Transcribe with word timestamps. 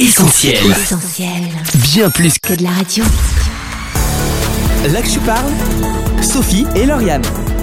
Essentiel. 0.00 0.56
Essentiel. 0.70 1.28
Bien 1.92 2.08
plus 2.08 2.38
que 2.38 2.54
Que 2.54 2.58
de 2.58 2.62
la 2.62 2.70
radio. 2.70 3.04
là 4.90 5.02
que 5.02 5.08
je 5.08 5.18
parle, 5.18 5.52
Sophie 6.22 6.64
et 6.74 6.86
Lauriane. 6.86 7.20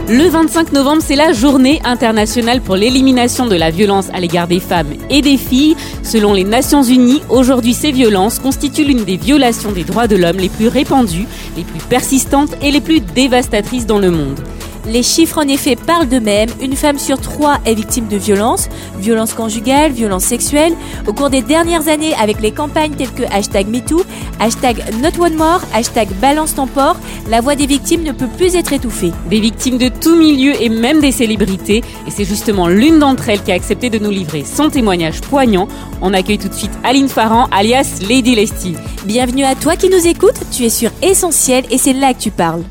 Le 0.07 0.29
25 0.29 0.71
novembre, 0.71 1.01
c'est 1.03 1.15
la 1.15 1.33
journée 1.33 1.81
internationale 1.83 2.61
pour 2.61 2.75
l'élimination 2.75 3.47
de 3.47 3.55
la 3.55 3.71
violence 3.71 4.09
à 4.13 4.19
l'égard 4.19 4.47
des 4.47 4.59
femmes 4.59 4.93
et 5.09 5.23
des 5.23 5.37
filles. 5.37 5.75
Selon 6.03 6.33
les 6.33 6.43
Nations 6.43 6.83
Unies, 6.83 7.23
aujourd'hui, 7.27 7.73
ces 7.73 7.91
violences 7.91 8.37
constituent 8.37 8.85
l'une 8.85 9.03
des 9.03 9.17
violations 9.17 9.71
des 9.71 9.83
droits 9.83 10.07
de 10.07 10.15
l'homme 10.15 10.37
les 10.37 10.49
plus 10.49 10.67
répandues, 10.67 11.25
les 11.57 11.63
plus 11.63 11.81
persistantes 11.89 12.55
et 12.61 12.69
les 12.69 12.81
plus 12.81 13.01
dévastatrices 13.01 13.87
dans 13.87 13.99
le 13.99 14.11
monde. 14.11 14.39
Les 14.87 15.03
chiffres 15.03 15.39
en 15.39 15.47
effet 15.49 15.75
parlent 15.75 16.07
d'eux-mêmes. 16.07 16.49
Une 16.61 16.77
femme 16.77 16.97
sur 16.97 17.19
trois 17.19 17.57
est 17.65 17.73
victime 17.73 18.07
de 18.07 18.15
violences, 18.15 18.69
violences 18.97 19.33
conjugales, 19.33 19.91
violences 19.91 20.23
sexuelles. 20.23 20.73
Au 21.05 21.11
cours 21.11 21.29
des 21.29 21.41
dernières 21.41 21.89
années, 21.89 22.13
avec 22.15 22.39
les 22.39 22.51
campagnes 22.51 22.93
telles 22.93 23.11
que 23.11 23.23
hashtag 23.23 23.67
MeToo, 23.67 24.01
hashtag 24.39 24.81
Not 25.01 25.21
One 25.21 25.35
More, 25.35 25.59
hashtag 25.73 26.07
Balance 26.21 26.55
ton 26.55 26.67
port, 26.67 26.95
la 27.29 27.41
voix 27.41 27.55
des 27.55 27.65
victimes 27.65 28.03
ne 28.03 28.13
peut 28.13 28.29
plus 28.37 28.55
être 28.55 28.71
étouffée. 28.71 29.11
Des 29.29 29.41
victimes 29.41 29.77
de 29.77 29.89
tout 29.89 30.15
milieu 30.15 30.53
et 30.61 30.69
même 30.69 31.01
des 31.01 31.11
célébrités. 31.11 31.83
Et 32.07 32.11
c'est 32.11 32.23
justement 32.23 32.69
l'une 32.69 32.99
d'entre 32.99 33.27
elles 33.27 33.43
qui 33.43 33.51
a 33.51 33.55
accepté 33.55 33.89
de 33.89 33.99
nous 33.99 34.11
livrer 34.11 34.45
son 34.45 34.69
témoignage 34.69 35.19
poignant. 35.19 35.67
On 36.01 36.13
accueille 36.13 36.37
tout 36.37 36.47
de 36.47 36.53
suite 36.53 36.71
Aline 36.85 37.09
Farran, 37.09 37.49
alias 37.51 37.99
Lady 38.07 38.35
Lesty. 38.35 38.75
Bienvenue 39.03 39.43
à 39.43 39.55
toi 39.55 39.75
qui 39.75 39.89
nous 39.89 40.07
écoutes, 40.07 40.39
tu 40.49 40.63
es 40.63 40.69
sur 40.69 40.91
Essentiel 41.01 41.65
et 41.71 41.77
c'est 41.77 41.93
là 41.93 42.13
que 42.13 42.19
tu 42.19 42.31
parles. 42.31 42.63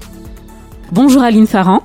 Bonjour 0.93 1.23
Aline 1.23 1.47
Farran. 1.47 1.83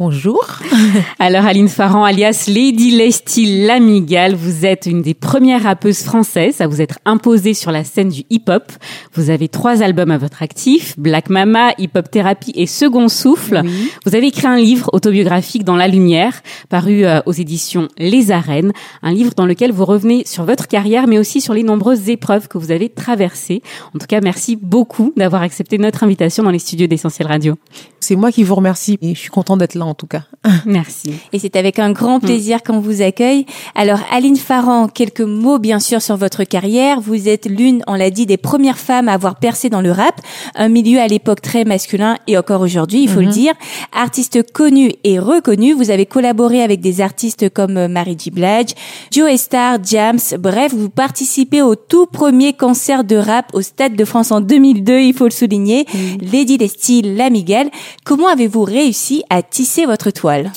Bonjour. 0.00 0.42
Alors 1.18 1.44
Aline 1.44 1.68
Farran, 1.68 2.04
alias 2.04 2.46
Lady 2.48 2.92
Lesty 2.92 3.66
Lamigale, 3.66 4.34
vous 4.34 4.64
êtes 4.64 4.86
une 4.86 5.02
des 5.02 5.12
premières 5.12 5.64
rappeuses 5.64 6.02
françaises 6.02 6.62
à 6.62 6.66
vous 6.66 6.80
être 6.80 6.98
imposée 7.04 7.52
sur 7.52 7.70
la 7.70 7.84
scène 7.84 8.08
du 8.08 8.22
hip-hop. 8.30 8.72
Vous 9.12 9.28
avez 9.28 9.48
trois 9.48 9.82
albums 9.82 10.10
à 10.10 10.16
votre 10.16 10.42
actif, 10.42 10.98
Black 10.98 11.28
Mama, 11.28 11.74
Hip 11.76 11.90
Hop 11.96 12.10
Thérapie 12.10 12.54
et 12.54 12.66
Second 12.66 13.08
Souffle. 13.08 13.60
Vous 14.06 14.14
avez 14.14 14.28
écrit 14.28 14.46
un 14.46 14.56
livre 14.56 14.88
autobiographique 14.94 15.64
dans 15.64 15.76
la 15.76 15.86
lumière, 15.86 16.40
paru 16.70 17.04
euh, 17.04 17.20
aux 17.26 17.32
éditions 17.32 17.88
Les 17.98 18.30
Arènes, 18.30 18.72
un 19.02 19.12
livre 19.12 19.34
dans 19.36 19.44
lequel 19.44 19.70
vous 19.70 19.84
revenez 19.84 20.22
sur 20.24 20.44
votre 20.44 20.66
carrière, 20.66 21.08
mais 21.08 21.18
aussi 21.18 21.42
sur 21.42 21.52
les 21.52 21.62
nombreuses 21.62 22.08
épreuves 22.08 22.48
que 22.48 22.56
vous 22.56 22.70
avez 22.70 22.88
traversées. 22.88 23.60
En 23.94 23.98
tout 23.98 24.06
cas, 24.06 24.22
merci 24.22 24.56
beaucoup 24.56 25.12
d'avoir 25.18 25.42
accepté 25.42 25.76
notre 25.76 26.04
invitation 26.04 26.42
dans 26.42 26.50
les 26.50 26.58
studios 26.58 26.86
d'Essentiel 26.86 27.28
Radio. 27.28 27.56
C'est 28.00 28.16
moi 28.16 28.32
qui 28.32 28.44
vous 28.44 28.54
remercie 28.54 28.96
et 29.02 29.14
je 29.14 29.20
suis 29.20 29.28
contente 29.28 29.58
d'être 29.58 29.74
là 29.74 29.89
en 29.90 29.94
tout 29.94 30.06
cas. 30.06 30.22
Merci. 30.64 31.14
Et 31.32 31.38
c'est 31.38 31.56
avec 31.56 31.78
un 31.78 31.92
grand 31.92 32.20
plaisir 32.20 32.62
qu'on 32.62 32.80
vous 32.80 33.02
accueille. 33.02 33.46
Alors, 33.74 34.00
Aline 34.10 34.36
Farran, 34.36 34.88
quelques 34.88 35.20
mots 35.20 35.58
bien 35.58 35.80
sûr 35.80 36.00
sur 36.00 36.16
votre 36.16 36.44
carrière. 36.44 37.00
Vous 37.00 37.28
êtes 37.28 37.46
l'une, 37.46 37.82
on 37.86 37.94
l'a 37.94 38.10
dit, 38.10 38.26
des 38.26 38.36
premières 38.36 38.78
femmes 38.78 39.08
à 39.08 39.12
avoir 39.12 39.36
percé 39.36 39.68
dans 39.68 39.80
le 39.80 39.92
rap, 39.92 40.20
un 40.54 40.68
milieu 40.68 41.00
à 41.00 41.06
l'époque 41.06 41.42
très 41.42 41.64
masculin 41.64 42.16
et 42.26 42.38
encore 42.38 42.60
aujourd'hui, 42.60 43.02
il 43.02 43.08
faut 43.08 43.20
le 43.20 43.26
dire. 43.26 43.52
Artiste 43.92 44.50
connu 44.52 44.92
et 45.04 45.18
reconnu, 45.18 45.72
vous 45.72 45.90
avez 45.90 46.06
collaboré 46.06 46.62
avec 46.62 46.80
des 46.80 47.00
artistes 47.00 47.50
comme 47.50 47.76
euh, 47.76 47.88
Mary 47.88 48.16
J. 48.18 48.30
Blige, 48.30 48.74
Joe 49.10 49.36
Star, 49.36 49.78
Jams. 49.82 50.18
Bref, 50.38 50.72
vous 50.74 50.90
participez 50.90 51.62
au 51.62 51.74
tout 51.74 52.06
premier 52.06 52.52
concert 52.52 53.04
de 53.04 53.16
rap 53.16 53.50
au 53.52 53.62
Stade 53.62 53.96
de 53.96 54.04
France 54.04 54.32
en 54.32 54.40
2002, 54.40 55.00
il 55.00 55.14
faut 55.14 55.24
le 55.24 55.30
souligner. 55.30 55.86
Lady 56.20 56.58
Lesty 56.58 57.02
Lamigale. 57.02 57.70
Comment 58.04 58.28
avez-vous 58.28 58.62
réussi 58.62 59.22
à 59.30 59.42
tisser 59.42 59.79
votre 59.86 60.10
toile 60.10 60.52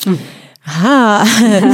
Ah, 0.66 1.24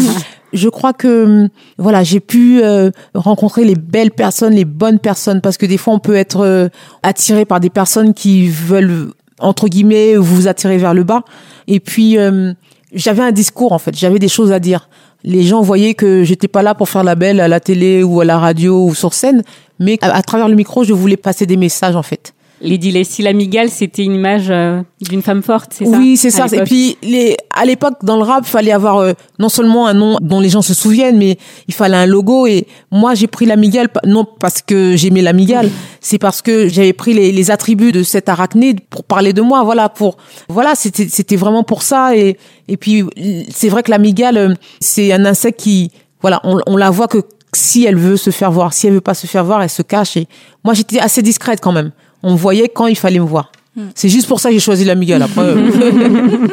je 0.53 0.69
crois 0.69 0.93
que 0.93 1.48
voilà, 1.79 2.03
j'ai 2.03 2.20
pu 2.20 2.61
euh, 2.62 2.91
rencontrer 3.15 3.65
les 3.65 3.75
belles 3.75 4.11
personnes, 4.11 4.55
les 4.55 4.65
bonnes 4.65 4.98
personnes, 4.98 5.41
parce 5.41 5.57
que 5.57 5.67
des 5.67 5.77
fois 5.77 5.95
on 5.95 5.98
peut 5.98 6.17
être 6.17 6.41
euh, 6.41 6.69
attiré 7.03 7.45
par 7.45 7.61
des 7.61 7.70
personnes 7.70 8.15
qui 8.15 8.48
veulent 8.48 9.12
entre 9.39 9.69
guillemets 9.69 10.17
vous 10.17 10.48
attirer 10.48 10.79
vers 10.79 10.95
le 10.95 11.05
bas. 11.05 11.23
Et 11.67 11.81
puis 11.81 12.19
euh, 12.19 12.53
j'avais 12.92 13.23
un 13.23 13.33
discours 13.33 13.73
en 13.73 13.79
fait, 13.79 13.97
j'avais 13.97 14.19
des 14.19 14.29
choses 14.29 14.53
à 14.53 14.58
dire. 14.58 14.89
Les 15.23 15.42
gens 15.42 15.61
voyaient 15.61 15.92
que 15.92 16.24
j'étais 16.24 16.48
pas 16.48 16.63
là 16.63 16.74
pour 16.74 16.89
faire 16.89 17.05
la 17.05 17.14
belle 17.14 17.41
à 17.41 17.48
la 17.48 17.61
télé 17.61 18.03
ou 18.03 18.23
à 18.23 18.24
la 18.24 18.39
radio 18.39 18.86
ou 18.86 18.95
sur 18.95 19.13
scène, 19.13 19.42
mais 19.79 19.98
à, 20.01 20.17
à 20.17 20.23
travers 20.23 20.48
le 20.48 20.55
micro, 20.55 20.83
je 20.83 20.95
voulais 20.95 21.19
passer 21.19 21.45
des 21.45 21.58
messages 21.58 21.95
en 21.95 22.03
fait. 22.03 22.33
Lady 22.63 22.91
Leslie 22.91 23.25
Lamigale, 23.25 23.71
c'était 23.71 24.05
une 24.05 24.15
image 24.15 24.48
euh, 24.51 24.83
d'une 25.01 25.23
femme 25.23 25.43
forte, 25.43 25.73
c'est 25.75 25.87
ça 25.87 25.97
Oui, 25.97 26.17
c'est 26.17 26.31
ça. 26.31 26.45
Et 26.45 26.65
puis 26.65 26.97
les, 27.03 27.37
à 27.55 27.65
l'époque, 27.65 27.95
dans 28.03 28.17
le 28.17 28.23
rap, 28.23 28.45
fallait 28.45 28.73
avoir 28.73 28.98
euh, 28.98 29.13
non 29.39 29.48
seulement 29.48 29.87
un 29.87 29.95
nom 29.95 30.19
dont 30.21 30.41
les 30.41 30.51
gens 30.51 30.61
se 30.63 30.75
souviennent, 30.75 31.17
mais 31.17 31.39
il 31.69 31.75
fallait 31.75 31.97
un 31.97 32.07
logo. 32.07 32.47
Et 32.47 32.67
moi, 32.91 33.15
j'ai 33.15 33.27
pris 33.27 33.47
l'amigale 33.47 33.89
pa- 33.89 34.03
non 34.07 34.27
parce 34.39 34.61
que 34.61 34.95
j'aimais 34.97 35.23
l'amigale, 35.23 35.71
c'est 36.01 36.19
parce 36.19 36.43
que 36.43 36.69
j'avais 36.69 36.93
pris 36.93 37.15
les, 37.15 37.33
les 37.33 37.51
attributs 37.51 37.93
de 37.93 38.03
cette 38.03 38.29
arachnide 38.29 38.81
pour 38.91 39.05
parler 39.05 39.33
de 39.33 39.41
moi. 39.42 39.65
Voilà, 39.65 39.89
pour 39.89 40.19
voilà, 40.48 40.75
c'était 40.75 41.37
vraiment 41.37 41.63
pour 41.63 41.83
ça. 41.83 42.15
Et 42.17 42.37
et 42.69 42.77
puis 42.77 43.05
c'est 43.51 43.69
vrai 43.71 43.83
que 43.83 43.91
l'amigale, 43.91 44.37
euh, 44.37 44.55
c'est 44.81 45.13
un 45.13 45.25
insecte 45.25 45.61
qui 45.61 45.91
voilà, 46.21 46.41
on, 46.45 46.59
on 46.67 46.77
la 46.77 46.91
voit 46.91 47.09
que 47.09 47.19
si 47.55 47.85
elle 47.85 47.97
veut 47.97 48.17
se 48.19 48.31
faire 48.31 48.53
voir, 48.53 48.73
si 48.75 48.87
elle 48.87 48.92
veut 48.92 49.01
pas 49.01 49.15
se 49.15 49.27
faire 49.27 49.45
voir, 49.45 49.63
elle 49.63 49.71
se 49.71 49.83
cache. 49.83 50.17
Et 50.19 50.29
moi, 50.63 50.75
j'étais 50.75 51.01
assez 51.01 51.23
discrète 51.23 51.61
quand 51.61 51.73
même. 51.73 51.91
On 52.23 52.35
voyait 52.35 52.69
quand 52.69 52.86
il 52.86 52.97
fallait 52.97 53.19
me 53.19 53.25
voir. 53.25 53.53
C'est 53.95 54.08
juste 54.08 54.27
pour 54.27 54.41
ça 54.41 54.48
que 54.51 54.55
j'ai 54.55 54.61
choisi 54.61 54.85
l'amigale. 54.85 55.23
Après, 55.23 55.42
euh, 55.42 56.48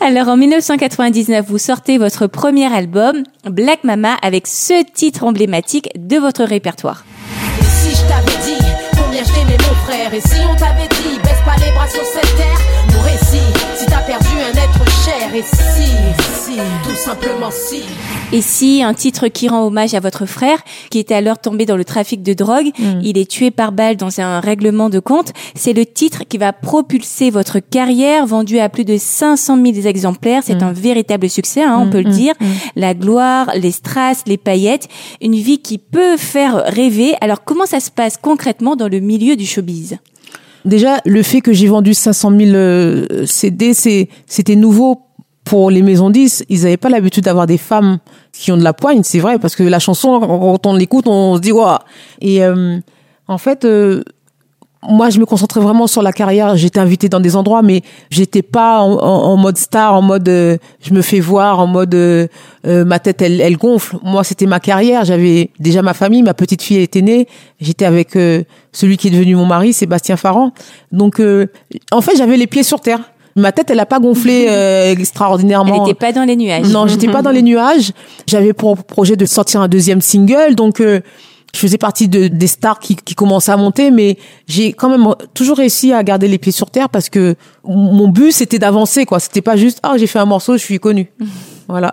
Alors 0.00 0.28
en 0.28 0.36
1999, 0.36 1.44
vous 1.46 1.58
sortez 1.58 1.98
votre 1.98 2.26
premier 2.26 2.72
album, 2.72 3.24
Black 3.44 3.84
Mama, 3.84 4.16
avec 4.22 4.46
ce 4.46 4.82
titre 4.94 5.24
emblématique 5.24 5.90
de 5.96 6.16
votre 6.16 6.44
répertoire. 6.44 7.04
Frère 9.90 10.14
Et 10.14 10.20
si 10.20 10.40
on 10.50 10.54
t'avait 10.54 10.88
dit 10.88 11.18
baisse 11.22 11.42
pas 11.44 11.56
les 11.64 11.72
bras 11.72 11.88
sur 11.88 12.04
cette 12.04 12.36
terre 12.36 12.60
Mon 12.94 13.02
récit, 13.02 13.52
si 13.76 13.86
t'as 13.86 14.02
perdu 14.02 14.28
un 14.36 14.56
être 14.56 14.90
cher 15.04 15.34
Et 15.34 15.42
si, 15.42 15.90
si, 16.32 16.58
tout 16.84 16.96
simplement 16.96 17.50
si 17.50 17.82
Et 18.32 18.40
si 18.40 18.82
un 18.82 18.94
titre 18.94 19.28
qui 19.28 19.48
rend 19.48 19.66
hommage 19.66 19.94
à 19.94 20.00
votre 20.00 20.26
frère, 20.26 20.58
qui 20.90 20.98
était 20.98 21.14
alors 21.14 21.38
tombé 21.38 21.66
dans 21.66 21.76
le 21.76 21.84
trafic 21.84 22.22
de 22.22 22.32
drogue, 22.32 22.70
il 23.02 23.18
est 23.18 23.30
tué 23.30 23.50
par 23.50 23.72
balle 23.72 23.96
dans 23.96 24.20
un 24.20 24.40
règlement 24.40 24.88
de 24.88 25.00
compte, 25.00 25.32
c'est 25.54 25.72
le 25.72 25.84
titre 25.86 26.22
qui 26.28 26.38
va 26.38 26.52
propulser 26.52 27.30
votre 27.30 27.58
carrière, 27.58 28.26
vendu 28.26 28.58
à 28.58 28.68
plus 28.68 28.84
de 28.84 28.96
500 28.96 29.58
000 29.74 29.86
exemplaires. 29.86 30.42
C'est 30.44 30.62
un 30.62 30.72
véritable 30.72 31.28
succès, 31.28 31.62
hein, 31.62 31.78
on 31.80 31.90
peut 31.90 32.02
le 32.02 32.10
dire. 32.10 32.34
La 32.76 32.94
gloire, 32.94 33.50
les 33.56 33.72
strass, 33.72 34.22
les 34.26 34.36
paillettes, 34.36 34.88
une 35.20 35.34
vie 35.34 35.58
qui 35.58 35.78
peut 35.78 36.16
faire 36.16 36.64
rêver. 36.66 37.14
Alors 37.20 37.44
comment 37.44 37.66
ça 37.66 37.80
se 37.80 37.90
passe 37.90 38.16
concrètement 38.16 38.76
dans 38.76 38.88
le 38.88 39.00
milieu 39.00 39.36
du 39.36 39.46
showbiz? 39.46 39.79
Déjà, 40.64 41.00
le 41.06 41.22
fait 41.22 41.40
que 41.40 41.52
j'ai 41.52 41.68
vendu 41.68 41.94
500 41.94 42.36
000 42.38 42.50
euh, 42.54 43.26
CD, 43.26 43.72
c'était 43.74 44.56
nouveau 44.56 45.02
pour 45.44 45.70
les 45.70 45.82
maisons 45.82 46.10
10. 46.10 46.44
Ils 46.48 46.62
n'avaient 46.62 46.76
pas 46.76 46.90
l'habitude 46.90 47.24
d'avoir 47.24 47.46
des 47.46 47.56
femmes 47.56 47.98
qui 48.32 48.52
ont 48.52 48.56
de 48.56 48.62
la 48.62 48.72
poigne, 48.72 49.02
c'est 49.02 49.20
vrai, 49.20 49.38
parce 49.38 49.56
que 49.56 49.62
la 49.62 49.78
chanson, 49.78 50.20
quand 50.20 50.66
on 50.66 50.74
l'écoute, 50.74 51.06
on 51.06 51.36
se 51.36 51.40
dit, 51.40 51.52
waouh. 51.52 51.78
Et 52.20 52.44
euh, 52.44 52.78
en 53.26 53.38
fait, 53.38 53.64
euh, 53.64 54.02
moi, 54.88 55.10
je 55.10 55.18
me 55.20 55.26
concentrais 55.26 55.60
vraiment 55.60 55.86
sur 55.86 56.00
la 56.02 56.12
carrière. 56.12 56.56
J'étais 56.56 56.80
invitée 56.80 57.08
dans 57.10 57.20
des 57.20 57.36
endroits, 57.36 57.60
mais 57.60 57.82
j'étais 58.10 58.40
pas 58.42 58.80
en, 58.80 58.92
en- 58.94 59.32
en 59.32 59.36
mode 59.36 59.58
star, 59.58 59.94
en 59.94 60.00
mode 60.02 60.28
euh, 60.28 60.56
je 60.80 60.94
me 60.94 61.02
fais 61.02 61.20
voir, 61.20 61.60
en 61.60 61.66
mode 61.66 61.94
euh, 61.94 62.26
euh, 62.66 62.84
ma 62.86 62.98
tête 62.98 63.20
elle, 63.20 63.40
elle 63.42 63.56
gonfle. 63.58 63.96
Moi, 64.02 64.24
c'était 64.24 64.46
ma 64.46 64.58
carrière. 64.58 65.04
J'avais 65.04 65.50
déjà 65.58 65.82
ma 65.82 65.92
famille, 65.92 66.22
ma 66.22 66.32
petite 66.34 66.62
fille 66.62 66.78
était 66.78 67.02
née. 67.02 67.28
J'étais 67.60 67.84
avec 67.84 68.16
euh, 68.16 68.42
celui 68.72 68.96
qui 68.96 69.08
est 69.08 69.10
devenu 69.10 69.34
mon 69.36 69.44
mari, 69.46 69.72
Sébastien 69.74 70.16
Farran. 70.16 70.52
Donc, 70.92 71.20
euh, 71.20 71.46
en 71.92 72.00
fait, 72.00 72.16
j'avais 72.16 72.36
les 72.38 72.46
pieds 72.46 72.62
sur 72.62 72.80
terre. 72.80 73.00
Ma 73.36 73.52
tête, 73.52 73.70
elle 73.70 73.80
a 73.80 73.86
pas 73.86 74.00
gonflé 74.00 74.46
euh, 74.48 74.90
Elle 74.92 74.98
extraordinairement. 75.00 75.84
n'était 75.86 75.98
pas 75.98 76.12
dans 76.12 76.24
les 76.24 76.36
nuages. 76.36 76.66
Non, 76.68 76.86
j'étais 76.86 77.08
pas 77.08 77.20
dans 77.22 77.30
les 77.30 77.42
nuages. 77.42 77.92
J'avais 78.26 78.52
pour 78.54 78.76
projet 78.78 79.14
de 79.16 79.26
sortir 79.26 79.60
un 79.60 79.68
deuxième 79.68 80.00
single, 80.00 80.54
donc 80.56 80.80
euh, 80.80 81.00
je 81.54 81.58
faisais 81.58 81.78
partie 81.78 82.08
de, 82.08 82.28
des 82.28 82.46
stars 82.46 82.78
qui, 82.78 82.96
qui 82.96 83.14
commençaient 83.14 83.52
à 83.52 83.56
monter, 83.56 83.90
mais 83.90 84.18
j'ai 84.46 84.72
quand 84.72 84.88
même 84.88 85.14
toujours 85.34 85.56
réussi 85.56 85.92
à 85.92 86.02
garder 86.02 86.28
les 86.28 86.38
pieds 86.38 86.52
sur 86.52 86.70
terre 86.70 86.88
parce 86.88 87.08
que 87.08 87.34
mon 87.64 88.08
but 88.08 88.32
c'était 88.32 88.58
d'avancer, 88.58 89.04
quoi. 89.04 89.20
C'était 89.20 89.42
pas 89.42 89.56
juste 89.56 89.80
ah 89.82 89.94
j'ai 89.96 90.06
fait 90.06 90.18
un 90.18 90.26
morceau, 90.26 90.54
je 90.54 90.62
suis 90.62 90.78
connue. 90.78 91.10
Voilà. 91.68 91.92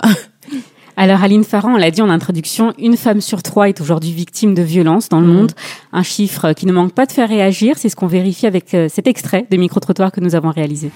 Alors 1.00 1.22
Aline 1.22 1.44
Farran, 1.44 1.76
on 1.76 1.78
l'a 1.78 1.92
dit 1.92 2.02
en 2.02 2.10
introduction, 2.10 2.74
une 2.80 2.98
femme 2.98 3.22
sur 3.22 3.44
trois 3.44 3.70
est 3.70 3.80
aujourd'hui 3.80 4.12
victime 4.12 4.56
de 4.56 4.64
violences 4.64 5.10
dans 5.10 5.20
le 5.20 5.28
monde. 5.28 5.52
Un 5.94 6.02
chiffre 6.02 6.54
qui 6.54 6.66
ne 6.66 6.72
manque 6.72 6.94
pas 6.94 7.06
de 7.06 7.12
faire 7.12 7.30
réagir, 7.30 7.76
c'est 7.78 7.90
ce 7.90 7.96
qu'on 7.96 8.08
vérifie 8.08 8.48
avec 8.48 8.74
euh, 8.74 8.90
cet 8.90 9.06
extrait 9.06 9.46
de 9.52 9.58
micro-trottoir 9.58 10.12
que 10.12 10.20
nous 10.20 10.34
avons 10.34 10.50
réalisé. 10.50 10.90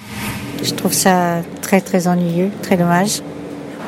Je 0.64 0.74
trouve 0.74 0.94
ça 0.94 1.44
très 1.62 1.82
très 1.82 2.08
ennuyeux, 2.08 2.50
très 2.64 2.78
dommage. 2.78 3.22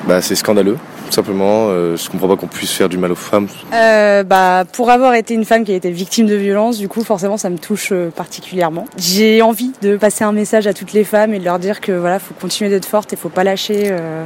Bah, 0.08 0.22
c'est 0.22 0.36
scandaleux, 0.36 0.78
simplement. 1.10 1.68
Euh, 1.70 1.96
je 1.98 2.10
comprends 2.10 2.28
pas 2.28 2.36
qu'on 2.36 2.48
puisse 2.48 2.72
faire 2.72 2.90
du 2.90 2.98
mal 2.98 3.12
aux 3.12 3.16
femmes. 3.16 3.48
Euh, 3.74 4.24
bah, 4.24 4.64
pour 4.72 4.90
avoir 4.90 5.14
été 5.14 5.34
une 5.34 5.46
femme 5.46 5.64
qui 5.64 5.72
a 5.72 5.76
été 5.76 5.92
victime 5.92 6.28
de 6.28 6.36
violence, 6.36 6.78
du 6.78 6.88
coup, 6.88 7.04
forcément, 7.04 7.38
ça 7.38 7.50
me 7.50 7.58
touche 7.58 7.90
euh, 7.92 8.10
particulièrement. 8.10 8.86
J'ai 8.98 9.42
envie 9.42 9.72
de 9.82 9.98
passer 9.98 10.24
un 10.24 10.32
message 10.32 10.68
à 10.68 10.74
toutes 10.74 10.94
les 10.94 11.04
femmes 11.04 11.34
et 11.34 11.40
de 11.40 11.46
leur 11.46 11.60
dire 11.60 11.82
que 11.82 11.92
voilà, 11.92 12.20
faut 12.20 12.34
continuer 12.34 12.70
d'être 12.70 12.86
forte 12.86 13.14
et 13.14 13.16
faut 13.16 13.30
pas 13.30 13.44
lâcher. 13.44 13.90
euh, 13.92 14.26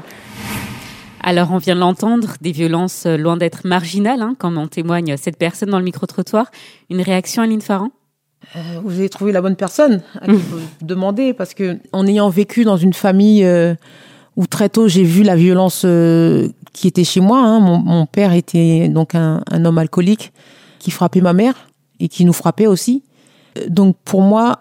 Alors, 1.22 1.52
on 1.52 1.58
vient 1.58 1.76
de 1.76 1.80
l'entendre, 1.80 2.36
des 2.42 2.52
violences 2.52 3.06
loin 3.06 3.38
d'être 3.38 3.62
marginales, 3.66 4.22
hein, 4.22 4.36
comme 4.38 4.58
en 4.58 4.68
témoigne 4.68 5.16
cette 5.18 5.38
personne 5.38 5.70
dans 5.70 5.80
le 5.80 5.86
micro-trottoir. 5.86 6.52
Une 6.90 7.02
réaction, 7.02 7.42
Aline 7.44 7.62
Farran 7.62 7.90
Euh, 8.56 8.60
vous 8.84 9.00
avez 9.00 9.10
trouvé 9.10 9.32
la 9.34 9.42
bonne 9.42 9.56
personne 9.58 10.02
à 10.22 10.26
qui 10.28 10.34
vous 10.34 10.60
demander 10.82 11.34
parce 11.34 11.54
que 11.54 11.78
en 11.92 12.06
ayant 12.08 12.30
vécu 12.30 12.64
dans 12.64 12.78
une 12.78 12.94
famille 12.94 13.44
euh, 13.44 13.74
où 14.38 14.48
très 14.48 14.70
tôt 14.70 14.88
j'ai 14.88 15.04
vu 15.04 15.24
la 15.24 15.36
violence 15.36 15.82
euh, 15.84 16.48
qui 16.72 16.88
était 16.88 17.04
chez 17.04 17.20
moi. 17.20 17.40
hein. 17.40 17.60
Mon, 17.60 17.80
mon 17.80 18.06
père 18.06 18.32
était 18.34 18.88
donc 18.88 19.16
un, 19.16 19.42
un 19.52 19.66
homme 19.66 19.78
alcoolique 19.80 20.32
qui 20.80 20.92
frappait 20.92 21.22
ma 21.22 21.34
mère 21.34 21.56
et 22.00 22.08
qui 22.08 22.24
nous 22.24 22.34
frappait 22.34 22.68
aussi. 22.68 23.04
Euh, 23.58 23.66
Donc 23.68 23.98
pour 24.06 24.22
moi, 24.22 24.60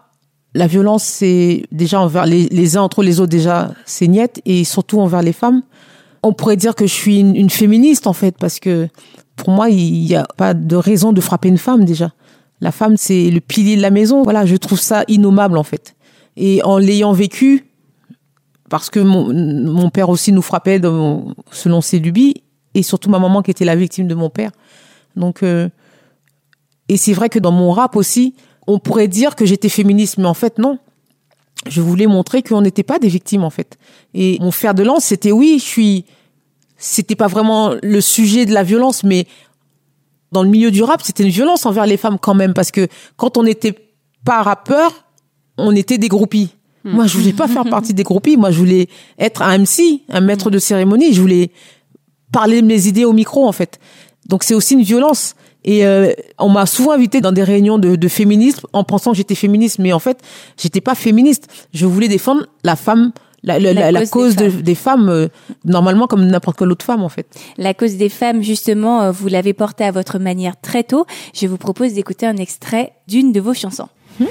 la 0.55 0.67
violence 0.67 1.05
c'est 1.05 1.64
déjà 1.70 2.00
envers 2.00 2.26
les, 2.26 2.49
les 2.49 2.76
uns 2.76 2.82
entre 2.82 3.02
les 3.02 3.20
autres 3.20 3.31
déjà 3.31 3.73
c'est 3.84 4.08
niette 4.08 4.40
et 4.46 4.64
surtout 4.64 4.99
envers 5.00 5.23
les 5.23 5.34
femmes. 5.34 5.62
On 6.23 6.32
pourrait 6.32 6.56
dire 6.56 6.75
que 6.75 6.87
je 6.87 6.93
suis 6.93 7.20
une, 7.20 7.37
une 7.37 7.50
féministe 7.50 8.06
en 8.06 8.14
fait 8.14 8.34
parce 8.38 8.58
que 8.58 8.88
pour 9.37 9.50
moi 9.50 9.69
il 9.69 10.02
n'y 10.02 10.17
a 10.17 10.26
pas 10.37 10.55
de 10.55 10.75
raison 10.76 11.12
de 11.12 11.20
frapper 11.20 11.49
une 11.49 11.58
femme 11.58 11.84
déjà. 11.84 12.12
La 12.62 12.73
femme, 12.73 12.96
c'est 12.96 13.31
le 13.31 13.40
pilier 13.40 13.76
de 13.76 13.82
la 13.82 13.90
maison. 13.90 14.23
Voilà, 14.23 14.46
je 14.46 14.56
trouve 14.56 14.81
ça 14.81 15.05
innommable 15.08 15.58
en 15.58 15.62
fait. 15.62 15.94
Et 16.38 16.62
en 16.64 16.78
l'ayant 16.78 17.12
vécu, 17.12 17.67
parce 18.68 18.90
que 18.90 19.00
mon, 19.00 19.90
père 19.90 20.08
aussi 20.08 20.32
nous 20.32 20.42
frappait 20.42 20.80
selon 21.50 21.80
ses 21.80 21.98
lubies, 21.98 22.42
et 22.74 22.82
surtout 22.82 23.08
ma 23.08 23.18
maman 23.18 23.42
qui 23.42 23.50
était 23.50 23.64
la 23.64 23.76
victime 23.76 24.06
de 24.06 24.14
mon 24.14 24.28
père. 24.28 24.50
Donc, 25.16 25.42
euh, 25.42 25.68
et 26.88 26.96
c'est 26.96 27.14
vrai 27.14 27.28
que 27.28 27.38
dans 27.38 27.52
mon 27.52 27.72
rap 27.72 27.96
aussi, 27.96 28.34
on 28.66 28.78
pourrait 28.78 29.08
dire 29.08 29.34
que 29.34 29.46
j'étais 29.46 29.68
féministe, 29.68 30.18
mais 30.18 30.26
en 30.26 30.34
fait 30.34 30.58
non. 30.58 30.78
Je 31.66 31.80
voulais 31.80 32.06
montrer 32.06 32.42
qu'on 32.42 32.60
n'était 32.60 32.82
pas 32.82 32.98
des 32.98 33.08
victimes 33.08 33.42
en 33.42 33.50
fait. 33.50 33.78
Et 34.14 34.38
mon 34.40 34.50
fer 34.50 34.74
de 34.74 34.82
lance, 34.82 35.04
c'était 35.04 35.32
oui, 35.32 35.56
je 35.58 35.64
suis. 35.64 36.04
C'était 36.76 37.14
pas 37.14 37.28
vraiment 37.28 37.74
le 37.82 38.00
sujet 38.02 38.44
de 38.44 38.52
la 38.52 38.62
violence, 38.62 39.02
mais 39.02 39.26
dans 40.32 40.42
le 40.42 40.50
milieu 40.50 40.70
du 40.70 40.82
rap, 40.82 41.00
c'était 41.02 41.22
une 41.22 41.30
violence 41.30 41.64
envers 41.64 41.86
les 41.86 41.96
femmes 41.96 42.18
quand 42.18 42.34
même, 42.34 42.52
parce 42.52 42.70
que 42.70 42.88
quand 43.16 43.38
on 43.38 43.44
n'était 43.44 43.74
pas 44.24 44.42
rappeur, 44.42 45.06
on 45.56 45.74
était 45.74 45.96
des 45.96 46.08
groupies. 46.08 46.54
Moi, 46.87 47.06
je 47.06 47.19
voulais 47.19 47.33
pas 47.33 47.49
faire 47.49 47.65
partie 47.65 47.93
des 47.94 48.03
groupies. 48.05 48.37
Moi, 48.37 48.50
je 48.50 48.59
voulais 48.59 48.88
être 49.19 49.43
un 49.43 49.59
MC, 49.59 50.03
un 50.09 50.21
maître 50.21 50.50
de 50.50 50.59
cérémonie. 50.59 51.12
Je 51.12 51.21
voulais 51.21 51.50
parler 52.33 52.62
de 52.62 52.67
mes 52.67 52.87
idées 52.87 53.05
au 53.05 53.12
micro, 53.12 53.47
en 53.47 53.53
fait. 53.53 53.79
Donc, 54.29 54.44
c'est 54.44 54.55
aussi 54.55 54.75
une 54.75 54.83
violence. 54.83 55.35
Et 55.65 55.85
euh, 55.85 56.12
on 56.38 56.49
m'a 56.49 56.65
souvent 56.67 56.93
invité 56.93 57.21
dans 57.21 57.33
des 57.33 57.43
réunions 57.43 57.79
de, 57.79 57.97
de 57.97 58.09
féministes 58.09 58.62
en 58.73 58.85
pensant 58.85 59.11
que 59.11 59.17
j'étais 59.17 59.35
féministe, 59.35 59.79
mais 59.81 59.93
en 59.93 59.99
fait, 59.99 60.19
j'étais 60.56 60.81
pas 60.81 60.94
féministe. 60.94 61.49
Je 61.75 61.87
voulais 61.87 62.06
défendre 62.09 62.47
la 62.62 62.77
femme, 62.77 63.11
la, 63.43 63.59
la- 63.59 63.73
la- 63.73 63.91
la 63.91 64.00
cause 64.00 64.11
cause 64.11 64.37
des 64.37 64.44
de- 64.44 64.50
femmes. 64.50 64.62
des 64.62 64.75
femmes, 64.77 65.09
euh, 65.09 65.29
normalement 65.65 66.06
comme 66.06 66.25
n'importe 66.25 66.59
quelle 66.59 66.71
autre 66.71 66.85
femme, 66.85 67.03
en 67.03 67.09
fait. 67.09 67.27
La 67.59 67.75
cause 67.75 67.97
des 67.97 68.09
femmes, 68.09 68.43
justement, 68.44 69.03
euh, 69.03 69.11
vous 69.11 69.27
l'avez 69.27 69.55
portée 69.55 69.83
à 69.85 69.91
votre 69.91 70.21
manière 70.21 70.55
très 70.61 70.85
tôt. 70.85 71.05
Je 71.35 71.49
vous 71.49 71.56
propose 71.59 71.94
d'écouter 71.94 72.27
un 72.27 72.37
extrait 72.37 72.93
d'une 73.09 73.33
de 73.33 73.41
vos 73.41 73.55
chansons. 73.55 73.88
Et 74.21 74.25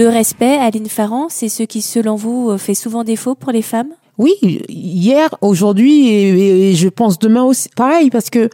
Le 0.00 0.08
respect, 0.08 0.56
Aline 0.56 0.88
Farran, 0.88 1.26
c'est 1.28 1.50
ce 1.50 1.62
qui, 1.62 1.82
selon 1.82 2.16
vous, 2.16 2.52
euh, 2.52 2.56
fait 2.56 2.72
souvent 2.72 3.04
défaut 3.04 3.34
pour 3.34 3.52
les 3.52 3.60
femmes? 3.60 3.90
Oui, 4.16 4.32
hier, 4.70 5.28
aujourd'hui 5.42 6.08
et, 6.08 6.74
je 6.74 6.88
pense 6.88 7.18
demain 7.18 7.42
aussi. 7.42 7.68
Pareil, 7.76 8.08
parce 8.08 8.30
que 8.30 8.48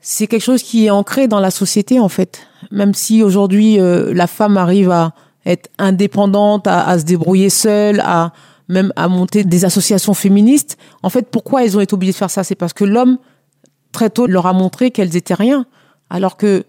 c'est 0.00 0.28
quelque 0.28 0.44
chose 0.44 0.62
qui 0.62 0.86
est 0.86 0.90
ancré 0.90 1.26
dans 1.26 1.40
la 1.40 1.50
société 1.50 1.98
en 1.98 2.08
fait. 2.08 2.46
Même 2.70 2.94
si 2.94 3.24
aujourd'hui 3.24 3.80
euh, 3.80 4.14
la 4.14 4.28
femme 4.28 4.56
arrive 4.56 4.92
à 4.92 5.14
être 5.46 5.68
indépendante, 5.78 6.68
à, 6.68 6.86
à 6.86 6.96
se 6.96 7.04
débrouiller 7.04 7.50
seule, 7.50 7.98
à 7.98 8.32
même 8.68 8.92
à 8.94 9.08
monter 9.08 9.42
des 9.42 9.64
associations 9.64 10.14
féministes. 10.14 10.78
En 11.02 11.10
fait, 11.10 11.28
pourquoi 11.28 11.64
elles 11.64 11.76
ont 11.76 11.80
été 11.80 11.92
obligées 11.92 12.12
de 12.12 12.18
faire 12.18 12.30
ça? 12.30 12.44
C'est 12.44 12.54
parce 12.54 12.72
que 12.72 12.84
l'homme 12.84 13.18
très 13.90 14.10
tôt 14.10 14.28
leur 14.28 14.46
a 14.46 14.52
montré 14.52 14.92
qu'elles 14.92 15.16
étaient 15.16 15.34
rien. 15.34 15.66
Alors 16.08 16.36
que, 16.36 16.62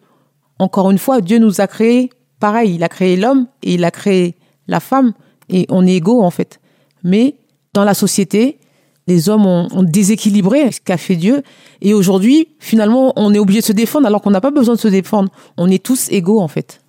encore 0.57 0.89
une 0.89 0.97
fois, 0.97 1.21
Dieu 1.21 1.37
nous 1.37 1.61
a 1.61 1.67
créés 1.67 2.09
pareil. 2.43 2.75
Il 2.75 2.83
a 2.83 2.89
créé 2.89 3.15
l'homme 3.15 3.47
et 3.63 3.75
il 3.75 3.85
a 3.85 3.91
créé 3.91 4.35
la 4.67 4.81
femme 4.81 5.13
et 5.47 5.65
on 5.69 5.87
est 5.87 5.95
égaux 5.95 6.21
en 6.21 6.29
fait. 6.29 6.59
Mais 7.01 7.35
dans 7.73 7.85
la 7.85 7.93
société, 7.93 8.59
les 9.07 9.29
hommes 9.29 9.45
ont, 9.45 9.83
déséquilibré 9.83 10.69
ce 10.73 10.81
qu'a 10.81 10.97
fait 10.97 11.15
Dieu. 11.15 11.41
Et 11.81 11.93
aujourd'hui, 11.93 12.49
finalement, 12.59 13.13
on 13.15 13.33
est 13.33 13.39
obligé 13.39 13.61
de 13.61 13.65
se 13.65 13.71
défendre 13.71 14.07
alors 14.07 14.21
qu'on 14.21 14.31
n'a 14.31 14.41
pas 14.41 14.51
besoin 14.51 14.75
de 14.75 14.79
se 14.79 14.89
défendre. 14.89 15.29
On 15.55 15.69
est 15.71 15.81
tous 15.81 16.09
égaux 16.11 16.41
en 16.41 16.49
fait. 16.49 16.81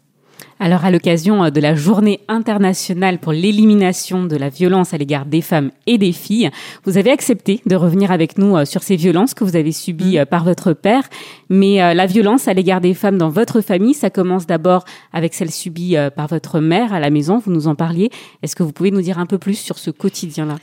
Alors, 0.65 0.87
à 0.87 0.91
l'occasion 0.91 1.45
euh, 1.45 1.51
de 1.51 1.61
la 1.61 1.75
journée 1.75 2.21
internationale 2.27 3.19
pour 3.19 3.33
l'élimination 3.33 4.25
de 4.25 4.35
la 4.35 4.49
violence 4.49 4.95
à 4.95 4.97
l'égard 4.97 5.27
des 5.27 5.43
femmes 5.43 5.71
et 5.87 5.99
des 5.99 6.13
filles, 6.13 6.51
vous 6.87 6.97
avez 6.97 7.11
accepté 7.11 7.61
de 7.67 7.77
revenir 7.77 8.11
avec 8.11 8.39
nous 8.39 8.57
euh, 8.57 8.65
sur 8.65 8.83
ces 8.83 8.97
violences 8.97 9.35
que 9.35 9.45
vous 9.45 9.57
avez 9.57 9.73
subies 9.73 10.19
euh, 10.19 10.25
par 10.25 10.43
votre 10.43 10.73
père. 10.73 11.03
Mais 11.51 11.95
la 11.95 12.07
violence 12.07 12.49
à 12.49 12.55
l'égard 12.55 12.81
des 12.81 12.95
femmes 12.95 13.19
dans 13.19 13.29
votre 13.29 13.61
famille, 13.61 13.93
ça 13.93 14.09
commence 14.09 14.47
d'abord 14.47 14.87
avec 15.13 15.35
celle 15.35 15.51
subie 15.51 15.97
par 16.17 16.29
votre 16.29 16.61
mère 16.61 16.95
à 16.95 17.01
la 17.01 17.11
maison, 17.11 17.43
vous 17.45 17.53
nous 17.53 17.69
en 17.69 17.75
parliez. 17.75 18.11
Est-ce 18.43 18.57
que 18.57 18.63
vous 18.63 18.73
pouvez 18.73 18.91
nous 18.91 19.03
dire 19.03 19.19
un 19.19 19.27
peu 19.27 19.37
plus 19.37 19.59
sur 19.59 19.79
ce 19.79 19.91
quotidien-là? 19.91 20.57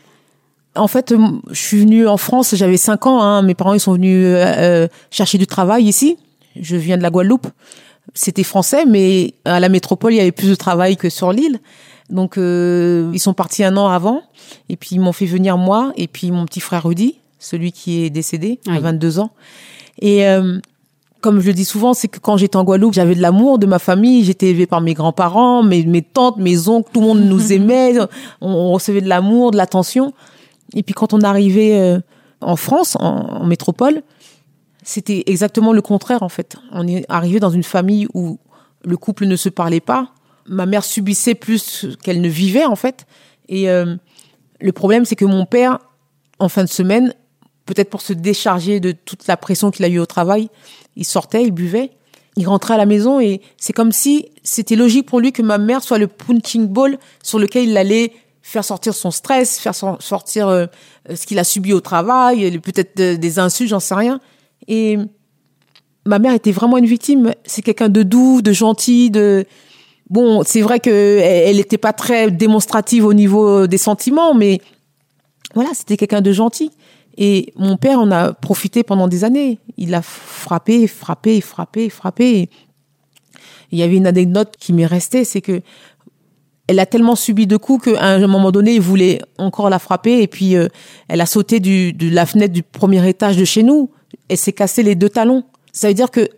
En 0.75 0.87
fait, 0.87 1.13
je 1.51 1.61
suis 1.61 1.81
venue 1.81 2.07
en 2.07 2.17
France, 2.17 2.55
j'avais 2.55 2.77
5 2.77 3.05
ans. 3.05 3.21
hein. 3.21 3.43
mes 3.43 3.53
parents 3.53 3.73
ils 3.73 3.79
sont 3.79 3.93
venus 3.93 4.25
euh, 4.25 4.87
chercher 5.11 5.37
du 5.37 5.45
travail 5.45 5.83
ici. 5.83 6.17
Je 6.59 6.75
viens 6.75 6.97
de 6.97 7.03
la 7.03 7.11
Guadeloupe. 7.11 7.47
C'était 8.13 8.43
français, 8.43 8.85
mais 8.85 9.35
à 9.45 9.59
la 9.59 9.69
métropole, 9.69 10.13
il 10.13 10.17
y 10.17 10.21
avait 10.21 10.31
plus 10.31 10.49
de 10.49 10.55
travail 10.55 10.97
que 10.97 11.09
sur 11.09 11.31
l'île. 11.31 11.59
Donc, 12.09 12.37
euh, 12.37 13.09
ils 13.13 13.19
sont 13.19 13.33
partis 13.33 13.63
un 13.63 13.77
an 13.77 13.87
avant. 13.87 14.21
Et 14.69 14.75
puis, 14.75 14.89
ils 14.93 14.99
m'ont 14.99 15.13
fait 15.13 15.25
venir 15.25 15.57
moi 15.57 15.93
et 15.95 16.07
puis 16.07 16.31
mon 16.31 16.45
petit 16.45 16.59
frère 16.59 16.83
Rudy, 16.83 17.15
celui 17.39 17.71
qui 17.71 18.03
est 18.03 18.09
décédé 18.09 18.59
à 18.67 18.71
Oui. 18.73 18.79
22 18.79 19.19
ans. 19.19 19.31
Et 20.01 20.27
euh, 20.27 20.59
comme 21.21 21.39
je 21.39 21.47
le 21.47 21.53
dis 21.53 21.63
souvent, 21.65 21.93
c'est 21.93 22.07
que 22.09 22.19
quand 22.19 22.35
j'étais 22.35 22.57
en 22.57 22.63
Guadeloupe, 22.63 22.93
j'avais 22.93 23.15
de 23.15 23.21
l'amour 23.21 23.59
de 23.59 23.65
ma 23.65 23.79
famille. 23.79 24.25
J'étais 24.25 24.47
élevée 24.47 24.65
par 24.65 24.81
mes 24.81 24.93
grands-parents, 24.93 25.63
mes, 25.63 25.85
mes 25.85 26.01
tantes, 26.01 26.37
mes 26.37 26.67
oncles. 26.67 26.89
Tout 26.91 26.99
le 27.01 27.07
monde 27.07 27.21
nous 27.21 27.53
aimait. 27.53 27.97
On, 28.41 28.51
on 28.51 28.71
recevait 28.73 29.01
de 29.01 29.09
l'amour, 29.09 29.51
de 29.51 29.57
l'attention. 29.57 30.13
Et 30.75 30.83
puis 30.83 30.93
quand 30.93 31.13
on 31.13 31.21
arrivait 31.21 31.79
euh, 31.79 31.99
en 32.41 32.55
France, 32.55 32.97
en, 32.99 33.05
en 33.05 33.45
métropole, 33.45 34.01
c'était 34.83 35.23
exactement 35.27 35.73
le 35.73 35.81
contraire 35.81 36.23
en 36.23 36.29
fait. 36.29 36.55
On 36.71 36.87
est 36.87 37.05
arrivé 37.09 37.39
dans 37.39 37.49
une 37.51 37.63
famille 37.63 38.07
où 38.13 38.39
le 38.83 38.97
couple 38.97 39.25
ne 39.25 39.35
se 39.35 39.49
parlait 39.49 39.79
pas. 39.79 40.11
Ma 40.47 40.65
mère 40.65 40.83
subissait 40.83 41.35
plus 41.35 41.85
qu'elle 42.03 42.21
ne 42.21 42.29
vivait 42.29 42.65
en 42.65 42.75
fait. 42.75 43.05
Et 43.47 43.69
euh, 43.69 43.95
le 44.59 44.71
problème, 44.71 45.05
c'est 45.05 45.15
que 45.15 45.25
mon 45.25 45.45
père, 45.45 45.77
en 46.39 46.49
fin 46.49 46.63
de 46.63 46.69
semaine, 46.69 47.13
peut-être 47.65 47.89
pour 47.89 48.01
se 48.01 48.13
décharger 48.13 48.79
de 48.79 48.91
toute 48.91 49.27
la 49.27 49.37
pression 49.37 49.69
qu'il 49.71 49.85
a 49.85 49.87
eue 49.87 49.99
au 49.99 50.05
travail, 50.07 50.49
il 50.95 51.05
sortait, 51.05 51.43
il 51.43 51.51
buvait, 51.51 51.91
il 52.35 52.47
rentrait 52.47 52.73
à 52.73 52.77
la 52.77 52.85
maison 52.87 53.19
et 53.19 53.41
c'est 53.57 53.73
comme 53.73 53.91
si 53.91 54.29
c'était 54.43 54.75
logique 54.75 55.05
pour 55.05 55.19
lui 55.19 55.31
que 55.31 55.41
ma 55.43 55.57
mère 55.59 55.83
soit 55.83 55.99
le 55.99 56.07
punching 56.07 56.67
ball 56.67 56.97
sur 57.21 57.37
lequel 57.39 57.69
il 57.69 57.77
allait 57.77 58.13
faire 58.41 58.65
sortir 58.65 58.95
son 58.95 59.11
stress, 59.11 59.59
faire 59.59 59.75
sor- 59.75 60.01
sortir 60.01 60.47
euh, 60.47 60.65
ce 61.13 61.27
qu'il 61.27 61.37
a 61.37 61.43
subi 61.43 61.71
au 61.73 61.81
travail, 61.81 62.57
peut-être 62.59 62.97
de- 62.97 63.15
des 63.15 63.37
insultes, 63.37 63.69
j'en 63.69 63.79
sais 63.79 63.93
rien. 63.95 64.19
Et 64.67 64.97
ma 66.05 66.19
mère 66.19 66.33
était 66.33 66.51
vraiment 66.51 66.77
une 66.77 66.85
victime. 66.85 67.33
C'est 67.45 67.61
quelqu'un 67.61 67.89
de 67.89 68.03
doux, 68.03 68.41
de 68.41 68.51
gentil, 68.51 69.11
de 69.11 69.45
bon. 70.09 70.43
C'est 70.43 70.61
vrai 70.61 70.79
que 70.79 71.19
elle 71.21 71.57
n'était 71.57 71.77
pas 71.77 71.93
très 71.93 72.31
démonstrative 72.31 73.05
au 73.05 73.13
niveau 73.13 73.67
des 73.67 73.77
sentiments, 73.77 74.33
mais 74.33 74.59
voilà, 75.53 75.71
c'était 75.73 75.97
quelqu'un 75.97 76.21
de 76.21 76.31
gentil. 76.31 76.71
Et 77.17 77.53
mon 77.57 77.77
père 77.77 77.99
en 77.99 78.09
a 78.11 78.33
profité 78.33 78.83
pendant 78.83 79.07
des 79.07 79.23
années. 79.23 79.59
Il 79.77 79.93
a 79.93 80.01
frappé, 80.01 80.87
frappé, 80.87 81.41
frappé, 81.41 81.89
frappé. 81.89 82.49
Il 83.71 83.79
y 83.79 83.83
avait 83.83 83.97
une 83.97 84.07
anecdote 84.07 84.55
qui 84.59 84.73
m'est 84.73 84.85
restée, 84.85 85.23
c'est 85.23 85.41
que 85.41 85.61
elle 86.67 86.79
a 86.79 86.85
tellement 86.85 87.15
subi 87.15 87.47
de 87.47 87.57
coups 87.57 87.85
qu'à 87.85 88.05
un 88.05 88.27
moment 88.27 88.51
donné, 88.51 88.75
il 88.75 88.81
voulait 88.81 89.21
encore 89.37 89.69
la 89.69 89.77
frapper 89.77 90.21
et 90.21 90.27
puis 90.27 90.55
euh, 90.55 90.69
elle 91.09 91.19
a 91.19 91.25
sauté 91.25 91.59
du, 91.59 91.91
de 91.91 92.09
la 92.09 92.25
fenêtre 92.25 92.53
du 92.53 92.63
premier 92.63 93.07
étage 93.09 93.35
de 93.35 93.43
chez 93.43 93.61
nous. 93.61 93.91
Elle 94.31 94.37
s'est 94.37 94.53
cassé 94.53 94.81
les 94.81 94.95
deux 94.95 95.09
talons. 95.09 95.43
Ça 95.73 95.87
veut 95.89 95.93
dire 95.93 96.09
que 96.09 96.29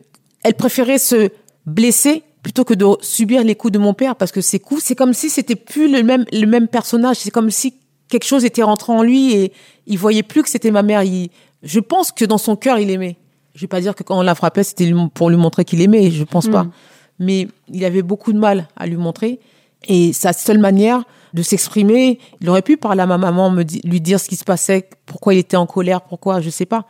elle 0.44 0.56
préférait 0.56 0.98
se 0.98 1.30
blesser 1.66 2.24
plutôt 2.42 2.64
que 2.66 2.74
de 2.74 2.86
subir 3.02 3.44
les 3.44 3.56
coups 3.56 3.72
de 3.72 3.80
mon 3.80 3.94
père 3.94 4.16
parce 4.16 4.32
que 4.32 4.42
ces 4.42 4.60
coups, 4.60 4.84
c'est 4.84 4.96
comme 4.96 5.14
si 5.14 5.30
c'était 5.30 5.56
plus 5.56 5.90
le 5.90 6.04
même 6.04 6.26
le 6.32 6.46
même 6.46 6.68
personnage. 6.68 7.18
C'est 7.18 7.32
comme 7.32 7.52
si 7.52 7.76
quelque 8.10 8.26
chose 8.26 8.44
était 8.46 8.64
rentré 8.64 8.92
en 8.92 9.04
lui 9.04 9.34
et 9.34 9.54
il 9.88 9.98
voyait 9.98 10.24
plus 10.24 10.44
que 10.44 10.50
c'était 10.50 10.72
ma 10.72 10.84
mère. 10.84 11.04
Il, 11.04 11.30
je 11.62 11.80
pense 11.80 12.12
que 12.12 12.26
dans 12.26 12.38
son 12.38 12.56
cœur, 12.56 12.80
il 12.80 12.90
aimait. 12.90 13.16
Je 13.56 13.62
vais 13.62 13.68
pas 13.68 13.80
dire 13.80 13.96
que 13.96 14.04
quand 14.04 14.18
on 14.18 14.24
la 14.24 14.36
frappait, 14.36 14.64
c'était 14.64 14.92
pour 15.14 15.30
lui 15.30 15.38
montrer 15.38 15.64
qu'il 15.64 15.80
aimait. 15.82 16.10
Je 16.12 16.24
pense 16.24 16.48
pas. 16.52 16.66
Mais 17.20 17.48
il 17.72 17.86
avait 17.86 18.02
beaucoup 18.02 18.34
de 18.34 18.40
mal 18.40 18.68
à 18.76 18.88
lui 18.88 18.98
montrer. 18.98 19.40
Et 19.88 20.14
sa 20.14 20.34
seule 20.34 20.58
manière 20.58 21.04
de 21.34 21.42
s'exprimer, 21.44 22.20
il 22.42 22.50
aurait 22.50 22.62
pu 22.64 22.78
parler 22.78 23.02
à 23.02 23.06
ma 23.06 23.18
maman, 23.18 23.52
me 23.52 23.64
di- 23.64 23.82
lui 23.84 24.02
dire 24.02 24.20
ce 24.20 24.28
qui 24.28 24.36
se 24.36 24.44
passait, 24.44 24.90
pourquoi 25.06 25.34
il 25.36 25.40
était 25.40 25.58
en 25.58 25.66
colère, 25.68 26.02
pourquoi, 26.02 26.42
je 26.42 26.50
sais 26.50 26.66
pas. 26.66 26.86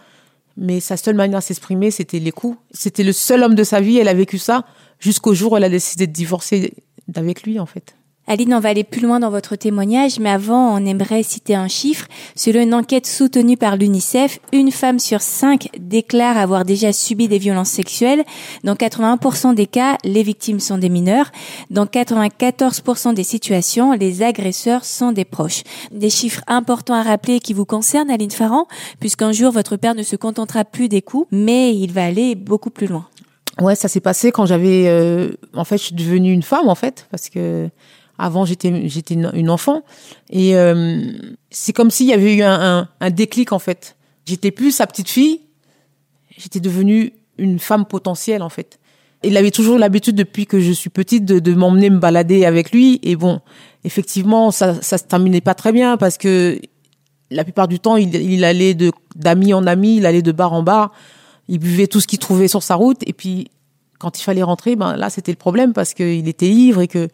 Mais 0.55 0.79
sa 0.79 0.98
seule 0.98 1.15
manière 1.15 1.39
de 1.39 1.43
s'exprimer, 1.43 1.91
c'était 1.91 2.19
les 2.19 2.31
coups. 2.31 2.57
C'était 2.72 3.03
le 3.03 3.12
seul 3.12 3.43
homme 3.43 3.55
de 3.55 3.63
sa 3.63 3.81
vie. 3.81 3.98
Elle 3.98 4.07
a 4.07 4.13
vécu 4.13 4.38
ça 4.38 4.65
jusqu'au 5.00 5.33
jour 5.33 5.53
où 5.53 5.57
elle 5.57 5.63
a 5.63 5.69
décidé 5.69 6.07
de 6.07 6.12
divorcer 6.12 6.74
d'avec 7.07 7.43
lui, 7.43 7.60
en 7.60 7.65
fait. 7.65 7.95
Aline, 8.25 8.53
on 8.53 8.60
va 8.62 8.70
aller 8.70 8.86
plus 8.86 9.01
loin 9.01 9.20
dans 9.20 9.30
votre 9.30 9.58
témoignage, 9.58 10.18
mais 10.18 10.30
avant, 10.30 10.74
on 10.74 10.86
aimerait 10.86 11.24
citer 11.24 11.56
un 11.56 11.68
chiffre. 11.68 12.08
Selon 12.36 12.62
une 12.62 12.74
enquête 12.74 13.06
soutenue 13.06 13.58
par 13.58 13.75
l'UNICEF, 13.75 14.39
une 14.53 14.72
femme 14.72 15.00
sur 15.00 15.22
cinq 15.22 15.68
déclare 15.77 16.38
avoir 16.38 16.63
déjà 16.63 16.94
subi 16.94 17.27
des 17.27 17.38
violences 17.38 17.70
sexuelles. 17.70 18.24
Dans 18.63 18.75
81% 18.75 19.56
des 19.56 19.65
cas, 19.68 19.98
les 20.06 20.24
victimes 20.24 20.62
sont 20.62 20.77
des 20.77 20.88
mineurs. 20.88 21.32
Dans 21.70 21.86
94% 21.86 23.13
des 23.13 23.24
situations, 23.24 23.92
les 23.92 24.24
agresseurs 24.24 24.86
sont 24.86 25.12
des 25.12 25.25
proches. 25.25 25.63
Des 25.92 26.10
chiffres 26.10 26.44
importants 26.48 26.94
à 26.94 27.03
rappeler 27.03 27.42
qui 27.42 27.53
vous 27.53 27.65
concernent, 27.65 28.10
Aline 28.10 28.32
Farran, 28.32 28.68
puisqu'un 29.01 29.34
jour, 29.34 29.51
votre 29.51 29.75
père 29.75 29.96
ne 29.96 30.03
se 30.03 30.15
contentera 30.15 30.63
plus 30.63 30.88
des 30.88 31.01
coups, 31.01 31.27
mais 31.32 31.75
il 31.75 31.92
va 31.92 32.06
aller 32.06 32.36
beaucoup 32.36 32.70
plus 32.70 32.88
loin. 32.88 33.06
Ouais, 33.62 33.75
ça 33.75 33.89
s'est 33.89 34.00
passé 34.00 34.32
quand 34.32 34.46
j'avais... 34.46 34.86
euh, 34.88 35.32
en 35.53 35.65
fait, 35.65 35.77
je 35.77 35.84
suis 35.84 35.96
devenue 35.96 36.32
une 36.32 36.42
femme, 36.42 36.70
en 36.70 36.75
fait, 36.75 37.08
parce 37.12 37.30
que 37.30 37.70
avant, 38.24 38.46
j'étais 38.46 38.88
j'étais 38.88 39.15
une, 39.15 39.50
enfant. 39.50 39.84
Et 40.30 40.56
euh, 40.56 41.01
c'est 41.51 41.74
comme 41.74 41.92
s'il 41.92 42.08
y 42.08 42.13
avait 42.13 42.36
eu 42.36 42.42
un, 42.42 42.88
un, 43.00 43.10
déclic, 43.10 43.51
en 43.51 43.60
fait. 43.60 43.98
J'étais 44.25 44.51
plus 44.51 44.72
sa 44.72 44.88
petite 44.88 45.10
fille, 45.10 45.42
j'étais 46.38 46.62
devenue 46.62 47.13
une 47.38 47.60
femme 47.60 47.86
potentielle, 47.86 48.42
en 48.42 48.50
fait. 48.50 48.80
Il 49.24 49.36
avait 49.36 49.51
toujours 49.51 49.77
l'habitude, 49.77 50.15
depuis 50.15 50.46
que 50.46 50.60
je 50.60 50.72
suis 50.72 50.89
petite, 50.89 51.25
de, 51.25 51.53
m'emmener 51.53 51.89
me 51.89 52.00
balader 52.00 52.46
avec 52.46 52.72
lui. 52.72 53.00
Et 53.03 53.18
bon, 53.18 53.42
effectivement, 53.84 54.51
ça 54.51 54.82
ça 54.82 54.98
se 54.98 55.03
terminait 55.03 55.42
pas 55.42 55.53
très 55.53 55.74
bien, 55.74 55.98
parce 55.98 56.18
que 56.18 56.60
la 57.30 57.44
plupart 57.44 57.68
du 57.68 57.80
temps, 57.80 57.98
il, 57.98 58.46
allait 58.46 58.74
de 58.74 58.92
d'ami 59.15 59.53
en 59.53 59.68
ami, 59.68 59.98
il 59.98 60.06
allait 60.06 60.22
de 60.22 60.32
bar 60.32 60.53
en 60.53 60.63
bar, 60.63 60.94
il 61.50 61.60
buvait 61.60 61.88
tout 61.88 62.00
ce 62.00 62.08
qu'il 62.08 62.20
trouvait 62.20 62.48
sur 62.48 62.63
sa 62.63 62.75
route. 62.75 63.01
Et 63.06 63.13
puis, 63.13 63.50
quand 64.00 64.18
il 64.18 64.24
fallait 64.24 64.44
rentrer, 64.44 64.77
ben 64.77 64.96
là, 64.96 65.10
c'était 65.10 65.32
le 65.32 65.38
problème, 65.38 65.74
parce 65.74 65.94
qu'il 65.94 66.27
était 66.30 66.50
ivre 66.50 66.82
et 66.82 66.88
que 66.88 67.10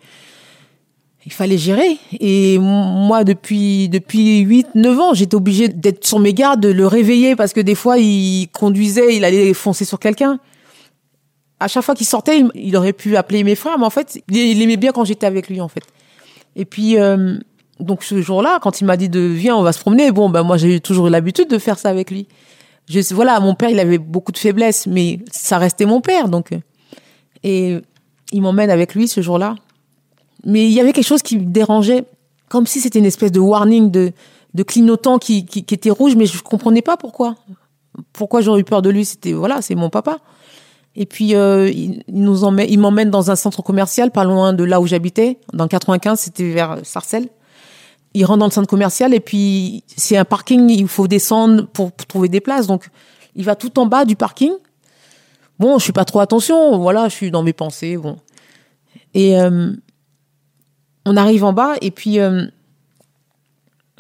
il 1.30 1.34
fallait 1.34 1.60
gérer. 1.60 2.00
Et 2.20 2.58
moi, 2.58 3.24
depuis, 3.24 3.88
depuis 3.88 4.40
8, 4.40 4.70
9 4.74 5.00
ans, 5.00 5.14
j'étais 5.14 5.36
obligée 5.36 5.68
d'être 5.68 6.04
sur 6.04 6.18
mes 6.18 6.34
gardes, 6.34 6.60
de 6.60 6.70
le 6.70 6.88
réveiller 6.88 7.36
parce 7.36 7.54
que 7.54 7.60
des 7.60 7.76
fois, 7.76 8.00
il 8.00 8.48
conduisait, 8.52 9.16
il 9.16 9.24
allait 9.24 9.54
foncer 9.54 9.86
sur 9.86 10.00
quelqu'un. 10.00 10.40
À 11.60 11.68
chaque 11.68 11.84
fois 11.84 11.94
qu'il 11.94 12.08
sortait, 12.08 12.44
il, 12.56 12.76
aurait 12.76 12.94
pu 12.94 13.16
appeler 13.16 13.44
mes 13.44 13.54
frères, 13.54 13.78
mais 13.78 13.86
en 13.86 13.92
fait, 13.92 14.24
il, 14.32 14.60
aimait 14.60 14.78
bien 14.78 14.92
quand 14.92 15.06
j'étais 15.06 15.28
avec 15.28 15.50
lui, 15.50 15.62
en 15.62 15.68
fait. 15.68 15.84
Et 16.56 16.66
puis, 16.66 16.98
euh, 16.98 17.38
donc 17.80 18.04
ce 18.04 18.24
jour-là, 18.24 18.58
quand 18.60 18.82
il 18.82 18.86
m'a 18.86 18.98
dit 18.98 19.10
de 19.10 19.20
viens, 19.20 19.56
on 19.56 19.62
va 19.62 19.72
se 19.72 19.80
promener, 19.80 20.12
bon, 20.12 20.30
ben 20.32 20.42
moi, 20.42 20.58
j'ai 20.58 20.80
toujours 20.80 21.08
eu 21.08 21.12
l'habitude 21.12 21.48
de 21.48 21.60
faire 21.60 21.78
ça 21.78 21.90
avec 21.90 22.10
lui. 22.10 22.28
Je, 22.90 23.02
voilà, 23.14 23.40
mon 23.40 23.54
père, 23.54 23.70
il 23.70 23.80
avait 23.80 24.00
beaucoup 24.00 24.32
de 24.32 24.40
faiblesses, 24.40 24.88
mais 24.88 25.20
ça 25.32 25.60
restait 25.60 25.86
mon 25.86 26.02
père, 26.02 26.28
donc. 26.28 26.50
Et 27.44 27.78
il 28.32 28.42
m'emmène 28.42 28.72
avec 28.72 28.96
lui 28.96 29.08
ce 29.08 29.22
jour-là. 29.22 29.54
Mais 30.46 30.66
il 30.66 30.72
y 30.72 30.80
avait 30.80 30.94
quelque 30.94 31.08
chose 31.08 31.22
qui 31.22 31.38
me 31.38 31.46
dérangeait, 31.46 32.06
comme 32.48 32.66
si 32.66 32.80
c'était 32.80 33.00
une 33.00 33.06
espèce 33.06 33.32
de 33.32 33.40
warning, 33.40 33.92
de, 33.92 34.12
de 34.54 34.64
clignotant 34.64 35.20
qui, 35.20 35.46
qui, 35.46 35.64
qui 35.64 35.74
était 35.74 35.90
rouge, 35.90 36.16
mais 36.16 36.26
je 36.26 36.42
comprenais 36.42 36.82
pas 36.82 36.98
pourquoi. 36.98 37.36
Pourquoi 38.14 38.42
j'aurais 38.42 38.62
eu 38.62 38.64
peur 38.64 38.82
de 38.82 38.90
lui 38.90 39.06
C'était 39.06 39.34
voilà, 39.34 39.62
c'est 39.62 39.76
mon 39.76 39.90
papa. 39.90 40.20
Et 40.96 41.06
puis 41.06 41.36
euh, 41.36 41.70
il, 41.70 42.04
nous 42.08 42.44
emmène, 42.44 42.68
il 42.70 42.80
m'emmène 42.80 43.10
dans 43.10 43.32
un 43.32 43.36
centre 43.36 43.62
commercial, 43.62 44.12
pas 44.12 44.24
loin 44.24 44.54
de 44.54 44.64
là 44.64 44.82
où 44.82 44.88
j'habitais, 44.88 45.40
dans 45.54 45.66
le 45.66 45.70
95, 45.70 46.20
c'était 46.20 46.52
vers 46.52 46.80
Sarcelles. 46.84 47.30
Il 48.14 48.26
rentre 48.26 48.40
dans 48.40 48.48
le 48.48 48.52
centre 48.52 48.68
commercial 48.68 49.14
et 49.14 49.20
puis 49.20 49.84
c'est 49.96 50.18
un 50.18 50.26
parking, 50.26 50.70
il 50.70 50.88
faut 50.88 51.08
descendre 51.08 51.68
pour, 51.68 51.92
pour 51.92 52.08
trouver 52.08 52.28
des 52.28 52.42
places. 52.42 52.68
Donc 52.68 52.90
il 53.36 53.46
va 53.46 53.56
tout 53.56 53.78
en 53.80 53.86
bas 53.86 54.06
du 54.06 54.16
parking. 54.16 54.52
Bon, 55.60 55.78
je 55.78 55.84
suis 55.84 55.94
pas 55.94 56.06
trop 56.06 56.22
attention, 56.22 56.80
voilà, 56.80 57.10
je 57.10 57.16
suis 57.16 57.32
dans 57.32 57.44
mes 57.44 57.54
pensées, 57.54 57.98
bon. 57.98 58.18
Et 59.14 59.40
euh, 59.40 59.72
on 61.06 61.18
arrive 61.18 61.44
en 61.44 61.54
bas 61.54 61.76
et 61.82 61.92
puis 61.92 62.20
euh, 62.20 62.46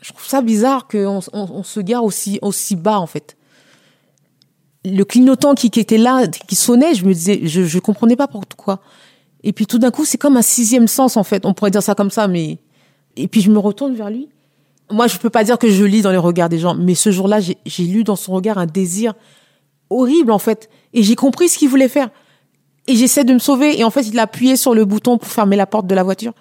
je 0.01 0.09
trouve 0.11 0.25
ça 0.25 0.41
bizarre 0.41 0.87
qu'on 0.87 1.19
on, 1.33 1.63
se 1.63 1.79
gare 1.79 2.03
aussi, 2.03 2.39
aussi 2.41 2.75
bas 2.75 2.99
en 2.99 3.07
fait. 3.07 3.37
Le 4.85 5.03
clignotant 5.03 5.55
qui, 5.55 5.67
était 5.67 5.97
là, 5.97 6.27
qui 6.27 6.55
sonnait, 6.55 6.95
je 6.95 7.05
me 7.05 7.13
disais, 7.13 7.41
je, 7.43 7.63
je 7.63 7.79
comprenais 7.79 8.15
pas 8.15 8.27
pourquoi. 8.27 8.79
Et 9.43 9.51
puis 9.53 9.65
tout 9.65 9.77
d'un 9.77 9.91
coup, 9.91 10.05
c'est 10.05 10.17
comme 10.17 10.37
un 10.37 10.41
sixième 10.41 10.87
sens 10.87 11.17
en 11.17 11.23
fait. 11.23 11.45
On 11.45 11.53
pourrait 11.53 11.71
dire 11.71 11.83
ça 11.83 11.95
comme 11.95 12.11
ça, 12.11 12.27
mais 12.27 12.59
et 13.15 13.27
puis 13.27 13.41
je 13.41 13.51
me 13.51 13.59
retourne 13.59 13.93
vers 13.95 14.09
lui. 14.09 14.29
Moi, 14.91 15.07
je 15.07 15.17
peux 15.17 15.29
pas 15.29 15.43
dire 15.43 15.59
que 15.59 15.69
je 15.69 15.83
lis 15.83 16.01
dans 16.01 16.11
les 16.11 16.17
regards 16.17 16.49
des 16.49 16.57
gens, 16.57 16.73
mais 16.73 16.95
ce 16.95 17.11
jour-là, 17.11 17.39
j'ai 17.39 17.83
lu 17.83 18.03
dans 18.03 18.15
son 18.15 18.33
regard 18.33 18.57
un 18.57 18.65
désir 18.65 19.13
horrible 19.89 20.31
en 20.31 20.39
fait, 20.39 20.69
et 20.93 21.03
j'ai 21.03 21.15
compris 21.15 21.49
ce 21.49 21.57
qu'il 21.57 21.69
voulait 21.69 21.89
faire. 21.89 22.09
Et 22.87 22.95
j'essaie 22.95 23.23
de 23.23 23.33
me 23.33 23.39
sauver, 23.39 23.79
et 23.79 23.83
en 23.83 23.91
fait, 23.91 24.07
il 24.07 24.17
a 24.17 24.23
appuyé 24.23 24.55
sur 24.55 24.73
le 24.73 24.85
bouton 24.85 25.19
pour 25.19 25.29
fermer 25.29 25.55
la 25.55 25.67
porte 25.67 25.85
de 25.85 25.93
la 25.93 26.01
voiture. 26.01 26.33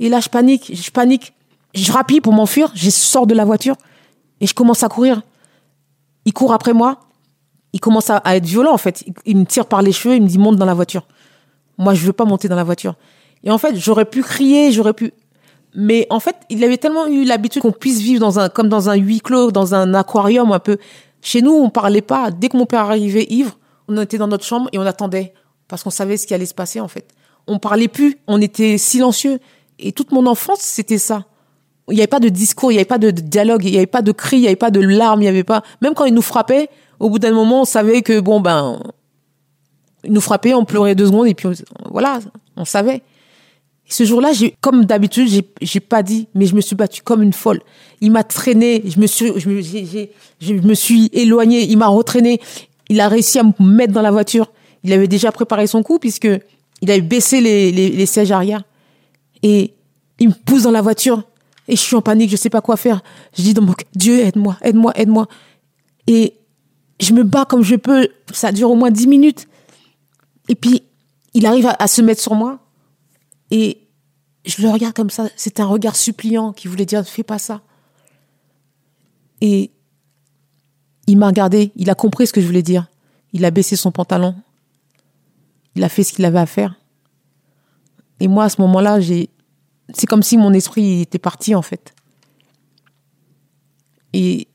Et 0.00 0.08
là, 0.08 0.18
je 0.18 0.28
panique, 0.28 0.74
je 0.74 0.90
panique. 0.90 1.34
Je 1.74 1.92
rappuie 1.92 2.20
pour 2.20 2.32
m'enfuir, 2.32 2.72
je 2.74 2.90
sors 2.90 3.28
de 3.28 3.34
la 3.34 3.44
voiture 3.44 3.76
et 4.40 4.46
je 4.46 4.54
commence 4.54 4.82
à 4.82 4.88
courir. 4.88 5.22
Il 6.24 6.32
court 6.32 6.52
après 6.52 6.72
moi. 6.72 6.98
Il 7.72 7.78
commence 7.78 8.10
à, 8.10 8.20
être 8.34 8.44
violent, 8.44 8.72
en 8.72 8.78
fait. 8.78 9.04
Il 9.24 9.36
me 9.36 9.44
tire 9.44 9.66
par 9.66 9.80
les 9.80 9.92
cheveux, 9.92 10.16
il 10.16 10.22
me 10.22 10.26
dit 10.26 10.38
monte 10.38 10.56
dans 10.56 10.64
la 10.64 10.74
voiture. 10.74 11.06
Moi, 11.78 11.94
je 11.94 12.04
veux 12.04 12.12
pas 12.12 12.24
monter 12.24 12.48
dans 12.48 12.56
la 12.56 12.64
voiture. 12.64 12.94
Et 13.44 13.50
en 13.52 13.58
fait, 13.58 13.76
j'aurais 13.76 14.06
pu 14.06 14.22
crier, 14.22 14.72
j'aurais 14.72 14.92
pu. 14.92 15.12
Mais 15.76 16.08
en 16.10 16.18
fait, 16.18 16.34
il 16.48 16.64
avait 16.64 16.78
tellement 16.78 17.06
eu 17.06 17.24
l'habitude 17.24 17.62
qu'on 17.62 17.70
puisse 17.70 18.00
vivre 18.00 18.18
dans 18.18 18.40
un, 18.40 18.48
comme 18.48 18.68
dans 18.68 18.90
un 18.90 18.96
huis 18.96 19.20
clos, 19.20 19.52
dans 19.52 19.74
un 19.76 19.94
aquarium 19.94 20.50
un 20.50 20.58
peu. 20.58 20.78
Chez 21.22 21.42
nous, 21.42 21.52
on 21.52 21.70
parlait 21.70 22.02
pas. 22.02 22.32
Dès 22.32 22.48
que 22.48 22.56
mon 22.56 22.66
père 22.66 22.80
arrivait 22.80 23.26
ivre, 23.30 23.56
on 23.86 23.96
était 23.98 24.18
dans 24.18 24.26
notre 24.26 24.44
chambre 24.44 24.68
et 24.72 24.78
on 24.78 24.86
attendait. 24.86 25.32
Parce 25.68 25.84
qu'on 25.84 25.90
savait 25.90 26.16
ce 26.16 26.26
qui 26.26 26.34
allait 26.34 26.46
se 26.46 26.54
passer, 26.54 26.80
en 26.80 26.88
fait. 26.88 27.06
On 27.46 27.60
parlait 27.60 27.88
plus, 27.88 28.18
on 28.26 28.40
était 28.40 28.78
silencieux. 28.78 29.38
Et 29.82 29.92
toute 29.92 30.12
mon 30.12 30.26
enfance, 30.26 30.60
c'était 30.60 30.98
ça. 30.98 31.24
Il 31.88 31.94
n'y 31.94 32.00
avait 32.00 32.06
pas 32.06 32.20
de 32.20 32.28
discours, 32.28 32.70
il 32.70 32.74
n'y 32.74 32.78
avait 32.78 32.84
pas 32.84 32.98
de 32.98 33.10
dialogue, 33.10 33.64
il 33.64 33.72
n'y 33.72 33.76
avait 33.76 33.86
pas 33.86 34.02
de 34.02 34.12
cris, 34.12 34.36
il 34.36 34.42
n'y 34.42 34.46
avait 34.46 34.56
pas 34.56 34.70
de 34.70 34.80
larmes, 34.80 35.20
il 35.20 35.24
n'y 35.24 35.28
avait 35.28 35.44
pas. 35.44 35.62
Même 35.80 35.94
quand 35.94 36.04
il 36.04 36.14
nous 36.14 36.22
frappait, 36.22 36.68
au 37.00 37.10
bout 37.10 37.18
d'un 37.18 37.32
moment, 37.32 37.62
on 37.62 37.64
savait 37.64 38.02
que 38.02 38.20
bon 38.20 38.40
ben, 38.40 38.80
il 40.04 40.12
nous 40.12 40.20
frappait, 40.20 40.54
on 40.54 40.64
pleurait 40.64 40.94
deux 40.94 41.06
secondes 41.06 41.26
et 41.26 41.34
puis 41.34 41.48
voilà, 41.90 42.20
on 42.56 42.64
savait. 42.64 43.02
Et 43.88 43.92
ce 43.92 44.04
jour-là, 44.04 44.30
comme 44.60 44.84
d'habitude, 44.84 45.28
j'ai, 45.28 45.44
j'ai 45.60 45.80
pas 45.80 46.02
dit, 46.02 46.28
mais 46.34 46.46
je 46.46 46.54
me 46.54 46.60
suis 46.60 46.76
battue 46.76 47.02
comme 47.02 47.22
une 47.22 47.32
folle. 47.32 47.60
Il 48.00 48.12
m'a 48.12 48.22
traîné, 48.22 48.84
je 48.86 49.00
me 49.00 49.06
suis, 49.06 49.32
je 49.36 50.52
me, 50.52 50.74
suis 50.74 51.10
éloignée, 51.12 51.62
il 51.62 51.76
m'a 51.76 51.88
retraîné. 51.88 52.40
Il 52.88 53.00
a 53.00 53.08
réussi 53.08 53.38
à 53.40 53.42
me 53.42 53.52
mettre 53.58 53.92
dans 53.92 54.02
la 54.02 54.12
voiture. 54.12 54.52
Il 54.84 54.92
avait 54.92 55.08
déjà 55.08 55.32
préparé 55.32 55.66
son 55.66 55.82
coup 55.82 55.98
puisque 55.98 56.28
il 56.82 56.90
avait 56.90 57.00
baissé 57.00 57.40
les, 57.40 57.72
les 57.72 58.06
sièges 58.06 58.30
arrière. 58.30 58.62
Et 59.42 59.74
il 60.18 60.28
me 60.28 60.34
pousse 60.34 60.62
dans 60.62 60.70
la 60.70 60.82
voiture. 60.82 61.24
Et 61.68 61.76
je 61.76 61.80
suis 61.80 61.96
en 61.96 62.02
panique, 62.02 62.30
je 62.30 62.36
sais 62.36 62.50
pas 62.50 62.60
quoi 62.60 62.76
faire. 62.76 63.02
Je 63.36 63.42
dis 63.42 63.54
cœur, 63.54 63.74
Dieu, 63.94 64.18
aide-moi, 64.20 64.56
aide-moi, 64.62 64.92
aide-moi. 64.96 65.28
Et 66.06 66.34
je 67.00 67.12
me 67.12 67.22
bats 67.22 67.44
comme 67.44 67.62
je 67.62 67.76
peux. 67.76 68.08
Ça 68.32 68.52
dure 68.52 68.70
au 68.70 68.74
moins 68.74 68.90
dix 68.90 69.06
minutes. 69.06 69.48
Et 70.48 70.54
puis, 70.54 70.82
il 71.32 71.46
arrive 71.46 71.70
à, 71.78 71.86
se 71.86 72.02
mettre 72.02 72.20
sur 72.20 72.34
moi. 72.34 72.58
Et 73.50 73.78
je 74.44 74.62
le 74.62 74.68
regarde 74.68 74.94
comme 74.94 75.10
ça. 75.10 75.28
C'est 75.36 75.60
un 75.60 75.66
regard 75.66 75.96
suppliant 75.96 76.52
qui 76.52 76.66
voulait 76.66 76.86
dire, 76.86 77.06
fais 77.06 77.22
pas 77.22 77.38
ça. 77.38 77.62
Et 79.40 79.70
il 81.06 81.18
m'a 81.18 81.28
regardé. 81.28 81.70
Il 81.76 81.88
a 81.88 81.94
compris 81.94 82.26
ce 82.26 82.32
que 82.32 82.40
je 82.40 82.46
voulais 82.46 82.62
dire. 82.62 82.88
Il 83.32 83.44
a 83.44 83.50
baissé 83.50 83.76
son 83.76 83.92
pantalon. 83.92 84.34
Il 85.76 85.84
a 85.84 85.88
fait 85.88 86.02
ce 86.02 86.12
qu'il 86.12 86.24
avait 86.24 86.40
à 86.40 86.46
faire. 86.46 86.79
Et 88.20 88.28
moi, 88.28 88.44
à 88.44 88.48
ce 88.48 88.60
moment-là, 88.60 89.00
j'ai, 89.00 89.30
c'est 89.94 90.06
comme 90.06 90.22
si 90.22 90.36
mon 90.36 90.52
esprit 90.52 91.00
était 91.02 91.18
parti, 91.18 91.54
en 91.54 91.62
fait. 91.62 91.94
Et 94.12 94.48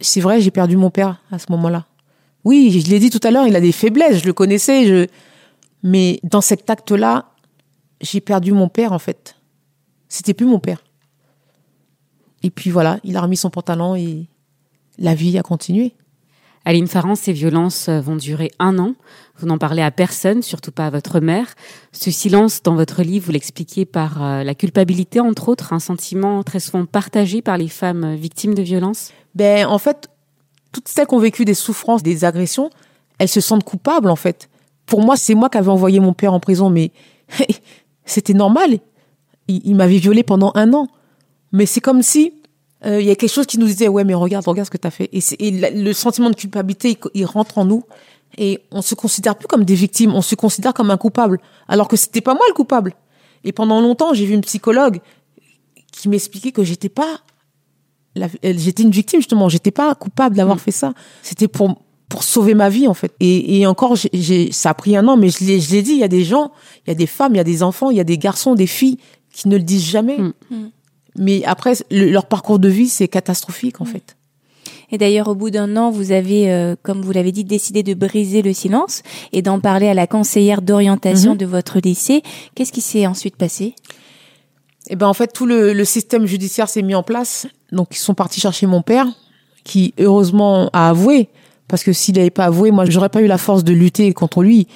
c'est 0.00 0.20
vrai, 0.20 0.40
j'ai 0.40 0.50
perdu 0.50 0.76
mon 0.76 0.90
père 0.90 1.22
à 1.30 1.38
ce 1.38 1.46
moment-là. 1.50 1.86
Oui, 2.44 2.80
je 2.80 2.90
l'ai 2.90 2.98
dit 2.98 3.10
tout 3.10 3.20
à 3.22 3.30
l'heure, 3.30 3.46
il 3.46 3.54
a 3.54 3.60
des 3.60 3.72
faiblesses, 3.72 4.22
je 4.22 4.26
le 4.26 4.32
connaissais, 4.32 4.86
je... 4.86 5.06
mais 5.82 6.20
dans 6.22 6.40
cet 6.40 6.70
acte-là, 6.70 7.32
j'ai 8.00 8.20
perdu 8.20 8.52
mon 8.52 8.68
père, 8.68 8.92
en 8.92 8.98
fait. 8.98 9.36
C'était 10.08 10.34
plus 10.34 10.46
mon 10.46 10.58
père. 10.58 10.82
Et 12.42 12.50
puis 12.50 12.70
voilà, 12.70 12.98
il 13.04 13.16
a 13.16 13.20
remis 13.20 13.36
son 13.36 13.50
pantalon 13.50 13.94
et 13.94 14.26
la 14.98 15.14
vie 15.14 15.36
a 15.38 15.42
continué. 15.42 15.94
Aline 16.64 16.88
Farran, 16.88 17.14
ces 17.14 17.32
violences 17.32 17.88
euh, 17.88 18.00
vont 18.00 18.16
durer 18.16 18.50
un 18.58 18.78
an. 18.78 18.94
Vous 19.38 19.46
n'en 19.46 19.56
parlez 19.56 19.82
à 19.82 19.90
personne, 19.90 20.42
surtout 20.42 20.72
pas 20.72 20.86
à 20.86 20.90
votre 20.90 21.20
mère. 21.20 21.54
Ce 21.92 22.10
silence 22.10 22.62
dans 22.62 22.74
votre 22.74 23.02
livre, 23.02 23.26
vous 23.26 23.32
l'expliquez 23.32 23.86
par 23.86 24.22
euh, 24.22 24.44
la 24.44 24.54
culpabilité, 24.54 25.20
entre 25.20 25.48
autres, 25.48 25.72
un 25.72 25.78
sentiment 25.78 26.42
très 26.42 26.60
souvent 26.60 26.84
partagé 26.84 27.40
par 27.40 27.56
les 27.56 27.68
femmes 27.68 28.04
euh, 28.04 28.14
victimes 28.14 28.54
de 28.54 28.62
violences. 28.62 29.12
Ben, 29.34 29.66
en 29.66 29.78
fait, 29.78 30.08
toutes 30.72 30.88
celles 30.88 31.06
qui 31.06 31.14
ont 31.14 31.18
vécu 31.18 31.46
des 31.46 31.54
souffrances, 31.54 32.02
des 32.02 32.24
agressions, 32.24 32.68
elles 33.18 33.28
se 33.28 33.40
sentent 33.40 33.64
coupables, 33.64 34.10
en 34.10 34.16
fait. 34.16 34.50
Pour 34.84 35.02
moi, 35.02 35.16
c'est 35.16 35.34
moi 35.34 35.48
qui 35.48 35.56
avais 35.56 35.70
envoyé 35.70 35.98
mon 35.98 36.12
père 36.12 36.34
en 36.34 36.40
prison, 36.40 36.68
mais 36.68 36.92
c'était 38.04 38.34
normal. 38.34 38.78
Il, 39.48 39.62
il 39.64 39.76
m'avait 39.76 39.98
violée 39.98 40.24
pendant 40.24 40.52
un 40.54 40.74
an. 40.74 40.88
Mais 41.52 41.64
c'est 41.64 41.80
comme 41.80 42.02
si 42.02 42.34
euh, 42.86 43.00
il 43.00 43.06
y 43.06 43.10
a 43.10 43.14
quelque 43.16 43.30
chose 43.32 43.46
qui 43.46 43.58
nous 43.58 43.66
disait 43.66 43.88
ouais 43.88 44.04
mais 44.04 44.14
regarde 44.14 44.46
regarde 44.46 44.66
ce 44.66 44.70
que 44.70 44.76
t'as 44.78 44.90
fait. 44.90 45.08
Et, 45.12 45.20
c'est- 45.20 45.36
et 45.40 45.50
la- 45.50 45.70
le 45.70 45.92
sentiment 45.92 46.30
de 46.30 46.34
culpabilité 46.34 46.90
il, 46.90 46.98
il 47.20 47.24
rentre 47.26 47.58
en 47.58 47.64
nous. 47.64 47.84
Et 48.38 48.60
on 48.70 48.80
se 48.80 48.94
considère 48.94 49.34
plus 49.36 49.48
comme 49.48 49.64
des 49.64 49.74
victimes. 49.74 50.14
On 50.14 50.22
se 50.22 50.34
considère 50.36 50.72
comme 50.72 50.90
un 50.90 50.96
coupable. 50.96 51.40
Alors 51.68 51.88
que 51.88 51.96
c'était 51.96 52.20
pas 52.20 52.34
moi 52.34 52.44
le 52.48 52.54
coupable. 52.54 52.94
Et 53.44 53.52
pendant 53.52 53.80
longtemps 53.80 54.14
j'ai 54.14 54.24
vu 54.24 54.34
une 54.34 54.40
psychologue 54.42 55.00
qui 55.92 56.08
m'expliquait 56.08 56.52
que 56.52 56.62
j'étais 56.64 56.88
pas 56.88 57.20
j'étais 58.42 58.82
une 58.82 58.90
victime 58.90 59.20
justement. 59.20 59.48
J'étais 59.48 59.70
pas 59.70 59.94
coupable 59.94 60.36
d'avoir 60.36 60.60
fait 60.60 60.70
ça. 60.72 60.92
C'était 61.22 61.48
pour 61.48 61.82
pour 62.08 62.24
sauver 62.24 62.54
ma 62.54 62.68
vie 62.68 62.88
en 62.88 62.94
fait. 62.94 63.12
Et, 63.20 63.60
et 63.60 63.66
encore 63.68 63.94
j'ai, 63.94 64.10
j'ai- 64.12 64.50
ça 64.52 64.70
a 64.70 64.74
pris 64.74 64.96
un 64.96 65.06
an 65.06 65.16
mais 65.16 65.28
je 65.28 65.44
l'ai 65.44 65.60
je 65.60 65.70
l'ai 65.70 65.82
dit 65.82 65.92
il 65.92 65.98
y 65.98 66.04
a 66.04 66.08
des 66.08 66.24
gens 66.24 66.50
il 66.86 66.90
y 66.90 66.92
a 66.92 66.94
des 66.96 67.06
femmes 67.06 67.34
il 67.34 67.36
y 67.36 67.40
a 67.40 67.44
des 67.44 67.62
enfants 67.62 67.90
il 67.90 67.96
y 67.96 68.00
a 68.00 68.04
des 68.04 68.18
garçons 68.18 68.54
des 68.56 68.66
filles 68.66 68.98
qui 69.32 69.46
ne 69.48 69.56
le 69.56 69.62
disent 69.62 69.84
jamais 69.88 70.18
mais 71.16 71.42
après 71.44 71.74
le- 71.90 72.10
leur 72.10 72.26
parcours 72.26 72.58
de 72.58 72.68
vie 72.68 72.88
c'est 72.88 73.08
catastrophique 73.08 73.80
en 73.80 73.84
fait. 73.84 74.16
Et 74.92 74.98
d'ailleurs, 74.98 75.28
au 75.28 75.36
bout 75.36 75.50
d'un 75.50 75.76
an, 75.76 75.90
vous 75.92 76.10
avez, 76.10 76.50
euh, 76.50 76.74
comme 76.82 77.00
vous 77.02 77.12
l'avez 77.12 77.30
dit, 77.30 77.44
décidé 77.44 77.84
de 77.84 77.94
briser 77.94 78.42
le 78.42 78.52
silence 78.52 79.02
et 79.32 79.40
d'en 79.40 79.60
parler 79.60 79.86
à 79.86 79.94
la 79.94 80.08
conseillère 80.08 80.62
d'orientation 80.62 81.32
Mhm. 81.32 81.36
de 81.38 81.46
votre 81.46 81.78
lycée. 81.78 82.22
Qu'est-ce 82.56 82.72
qui 82.72 82.80
s'est 82.80 83.06
ensuite 83.06 83.36
passé? 83.36 83.74
Et 84.88 84.96
ben 84.96 85.06
en 85.06 85.14
fait 85.14 85.32
tout 85.32 85.46
le, 85.46 85.72
le 85.74 85.84
système 85.84 86.26
judiciaire 86.26 86.68
s'est 86.68 86.82
mis 86.82 86.96
en 86.96 87.04
place. 87.04 87.46
Donc 87.70 87.88
ils 87.92 87.98
sont 87.98 88.14
partis 88.14 88.40
chercher 88.40 88.66
mon 88.66 88.82
père 88.82 89.06
qui 89.62 89.94
heureusement 89.98 90.70
a 90.72 90.88
avoué. 90.88 91.28
Parce 91.68 91.84
que 91.84 91.92
s'il 91.92 92.16
n'avait 92.16 92.30
pas 92.30 92.46
avoué 92.46 92.72
moi 92.72 92.84
j'aurais 92.86 93.10
pas 93.10 93.22
eu 93.22 93.26
la 93.28 93.38
force 93.38 93.62
de 93.62 93.72
lutter 93.72 94.12
contre 94.12 94.42
lui 94.42 94.66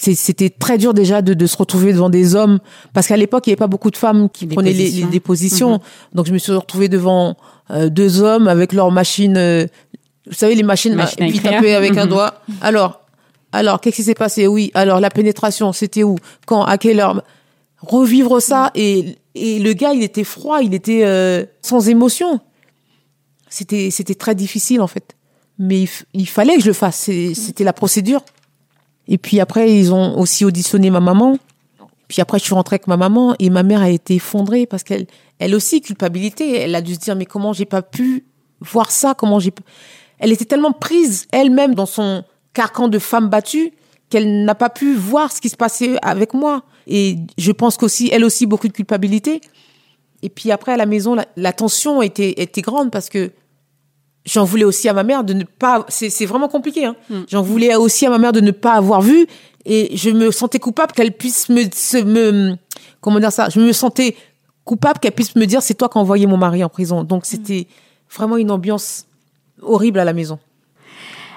c'était 0.00 0.50
très 0.50 0.78
dur 0.78 0.94
déjà 0.94 1.22
de, 1.22 1.34
de 1.34 1.46
se 1.46 1.56
retrouver 1.56 1.92
devant 1.92 2.10
des 2.10 2.34
hommes 2.34 2.58
parce 2.92 3.06
qu'à 3.06 3.16
l'époque 3.16 3.46
il 3.46 3.50
n'y 3.50 3.52
avait 3.52 3.58
pas 3.58 3.66
beaucoup 3.66 3.90
de 3.90 3.96
femmes 3.96 4.28
qui 4.30 4.46
Des 4.46 4.54
prenaient 4.54 4.72
les, 4.72 4.78
les 4.84 4.90
positions. 4.90 5.08
dépositions. 5.10 5.72
Mhm. 5.72 5.78
donc 6.14 6.26
je 6.26 6.32
me 6.32 6.38
suis 6.38 6.52
retrouvée 6.52 6.88
devant 6.88 7.36
euh, 7.70 7.88
deux 7.88 8.20
hommes 8.22 8.48
avec 8.48 8.72
leurs 8.72 8.90
machines 8.90 9.36
euh, 9.36 9.66
vous 10.26 10.34
savez 10.34 10.54
les 10.54 10.62
machines 10.62 10.94
Machine 10.94 11.22
à 11.22 11.26
et 11.26 11.28
puis 11.30 11.38
écrire. 11.38 11.52
taper 11.52 11.74
avec 11.74 11.96
un 11.96 12.04
Mhm. 12.04 12.10
doigt. 12.10 12.34
Alors 12.60 13.00
alors 13.52 13.80
qu'est-ce 13.80 13.96
qui 13.96 14.02
s'est 14.04 14.14
passé? 14.14 14.46
Oui 14.46 14.70
alors 14.74 15.00
la 15.00 15.10
pénétration 15.10 15.72
c'était 15.72 16.02
où? 16.04 16.16
Quand 16.46 16.64
à 16.64 16.76
quelle 16.78 17.00
heure? 17.00 17.22
Revivre 17.80 18.40
ça 18.42 18.70
et 18.74 19.16
et 19.34 19.58
le 19.58 19.72
gars 19.72 19.92
il 19.94 20.02
était 20.02 20.24
froid 20.24 20.58
il 20.62 20.74
était 20.74 21.02
euh, 21.04 21.44
sans 21.62 21.88
émotion. 21.88 22.40
C'était 23.48 23.90
c'était 23.90 24.14
très 24.14 24.34
difficile 24.34 24.80
en 24.80 24.86
fait. 24.86 25.14
Mais 25.58 25.86
il, 26.14 26.28
fallait 26.28 26.54
que 26.56 26.62
je 26.62 26.68
le 26.68 26.72
fasse. 26.72 27.10
C'était 27.34 27.64
la 27.64 27.72
procédure 27.72 28.20
et 29.08 29.18
puis 29.18 29.40
après 29.40 29.74
ils 29.74 29.92
ont 29.92 30.18
aussi 30.18 30.44
auditionné 30.44 30.90
ma 30.90 31.00
maman. 31.00 31.38
Puis 32.06 32.22
après 32.22 32.38
je 32.38 32.44
suis 32.44 32.54
rentrée 32.54 32.74
avec 32.74 32.86
ma 32.86 32.96
maman 32.96 33.34
et 33.38 33.50
ma 33.50 33.62
mère 33.62 33.82
a 33.82 33.90
été 33.90 34.16
effondrée 34.16 34.66
parce 34.66 34.82
qu'elle 34.82 35.06
elle 35.38 35.54
aussi 35.54 35.80
culpabilité. 35.80 36.60
Elle 36.60 36.74
a 36.74 36.82
dû 36.82 36.94
se 36.94 37.00
dire 37.00 37.16
mais 37.16 37.26
comment 37.26 37.52
j'ai 37.52 37.64
pas 37.64 37.82
pu 37.82 38.24
voir 38.60 38.90
ça? 38.90 39.14
Comment 39.14 39.40
j'ai 39.40 39.52
elle 40.18 40.32
était 40.32 40.44
tellement 40.44 40.72
prise 40.72 41.26
elle-même 41.32 41.74
dans 41.74 41.86
son 41.86 42.24
carcan 42.52 42.88
de 42.88 42.98
femme 42.98 43.28
battue 43.28 43.72
qu'elle 44.10 44.44
n'a 44.44 44.54
pas 44.54 44.70
pu 44.70 44.94
voir 44.94 45.30
ce 45.32 45.40
qui 45.40 45.48
se 45.48 45.56
passait 45.56 45.96
avec 46.02 46.34
moi. 46.34 46.62
Et 46.86 47.16
je 47.36 47.52
pense 47.52 47.76
qu'aussi 47.76 48.08
elle 48.12 48.24
aussi 48.24 48.46
beaucoup 48.46 48.68
de 48.68 48.72
culpabilité. 48.72 49.40
Et 50.22 50.28
puis 50.28 50.50
après 50.50 50.72
à 50.72 50.76
la 50.76 50.86
maison 50.86 51.14
la, 51.14 51.26
la 51.36 51.52
tension 51.52 52.02
était 52.02 52.42
était 52.42 52.62
grande 52.62 52.90
parce 52.90 53.08
que 53.08 53.32
j'en 54.28 54.44
voulais 54.44 54.64
aussi 54.64 54.88
à 54.88 54.92
ma 54.92 55.02
mère 55.02 55.24
de 55.24 55.32
ne 55.32 55.44
pas 55.44 55.84
c'est 55.88 56.26
vraiment 56.26 56.48
compliqué 56.48 56.84
hein. 56.84 56.96
j'en 57.28 57.42
voulais 57.42 57.74
aussi 57.74 58.06
à 58.06 58.10
ma 58.10 58.18
mère 58.18 58.32
de 58.32 58.40
ne 58.40 58.50
pas 58.50 58.74
avoir 58.74 59.00
vu 59.00 59.26
et 59.64 59.96
je 59.96 60.10
me 60.10 60.30
sentais 60.30 60.58
coupable 60.58 60.92
qu'elle 60.92 61.12
puisse 61.12 61.48
me 61.48 61.64
se 61.74 61.98
me 61.98 62.56
comment 63.00 63.20
dire 63.20 63.32
ça 63.32 63.48
je 63.48 63.60
me 63.60 63.72
sentais 63.72 64.16
coupable 64.64 64.98
qu'elle 65.00 65.12
puisse 65.12 65.34
me 65.34 65.46
dire 65.46 65.62
c'est 65.62 65.74
toi 65.74 65.88
qui 65.88 65.98
as 65.98 66.00
envoyé 66.00 66.26
mon 66.26 66.36
mari 66.36 66.62
en 66.62 66.68
prison 66.68 67.04
donc 67.04 67.24
c'était 67.24 67.66
vraiment 68.14 68.36
une 68.36 68.50
ambiance 68.50 69.06
horrible 69.62 69.98
à 69.98 70.04
la 70.04 70.12
maison 70.12 70.38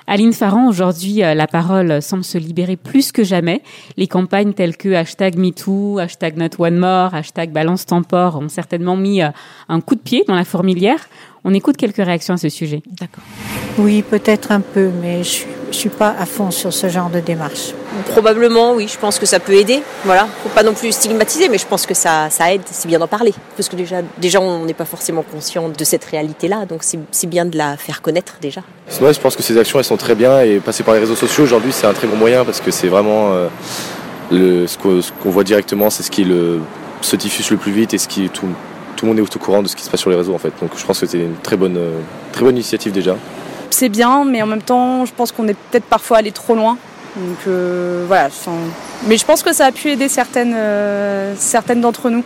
Aline 0.07 0.33
Farran, 0.33 0.67
aujourd'hui, 0.67 1.23
euh, 1.23 1.33
la 1.33 1.47
parole 1.47 2.01
semble 2.01 2.25
se 2.25 2.37
libérer 2.37 2.75
plus 2.75 3.11
que 3.13 3.23
jamais. 3.23 3.61
Les 3.97 4.07
campagnes 4.07 4.51
telles 4.51 4.75
que 4.75 4.93
hashtag 4.93 5.37
MeToo, 5.37 5.99
hashtag 5.99 6.37
Not 6.37 6.49
One 6.59 6.77
More, 6.77 7.13
hashtag 7.13 7.51
Balance 7.51 7.85
Tempore 7.85 8.37
ont 8.37 8.49
certainement 8.49 8.97
mis 8.97 9.21
euh, 9.21 9.29
un 9.69 9.79
coup 9.79 9.95
de 9.95 10.01
pied 10.01 10.25
dans 10.27 10.35
la 10.35 10.43
fourmilière. 10.43 11.07
On 11.43 11.53
écoute 11.55 11.75
quelques 11.75 11.97
réactions 11.97 12.35
à 12.35 12.37
ce 12.37 12.49
sujet. 12.49 12.83
d'accord 12.99 13.23
Oui, 13.79 14.03
peut-être 14.03 14.51
un 14.51 14.59
peu, 14.61 14.91
mais 15.01 15.23
je 15.23 15.29
suis, 15.29 15.47
je 15.71 15.75
suis 15.75 15.89
pas 15.89 16.13
à 16.19 16.27
fond 16.27 16.51
sur 16.51 16.71
ce 16.71 16.87
genre 16.87 17.09
de 17.09 17.19
démarche. 17.19 17.73
Probablement, 18.09 18.73
oui. 18.73 18.87
Je 18.87 18.97
pense 18.99 19.17
que 19.17 19.25
ça 19.25 19.39
peut 19.39 19.53
aider. 19.53 19.81
Voilà. 20.05 20.27
Faut 20.43 20.49
pas 20.49 20.61
non 20.61 20.73
plus 20.73 20.91
stigmatiser, 20.91 21.49
mais 21.49 21.57
je 21.57 21.65
pense 21.65 21.87
que 21.87 21.95
ça, 21.95 22.29
ça 22.29 22.53
aide. 22.53 22.61
C'est 22.65 22.87
bien 22.87 22.99
d'en 22.99 23.07
parler. 23.07 23.33
Parce 23.57 23.69
que 23.69 23.75
déjà, 23.75 23.97
déjà, 24.19 24.39
on 24.39 24.65
n'est 24.65 24.75
pas 24.75 24.85
forcément 24.85 25.23
conscient 25.23 25.67
de 25.69 25.83
cette 25.83 26.05
réalité-là. 26.05 26.65
Donc, 26.67 26.83
c'est 26.83 26.99
c'est 27.09 27.27
bien 27.27 27.45
de 27.45 27.57
la 27.57 27.75
faire 27.75 28.03
connaître 28.03 28.35
déjà. 28.39 28.61
Ouais, 29.01 29.13
je 29.13 29.19
pense 29.19 29.35
que 29.35 29.41
ces 29.41 29.57
actions 29.57 29.79
elles 29.79 29.85
sont 29.85 29.97
très 29.97 30.15
bien 30.15 30.41
et 30.41 30.59
passer 30.59 30.83
par 30.83 30.93
les 30.93 30.99
réseaux 30.99 31.15
sociaux 31.15 31.43
aujourd'hui 31.43 31.71
c'est 31.71 31.87
un 31.87 31.93
très 31.93 32.07
bon 32.07 32.17
moyen 32.17 32.43
parce 32.45 32.59
que 32.59 32.69
c'est 32.71 32.87
vraiment 32.87 33.31
euh, 33.31 33.47
le, 34.31 34.67
ce 34.67 34.77
qu'on 34.77 35.01
ce 35.01 35.11
qu'on 35.23 35.29
voit 35.31 35.43
directement, 35.43 35.89
c'est 35.89 36.03
ce 36.03 36.11
qui 36.11 36.23
le, 36.23 36.59
se 37.01 37.15
diffuse 37.15 37.49
le 37.49 37.57
plus 37.57 37.71
vite 37.71 37.93
et 37.93 37.97
ce 37.97 38.07
qui 38.07 38.29
tout, 38.29 38.47
tout 39.01 39.07
le 39.07 39.13
monde 39.13 39.27
est 39.27 39.35
au 39.35 39.39
courant 39.39 39.63
de 39.63 39.67
ce 39.67 39.75
qui 39.75 39.83
se 39.83 39.89
passe 39.89 39.99
sur 39.99 40.11
les 40.11 40.15
réseaux 40.15 40.35
en 40.35 40.37
fait. 40.37 40.53
Donc 40.61 40.69
je 40.77 40.85
pense 40.85 40.99
que 40.99 41.07
c'est 41.07 41.17
une 41.17 41.33
très 41.37 41.57
bonne, 41.57 41.75
euh, 41.75 41.99
très 42.31 42.43
bonne 42.43 42.53
initiative 42.53 42.91
déjà. 42.91 43.17
c'est 43.71 43.89
bien, 43.89 44.25
mais 44.25 44.43
en 44.43 44.45
même 44.45 44.61
temps, 44.61 45.05
je 45.05 45.11
pense 45.11 45.31
qu'on 45.31 45.47
est 45.47 45.55
peut-être 45.55 45.85
parfois 45.85 46.17
allé 46.17 46.31
trop 46.31 46.53
loin. 46.53 46.77
Donc 47.15 47.37
euh, 47.47 48.05
voilà. 48.07 48.29
Mais 49.07 49.17
je 49.17 49.25
pense 49.25 49.41
que 49.41 49.53
ça 49.53 49.65
a 49.65 49.71
pu 49.71 49.89
aider 49.89 50.07
certaines, 50.07 50.53
euh, 50.55 51.33
certaines 51.35 51.81
d'entre 51.81 52.11
nous 52.11 52.23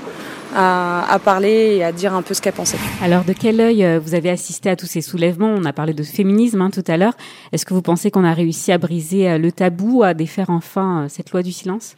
à, 0.53 1.09
à 1.09 1.17
parler 1.17 1.77
et 1.77 1.83
à 1.85 1.93
dire 1.93 2.13
un 2.13 2.21
peu 2.21 2.33
ce 2.33 2.41
qu'elles 2.41 2.51
pensaient. 2.51 2.77
Alors, 3.01 3.23
de 3.23 3.31
quel 3.31 3.61
œil 3.61 3.97
vous 4.03 4.13
avez 4.13 4.29
assisté 4.29 4.69
à 4.69 4.75
tous 4.75 4.85
ces 4.85 4.99
soulèvements? 5.01 5.55
On 5.57 5.63
a 5.63 5.71
parlé 5.71 5.93
de 5.93 6.03
féminisme 6.03 6.61
hein, 6.61 6.71
tout 6.71 6.83
à 6.87 6.97
l'heure. 6.97 7.13
Est-ce 7.53 7.65
que 7.65 7.73
vous 7.73 7.81
pensez 7.81 8.11
qu'on 8.11 8.25
a 8.25 8.33
réussi 8.33 8.73
à 8.73 8.77
briser 8.77 9.37
le 9.37 9.53
tabou, 9.53 10.03
à 10.03 10.13
défaire 10.13 10.49
enfin 10.49 11.05
cette 11.07 11.31
loi 11.31 11.41
du 11.41 11.53
silence? 11.53 11.95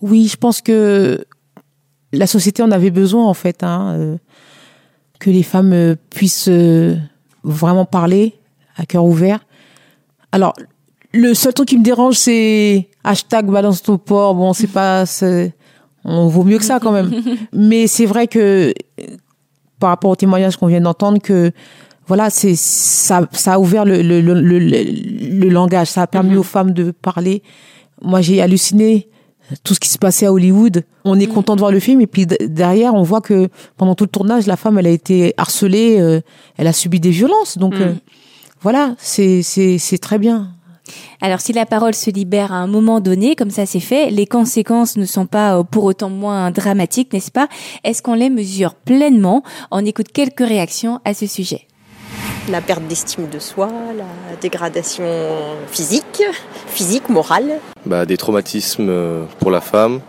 Oui, 0.00 0.26
je 0.30 0.36
pense 0.38 0.62
que 0.62 1.24
la 2.16 2.26
société 2.26 2.62
en 2.62 2.70
avait 2.70 2.90
besoin 2.90 3.26
en 3.26 3.34
fait, 3.34 3.62
hein, 3.62 3.94
euh, 3.94 4.16
que 5.18 5.30
les 5.30 5.42
femmes 5.42 5.72
euh, 5.72 5.94
puissent 6.10 6.48
euh, 6.48 6.96
vraiment 7.44 7.84
parler 7.84 8.34
à 8.76 8.86
cœur 8.86 9.04
ouvert. 9.04 9.40
Alors, 10.32 10.54
le 11.12 11.34
seul 11.34 11.54
truc 11.54 11.68
qui 11.68 11.78
me 11.78 11.84
dérange, 11.84 12.16
c'est 12.16 12.88
hashtag 13.04 13.46
balance 13.46 13.82
ton 13.82 13.96
porc. 13.96 14.34
Bon, 14.34 14.52
c'est 14.52 14.66
pas, 14.66 15.04
on 16.04 16.28
vaut 16.28 16.44
mieux 16.44 16.58
que 16.58 16.64
ça 16.64 16.78
quand 16.80 16.92
même. 16.92 17.10
Mais 17.52 17.86
c'est 17.86 18.06
vrai 18.06 18.26
que 18.26 18.74
par 19.78 19.90
rapport 19.90 20.10
au 20.10 20.16
témoignage 20.16 20.56
qu'on 20.56 20.66
vient 20.66 20.80
d'entendre, 20.80 21.20
que 21.20 21.52
voilà, 22.06 22.28
c'est 22.30 22.54
ça, 22.54 23.26
ça 23.32 23.54
a 23.54 23.58
ouvert 23.58 23.84
le, 23.84 24.02
le, 24.02 24.20
le, 24.20 24.40
le, 24.40 24.58
le 24.58 25.48
langage, 25.48 25.88
ça 25.88 26.02
a 26.02 26.06
permis 26.06 26.36
aux 26.36 26.42
femmes 26.42 26.72
de 26.72 26.90
parler. 26.90 27.42
Moi, 28.02 28.20
j'ai 28.20 28.42
halluciné 28.42 29.08
tout 29.64 29.74
ce 29.74 29.80
qui 29.80 29.88
se 29.88 29.98
passait 29.98 30.26
à 30.26 30.32
Hollywood. 30.32 30.84
On 31.04 31.18
est 31.18 31.26
content 31.26 31.54
de 31.54 31.60
voir 31.60 31.72
le 31.72 31.80
film 31.80 32.00
et 32.00 32.06
puis 32.06 32.26
derrière, 32.26 32.94
on 32.94 33.02
voit 33.02 33.20
que 33.20 33.48
pendant 33.76 33.94
tout 33.94 34.04
le 34.04 34.10
tournage, 34.10 34.46
la 34.46 34.56
femme, 34.56 34.78
elle 34.78 34.86
a 34.86 34.90
été 34.90 35.34
harcelée, 35.36 36.00
euh, 36.00 36.20
elle 36.56 36.66
a 36.66 36.72
subi 36.72 37.00
des 37.00 37.10
violences. 37.10 37.58
Donc 37.58 37.74
euh, 37.74 37.94
voilà, 38.60 38.94
c'est 38.98 39.42
c'est 39.42 39.78
c'est 39.78 39.98
très 39.98 40.18
bien. 40.18 40.52
Alors, 41.20 41.40
si 41.40 41.52
la 41.52 41.66
parole 41.66 41.94
se 41.94 42.10
libère 42.10 42.52
à 42.52 42.56
un 42.56 42.68
moment 42.68 43.00
donné, 43.00 43.34
comme 43.34 43.50
ça 43.50 43.66
c'est 43.66 43.80
fait, 43.80 44.10
les 44.10 44.26
conséquences 44.26 44.96
ne 44.96 45.04
sont 45.04 45.26
pas 45.26 45.58
euh, 45.58 45.62
pour 45.64 45.84
autant 45.84 46.10
moins 46.10 46.50
dramatiques, 46.50 47.12
n'est-ce 47.12 47.30
pas? 47.30 47.48
Est-ce 47.84 48.02
qu'on 48.02 48.14
les 48.14 48.30
mesure 48.30 48.74
pleinement? 48.74 49.42
On 49.70 49.84
écoute 49.84 50.12
quelques 50.12 50.46
réactions 50.46 51.00
à 51.04 51.14
ce 51.14 51.26
sujet. 51.26 51.66
La 52.48 52.60
perte 52.60 52.86
d'estime 52.86 53.28
de 53.28 53.40
soi, 53.40 53.68
la 53.96 54.36
dégradation 54.40 55.04
physique, 55.68 56.22
physique, 56.68 57.08
morale. 57.08 57.58
Bah, 57.84 58.06
des 58.06 58.16
traumatismes 58.16 58.88
euh, 58.88 59.24
pour 59.40 59.50
la 59.50 59.60
femme. 59.60 60.00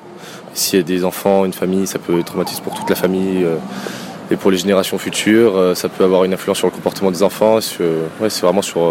S'il 0.54 0.80
y 0.80 0.82
a 0.82 0.86
des 0.86 1.04
enfants, 1.04 1.46
une 1.46 1.54
famille, 1.54 1.88
ça 1.88 1.98
peut 1.98 2.20
être 2.20 2.26
traumatisme 2.26 2.64
pour 2.64 2.76
toute 2.76 2.90
la 2.90 2.96
famille 2.96 3.44
euh, 3.44 3.56
et 4.30 4.36
pour 4.36 4.52
les 4.52 4.58
générations 4.58 5.00
futures. 5.00 5.58
Euh, 5.58 5.74
Ça 5.74 5.90
peut 5.90 6.04
avoir 6.04 6.26
une 6.26 6.34
influence 6.34 6.60
sur 6.60 6.68
le 6.68 6.74
comportement 6.74 7.10
des 7.10 7.24
enfants. 7.24 7.60
C'est 7.60 7.84
vraiment 8.42 8.62
sur. 8.62 8.82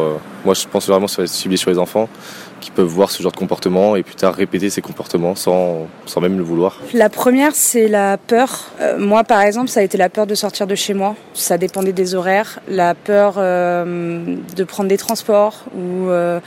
moi, 0.45 0.55
je 0.55 0.67
pense 0.67 0.89
vraiment 0.89 1.07
que 1.07 1.13
ça 1.13 1.23
va 1.23 1.25
être 1.27 1.57
sur 1.57 1.71
les 1.71 1.79
enfants 1.79 2.09
qui 2.67 2.73
peuvent 2.73 2.85
voir 2.85 3.13
ce 3.13 3.23
genre 3.23 3.31
de 3.31 3.37
comportement 3.37 3.95
et 3.95 4.03
plus 4.03 4.17
tard 4.17 4.35
répéter 4.35 4.71
ces 4.71 4.83
comportements 4.83 5.37
sans, 5.37 5.87
sans 6.05 6.21
même 6.21 6.37
le 6.37 6.43
vouloir. 6.43 6.81
La 6.95 7.09
première, 7.09 7.55
c'est 7.55 7.87
la 7.87 8.17
peur. 8.19 8.73
Euh, 8.81 8.99
moi, 8.99 9.23
par 9.23 9.41
exemple, 9.43 9.69
ça 9.69 9.79
a 9.79 9.83
été 9.85 9.97
la 9.97 10.09
peur 10.09 10.27
de 10.27 10.35
sortir 10.35 10.67
de 10.67 10.75
chez 10.75 10.93
moi. 10.93 11.15
Ça 11.33 11.59
dépendait 11.59 11.93
des 11.93 12.17
horaires. 12.17 12.59
La 12.69 12.95
peur 12.97 13.35
euh, 13.37 14.37
de 14.57 14.65
prendre 14.65 14.89
des 14.89 14.97
transports 14.97 15.67
ou 15.77 16.09
euh, 16.09 16.41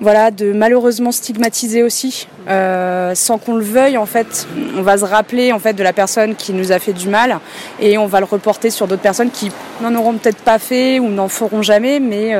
voilà, 0.00 0.30
de 0.30 0.54
malheureusement 0.54 1.12
stigmatiser 1.12 1.82
aussi, 1.82 2.26
sans 2.46 3.38
qu'on 3.38 3.56
le 3.56 3.64
veuille. 3.64 3.98
En 3.98 4.06
fait, 4.06 4.48
on 4.78 4.82
va 4.82 4.96
se 4.96 5.04
rappeler 5.04 5.52
en 5.52 5.58
fait 5.58 5.74
de 5.74 5.82
la 5.82 5.92
personne 5.92 6.36
qui 6.36 6.54
nous 6.54 6.72
a 6.72 6.78
fait 6.78 6.94
du 6.94 7.08
mal 7.08 7.38
et 7.80 7.98
on 7.98 8.06
va 8.06 8.20
le 8.20 8.26
reporter 8.26 8.70
sur 8.70 8.86
d'autres 8.86 9.02
personnes 9.02 9.30
qui 9.30 9.50
n'en 9.82 9.94
auront 9.94 10.14
peut-être 10.14 10.38
pas 10.38 10.58
fait 10.58 11.00
ou 11.00 11.10
n'en 11.10 11.28
feront 11.28 11.60
jamais, 11.60 12.00
mais 12.00 12.32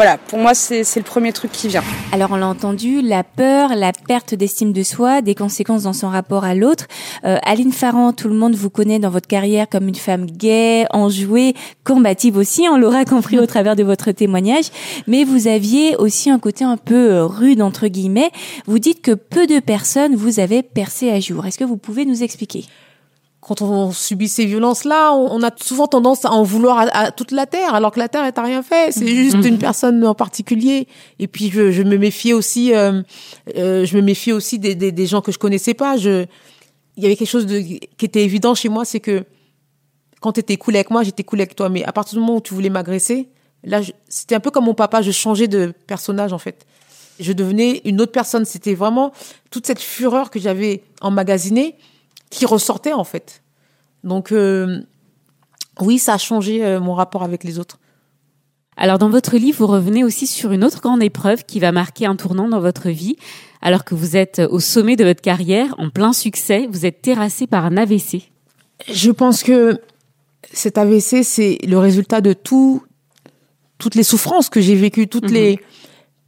Voilà, 0.00 0.16
pour 0.16 0.38
moi, 0.38 0.54
c'est 0.54 0.96
le 0.96 1.02
premier 1.02 1.30
truc 1.30 1.52
qui 1.52 1.68
vient. 1.68 1.84
Alors 2.10 2.30
on 2.32 2.36
l'a 2.36 2.48
entendu, 2.48 3.02
la 3.02 3.22
peur, 3.22 3.74
la 3.76 3.92
perte 3.92 4.34
d'estime 4.34 4.72
de 4.72 4.82
soi, 4.82 5.20
des 5.20 5.34
conséquences 5.34 5.82
dans 5.82 5.92
son 5.92 6.08
rapport 6.08 6.42
à 6.42 6.54
l'autre. 6.54 6.86
Euh, 7.26 7.36
Aline 7.42 7.70
Farran, 7.70 8.14
tout 8.14 8.28
le 8.28 8.34
monde 8.34 8.54
vous 8.54 8.70
connaît 8.70 8.98
dans 8.98 9.10
votre 9.10 9.28
carrière 9.28 9.68
comme 9.68 9.88
une 9.88 9.94
femme 9.94 10.24
gaie, 10.24 10.86
enjouée, 10.90 11.52
combative 11.84 12.38
aussi, 12.38 12.66
on 12.66 12.78
l'aura 12.78 13.04
compris 13.04 13.38
au 13.38 13.44
travers 13.44 13.76
de 13.76 13.82
votre 13.82 14.10
témoignage. 14.12 14.70
Mais 15.06 15.24
vous 15.24 15.48
aviez 15.48 15.96
aussi 15.96 16.30
un 16.30 16.38
côté 16.38 16.64
un 16.64 16.78
peu 16.78 17.10
euh, 17.12 17.26
rude 17.26 17.60
entre 17.60 17.86
guillemets. 17.86 18.30
Vous 18.64 18.78
dites 18.78 19.02
que 19.02 19.12
peu 19.12 19.46
de 19.46 19.60
personnes 19.60 20.16
vous 20.16 20.40
avaient 20.40 20.62
percé 20.62 21.10
à 21.10 21.20
jour. 21.20 21.44
Est-ce 21.44 21.58
que 21.58 21.64
vous 21.64 21.76
pouvez 21.76 22.06
nous 22.06 22.22
expliquer? 22.22 22.64
Quand 23.40 23.62
on 23.62 23.90
subit 23.90 24.28
ces 24.28 24.44
violences-là, 24.44 25.12
on, 25.14 25.38
on 25.38 25.42
a 25.42 25.50
souvent 25.56 25.86
tendance 25.86 26.24
à 26.24 26.30
en 26.30 26.42
vouloir 26.42 26.78
à, 26.78 26.82
à 26.82 27.10
toute 27.10 27.30
la 27.30 27.46
terre, 27.46 27.74
alors 27.74 27.90
que 27.90 27.98
la 27.98 28.08
terre 28.08 28.22
n'a 28.22 28.42
rien 28.42 28.62
fait. 28.62 28.92
C'est 28.92 29.06
juste 29.06 29.44
une 29.44 29.58
personne 29.58 30.04
en 30.04 30.14
particulier. 30.14 30.86
Et 31.18 31.26
puis 31.26 31.50
je, 31.50 31.70
je 31.70 31.82
me 31.82 31.96
méfiais 31.96 32.34
aussi, 32.34 32.74
euh, 32.74 33.02
euh, 33.56 33.86
je 33.86 33.96
me 33.96 34.02
méfiais 34.02 34.32
aussi 34.32 34.58
des, 34.58 34.74
des, 34.74 34.92
des 34.92 35.06
gens 35.06 35.22
que 35.22 35.32
je 35.32 35.38
connaissais 35.38 35.74
pas. 35.74 35.96
Je, 35.96 36.26
il 36.96 37.02
y 37.02 37.06
avait 37.06 37.16
quelque 37.16 37.30
chose 37.30 37.46
de, 37.46 37.60
qui 37.60 38.04
était 38.04 38.24
évident 38.24 38.54
chez 38.54 38.68
moi, 38.68 38.84
c'est 38.84 39.00
que 39.00 39.24
quand 40.20 40.32
tu 40.32 40.40
étais 40.40 40.58
cool 40.58 40.76
avec 40.76 40.90
moi, 40.90 41.02
j'étais 41.02 41.24
cool 41.24 41.40
avec 41.40 41.56
toi. 41.56 41.70
Mais 41.70 41.82
à 41.84 41.92
partir 41.92 42.18
du 42.18 42.20
moment 42.20 42.36
où 42.36 42.40
tu 42.42 42.52
voulais 42.52 42.68
m'agresser, 42.68 43.30
là, 43.64 43.80
c'était 44.08 44.34
un 44.34 44.40
peu 44.40 44.50
comme 44.50 44.66
mon 44.66 44.74
papa. 44.74 45.00
Je 45.00 45.12
changeais 45.12 45.48
de 45.48 45.72
personnage 45.86 46.34
en 46.34 46.38
fait. 46.38 46.66
Je 47.18 47.32
devenais 47.32 47.80
une 47.86 48.02
autre 48.02 48.12
personne. 48.12 48.44
C'était 48.44 48.74
vraiment 48.74 49.12
toute 49.50 49.66
cette 49.66 49.80
fureur 49.80 50.30
que 50.30 50.38
j'avais 50.38 50.82
emmagasinée 51.00 51.76
qui 52.30 52.46
ressortait 52.46 52.92
en 52.92 53.04
fait. 53.04 53.42
Donc 54.04 54.32
euh, 54.32 54.80
oui, 55.80 55.98
ça 55.98 56.14
a 56.14 56.18
changé 56.18 56.64
euh, 56.64 56.80
mon 56.80 56.94
rapport 56.94 57.22
avec 57.22 57.44
les 57.44 57.58
autres. 57.58 57.78
Alors 58.76 58.98
dans 58.98 59.10
votre 59.10 59.36
livre, 59.36 59.58
vous 59.58 59.66
revenez 59.66 60.04
aussi 60.04 60.26
sur 60.26 60.52
une 60.52 60.64
autre 60.64 60.80
grande 60.80 61.02
épreuve 61.02 61.44
qui 61.44 61.60
va 61.60 61.70
marquer 61.72 62.06
un 62.06 62.16
tournant 62.16 62.48
dans 62.48 62.60
votre 62.60 62.88
vie. 62.88 63.16
Alors 63.60 63.84
que 63.84 63.94
vous 63.94 64.16
êtes 64.16 64.40
au 64.50 64.58
sommet 64.58 64.96
de 64.96 65.04
votre 65.04 65.20
carrière, 65.20 65.74
en 65.76 65.90
plein 65.90 66.14
succès, 66.14 66.66
vous 66.70 66.86
êtes 66.86 67.02
terrassé 67.02 67.46
par 67.46 67.66
un 67.66 67.76
AVC. 67.76 68.30
Je 68.90 69.10
pense 69.10 69.42
que 69.42 69.78
cet 70.52 70.78
AVC, 70.78 71.22
c'est 71.24 71.58
le 71.66 71.78
résultat 71.78 72.22
de 72.22 72.32
tout, 72.32 72.82
toutes 73.76 73.96
les 73.96 74.02
souffrances 74.02 74.48
que 74.48 74.62
j'ai 74.62 74.76
vécues, 74.76 75.08
toutes 75.08 75.24
Mhm. 75.28 75.34
les. 75.34 75.60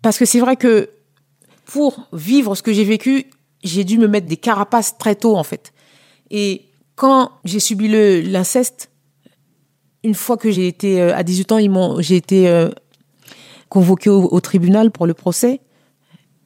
Parce 0.03 0.19
que 0.19 0.27
c'est 0.27 0.41
vrai 0.41 0.57
que 0.57 0.91
pour 1.65 2.07
vivre 2.13 2.55
ce 2.55 2.63
que 2.63 2.73
j'ai 2.75 2.85
vécu, 2.85 3.25
j'ai 3.65 3.85
dû 3.85 3.97
me 3.97 4.09
mettre 4.09 4.27
des 4.27 4.37
carapaces 4.37 4.99
très 4.99 5.15
tôt, 5.15 5.37
en 5.37 5.45
fait. 5.45 5.73
Et 6.33 6.67
quand 6.97 7.31
j'ai 7.45 7.61
subi 7.61 7.87
le 7.87 8.21
l'inceste, 8.23 8.91
une 10.03 10.15
fois 10.15 10.37
que 10.37 10.51
j'ai 10.51 10.67
été 10.67 11.01
euh, 11.01 11.15
à 11.15 11.23
18 11.23 11.53
ans, 11.53 11.59
ils 11.59 11.71
m'ont, 11.71 12.01
j'ai 12.01 12.17
été 12.17 12.49
euh, 12.49 12.71
convoquée 13.69 14.11
au, 14.11 14.29
au 14.33 14.41
tribunal 14.41 14.91
pour 14.91 15.07
le 15.07 15.15
procès. 15.15 15.61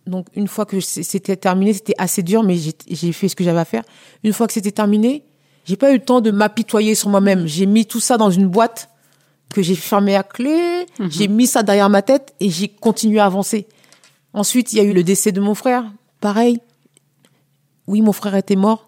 Donc 0.06 0.26
une 0.34 0.46
fois 0.46 0.66
que 0.66 0.78
c'était 0.80 1.36
terminé, 1.36 1.72
c'était 1.72 1.94
assez 1.98 2.22
dur, 2.22 2.42
mais 2.42 2.56
j'ai 2.56 3.12
fait 3.12 3.28
ce 3.28 3.34
que 3.34 3.42
j'avais 3.42 3.60
à 3.60 3.64
faire. 3.64 3.82
Une 4.22 4.32
fois 4.32 4.46
que 4.46 4.52
c'était 4.52 4.70
terminé, 4.70 5.24
j'ai 5.64 5.76
pas 5.76 5.90
eu 5.90 5.94
le 5.94 6.04
temps 6.04 6.20
de 6.20 6.30
m'apitoyer 6.30 6.94
sur 6.94 7.08
moi-même. 7.08 7.46
J'ai 7.46 7.66
mis 7.66 7.86
tout 7.86 7.98
ça 7.98 8.16
dans 8.16 8.30
une 8.30 8.46
boîte 8.46 8.88
que 9.52 9.62
j'ai 9.62 9.74
fermée 9.74 10.14
à 10.14 10.22
clé. 10.22 10.86
J'ai 11.08 11.26
mis 11.26 11.46
ça 11.46 11.62
derrière 11.64 11.90
ma 11.90 12.02
tête 12.02 12.34
et 12.38 12.50
j'ai 12.50 12.68
continué 12.68 13.18
à 13.18 13.26
avancer. 13.26 13.66
Ensuite, 14.32 14.72
il 14.72 14.76
y 14.76 14.80
a 14.80 14.84
eu 14.84 14.92
le 14.92 15.02
décès 15.02 15.32
de 15.32 15.40
mon 15.40 15.54
frère. 15.54 15.84
Pareil. 16.20 16.60
Oui, 17.88 18.00
mon 18.00 18.12
frère 18.12 18.34
était 18.36 18.56
mort, 18.56 18.85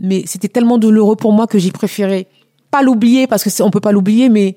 mais 0.00 0.24
c'était 0.26 0.48
tellement 0.48 0.78
douloureux 0.78 1.16
pour 1.16 1.32
moi 1.32 1.46
que 1.46 1.58
j'ai 1.58 1.70
préféré 1.70 2.26
pas 2.70 2.82
l'oublier 2.82 3.26
parce 3.26 3.44
que 3.44 3.62
on 3.62 3.70
peut 3.70 3.80
pas 3.80 3.92
l'oublier, 3.92 4.28
mais 4.28 4.56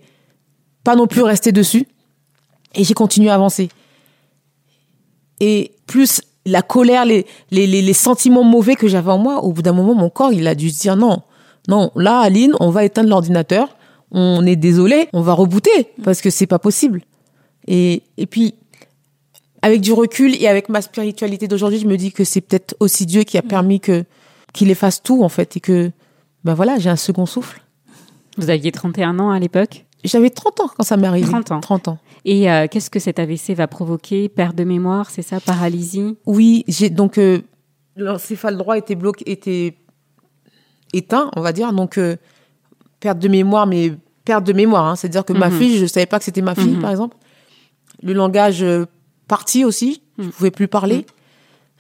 pas 0.84 0.96
non 0.96 1.08
plus 1.08 1.22
rester 1.22 1.52
dessus. 1.52 1.88
Et 2.76 2.84
j'ai 2.84 2.94
continué 2.94 3.30
à 3.30 3.36
avancer. 3.36 3.70
Et 5.40 5.72
plus 5.88 6.22
la 6.46 6.62
colère, 6.62 7.06
les, 7.06 7.26
les, 7.52 7.68
les, 7.68 7.82
les 7.82 7.94
sentiments 7.94 8.44
mauvais 8.44 8.76
que 8.76 8.88
j'avais 8.88 9.12
en 9.12 9.18
moi, 9.18 9.44
au 9.44 9.52
bout 9.52 9.62
d'un 9.62 9.74
moment, 9.74 9.96
mon 9.96 10.10
corps, 10.10 10.34
il 10.34 10.48
a 10.48 10.56
dû 10.56 10.70
se 10.70 10.80
dire 10.80 10.96
non, 10.96 11.22
non, 11.68 11.92
là, 11.96 12.20
Aline, 12.20 12.54
on 12.60 12.70
va 12.70 12.84
éteindre 12.84 13.10
l'ordinateur, 13.10 13.76
on 14.12 14.46
est 14.46 14.56
désolé, 14.56 15.08
on 15.14 15.22
va 15.22 15.34
rebooter, 15.34 15.92
parce 16.04 16.22
que 16.22 16.30
c'est 16.30 16.48
pas 16.48 16.60
possible. 16.60 17.02
Et, 17.68 18.04
et 18.18 18.26
puis, 18.26 18.56
avec 19.62 19.82
du 19.82 19.94
recul 19.94 20.36
et 20.42 20.48
avec 20.48 20.70
ma 20.70 20.82
spiritualité 20.82 21.48
d'aujourd'hui, 21.48 21.80
je 21.80 21.88
me 21.88 21.98
dis 21.98 22.12
que 22.12 22.24
c'est 22.24 22.42
peut-être 22.42 22.76
aussi 22.80 23.06
Dieu 23.06 23.24
qui 23.24 23.38
a 23.38 23.42
permis 23.42 23.80
que 23.80 24.06
qu'il 24.54 24.70
efface 24.72 25.02
tout, 25.04 25.24
en 25.24 25.30
fait, 25.30 25.58
et 25.58 25.60
que, 25.60 25.92
ben 26.44 26.54
voilà, 26.54 26.78
j'ai 26.80 26.90
un 26.90 26.96
second 26.96 27.26
souffle. 27.26 27.62
Vous 28.38 28.50
aviez 28.50 28.72
31 28.72 29.20
ans 29.20 29.32
à 29.32 29.40
l'époque? 29.40 29.86
J'avais 30.04 30.30
30 30.30 30.60
ans 30.62 30.70
quand 30.78 30.84
ça 30.84 30.96
m'est 30.98 31.08
arrivé. 31.08 31.28
30 31.28 31.52
ans. 31.52 31.60
30 31.60 31.88
ans. 31.90 31.98
Et 32.26 32.50
euh, 32.50 32.68
qu'est-ce 32.70 32.90
que 32.90 33.00
cet 33.00 33.20
AVC 33.20 33.54
va 33.54 33.68
provoquer? 33.68 34.30
Perte 34.30 34.56
de 34.56 34.64
mémoire, 34.64 35.10
c'est 35.10 35.22
ça? 35.22 35.40
Paralysie? 35.42 36.18
Oui, 36.26 36.64
j'ai 36.68 36.90
donc 36.90 37.18
euh, 37.18 37.42
l'encéphale 37.98 38.56
droit 38.58 38.78
était 38.78 38.96
bloqué, 38.96 39.30
était 39.30 39.76
éteint, 40.94 41.30
on 41.36 41.42
va 41.42 41.52
dire. 41.52 41.74
Donc 41.74 41.98
euh, 41.98 42.16
perte 43.00 43.20
de 43.20 43.28
mémoire, 43.28 43.68
mais 43.68 43.94
perte 44.26 44.46
de 44.46 44.54
mémoire, 44.54 44.86
hein, 44.86 44.96
c'est-à-dire 44.96 45.26
que 45.26 45.34
ma 45.34 45.50
Mhm. 45.50 45.58
fille, 45.60 45.78
je 45.78 45.86
savais 45.86 46.06
pas 46.06 46.20
que 46.20 46.26
c'était 46.26 46.42
ma 46.42 46.56
fille, 46.56 46.76
Mhm. 46.76 46.82
par 46.82 46.92
exemple. 46.92 47.18
Le 48.02 48.14
langage 48.14 48.64
euh, 48.64 48.86
parti 49.28 49.66
aussi, 49.66 50.02
je 50.18 50.24
Mhm. 50.24 50.32
pouvais 50.32 50.52
plus 50.52 50.68
parler. 50.70 51.06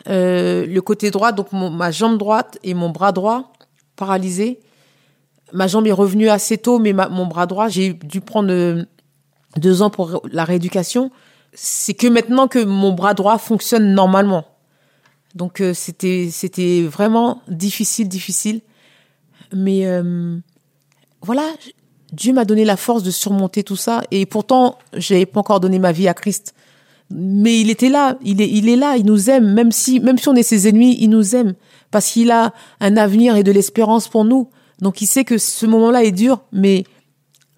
Euh, 0.08 0.66
le 0.66 0.82
côté 0.82 1.12
droit, 1.12 1.32
donc 1.34 1.52
ma 1.52 1.92
jambe 1.92 2.18
droite 2.18 2.58
et 2.64 2.74
mon 2.74 2.90
bras 2.90 3.12
droit 3.12 3.52
paralysés. 3.96 4.60
Ma 5.52 5.68
jambe 5.68 5.88
est 5.88 5.92
revenue 5.92 6.30
assez 6.30 6.58
tôt, 6.58 6.80
mais 6.80 6.94
ma- 6.94 7.10
mon 7.10 7.26
bras 7.26 7.46
droit, 7.46 7.68
j'ai 7.68 7.94
dû 7.94 8.22
prendre 8.22 8.52
euh, 8.52 8.84
deux 9.58 9.82
ans 9.82 9.90
pour 9.90 10.22
la 10.32 10.46
rééducation. 10.46 11.12
C'est 11.54 11.96
que 11.96 12.08
maintenant 12.08 12.48
que 12.48 12.64
mon 12.64 12.94
bras 12.94 13.14
droit 13.14 13.38
fonctionne 13.38 13.94
normalement. 13.94 14.46
Donc 15.36 15.62
euh, 15.62 15.74
c'était 15.74 16.30
c'était 16.32 16.84
vraiment 16.84 17.42
difficile, 17.48 18.08
difficile. 18.08 18.62
Mais 19.54 19.86
euh, 19.86 20.38
voilà, 21.22 21.44
Dieu 22.14 22.34
m'a 22.34 22.46
donné 22.46 22.66
la 22.66 22.78
force 22.78 23.04
de 23.04 23.12
surmonter 23.12 23.64
tout 23.64 23.76
ça. 23.76 24.04
Et 24.12 24.26
pourtant, 24.26 24.78
je 24.94 25.24
pas 25.26 25.40
encore 25.40 25.60
donné 25.60 25.80
ma 25.80 25.92
vie 25.92 26.08
à 26.08 26.14
Christ. 26.14 26.54
Mais 27.12 27.60
il 27.60 27.69
était 27.69 27.89
là, 27.89 28.17
il 28.24 28.41
est, 28.41 28.50
il 28.50 28.69
est 28.69 28.76
là, 28.76 28.95
il 28.95 29.06
nous 29.06 29.30
aime, 29.30 29.54
même 29.54 29.72
si, 29.72 30.00
même 30.00 30.17
si 30.17 30.30
on 30.30 30.36
est 30.36 30.43
ses 30.43 30.67
ennemis, 30.67 30.98
il 31.00 31.10
nous 31.10 31.36
aime 31.36 31.56
parce 31.91 32.12
qu'il 32.12 32.30
a 32.32 32.54
un 32.80 32.98
avenir 32.98 33.36
et 33.36 33.43
de 33.43 33.52
l'espérance 33.52 34.08
pour 34.08 34.26
nous. 34.26 34.50
Donc 34.80 35.02
il 35.02 35.08
sait 35.08 35.24
que 35.24 35.38
ce 35.38 35.65
moment-là 35.65 36.04
est 36.04 36.12
dur, 36.12 36.41
mais 36.52 36.84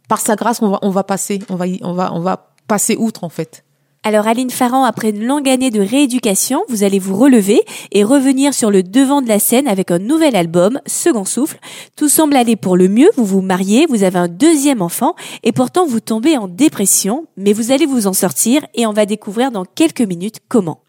par 0.08 0.22
sa 0.22 0.36
grâce, 0.36 0.62
on 0.62 0.70
va, 0.70 0.80
on 0.82 0.90
va 0.90 1.04
passer, 1.04 1.40
on 1.50 1.56
va, 1.56 1.66
on 1.82 1.94
va, 1.94 2.14
on 2.14 2.20
va 2.20 2.54
passer 2.68 2.96
outre 2.98 3.24
en 3.24 3.30
fait. 3.30 3.64
Alors 4.04 4.28
Aline 4.28 4.50
Farran, 4.50 4.84
après 4.84 5.12
une 5.12 5.28
longue 5.28 5.48
année 5.48 5.70
de 5.70 5.80
rééducation, 5.80 6.64
vous 6.70 6.84
allez 6.84 6.98
vous 6.98 7.16
relever 7.16 7.62
et 7.92 8.04
revenir 8.04 8.52
sur 8.52 8.72
le 8.72 8.82
devant 8.82 9.22
de 9.22 9.28
la 9.28 9.38
scène 9.38 9.68
avec 9.68 9.92
un 9.92 10.00
nouvel 10.00 10.36
album, 10.36 10.80
Second 10.88 11.24
Souffle. 11.24 11.60
Tout 11.96 12.10
semble 12.10 12.36
aller 12.36 12.56
pour 12.56 12.76
le 12.76 12.88
mieux, 12.88 13.12
vous 13.16 13.26
vous 13.26 13.42
mariez, 13.42 13.86
vous 13.86 14.02
avez 14.02 14.18
un 14.18 14.28
deuxième 14.28 14.82
enfant 14.82 15.14
et 15.44 15.52
pourtant 15.52 15.86
vous 15.86 16.00
tombez 16.00 16.36
en 16.36 16.48
dépression, 16.48 17.28
mais 17.38 17.54
vous 17.54 17.72
allez 17.72 17.86
vous 17.86 18.08
en 18.08 18.14
sortir 18.14 18.66
et 18.74 18.88
on 18.88 18.92
va 18.92 19.06
découvrir 19.06 19.52
dans 19.52 19.66
quelques 19.66 20.02
minutes 20.02 20.40
comment. 20.50 20.82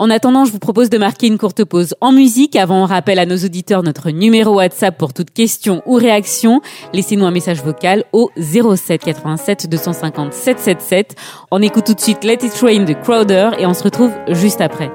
En 0.00 0.08
attendant, 0.08 0.46
je 0.46 0.50
vous 0.50 0.58
propose 0.58 0.88
de 0.88 0.96
marquer 0.96 1.26
une 1.26 1.36
courte 1.36 1.62
pause 1.62 1.94
en 2.00 2.10
musique. 2.10 2.56
Avant, 2.56 2.84
on 2.84 2.86
rappelle 2.86 3.18
à 3.18 3.26
nos 3.26 3.36
auditeurs 3.36 3.82
notre 3.82 4.08
numéro 4.10 4.54
WhatsApp 4.54 4.96
pour 4.96 5.12
toute 5.12 5.30
question 5.30 5.82
ou 5.84 5.96
réaction. 5.96 6.62
Laissez-nous 6.94 7.26
un 7.26 7.30
message 7.30 7.62
vocal 7.62 8.04
au 8.14 8.30
07 8.38 9.04
87 9.04 9.68
250 9.68 10.32
777. 10.32 11.16
On 11.50 11.60
écoute 11.60 11.84
tout 11.84 11.92
de 11.92 12.00
suite 12.00 12.24
Let 12.24 12.38
It 12.42 12.58
Rain 12.62 12.84
de 12.84 12.94
Crowder 12.94 13.50
et 13.58 13.66
on 13.66 13.74
se 13.74 13.82
retrouve 13.84 14.12
juste 14.28 14.62
après. 14.62 14.90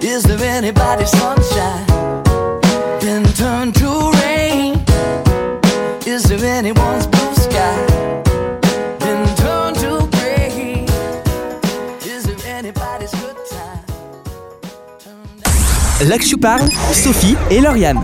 Is 0.00 0.22
there 0.22 0.40
anybody 0.44 1.04
sunshine 1.04 1.86
to 3.72 4.10
rain? 4.22 4.84
Is 6.06 6.22
there 6.28 6.44
anyone's 6.44 7.09
Je 16.02 16.36
parle, 16.36 16.66
Sophie 16.92 17.36
et 17.50 17.60
Lauriane. 17.60 18.00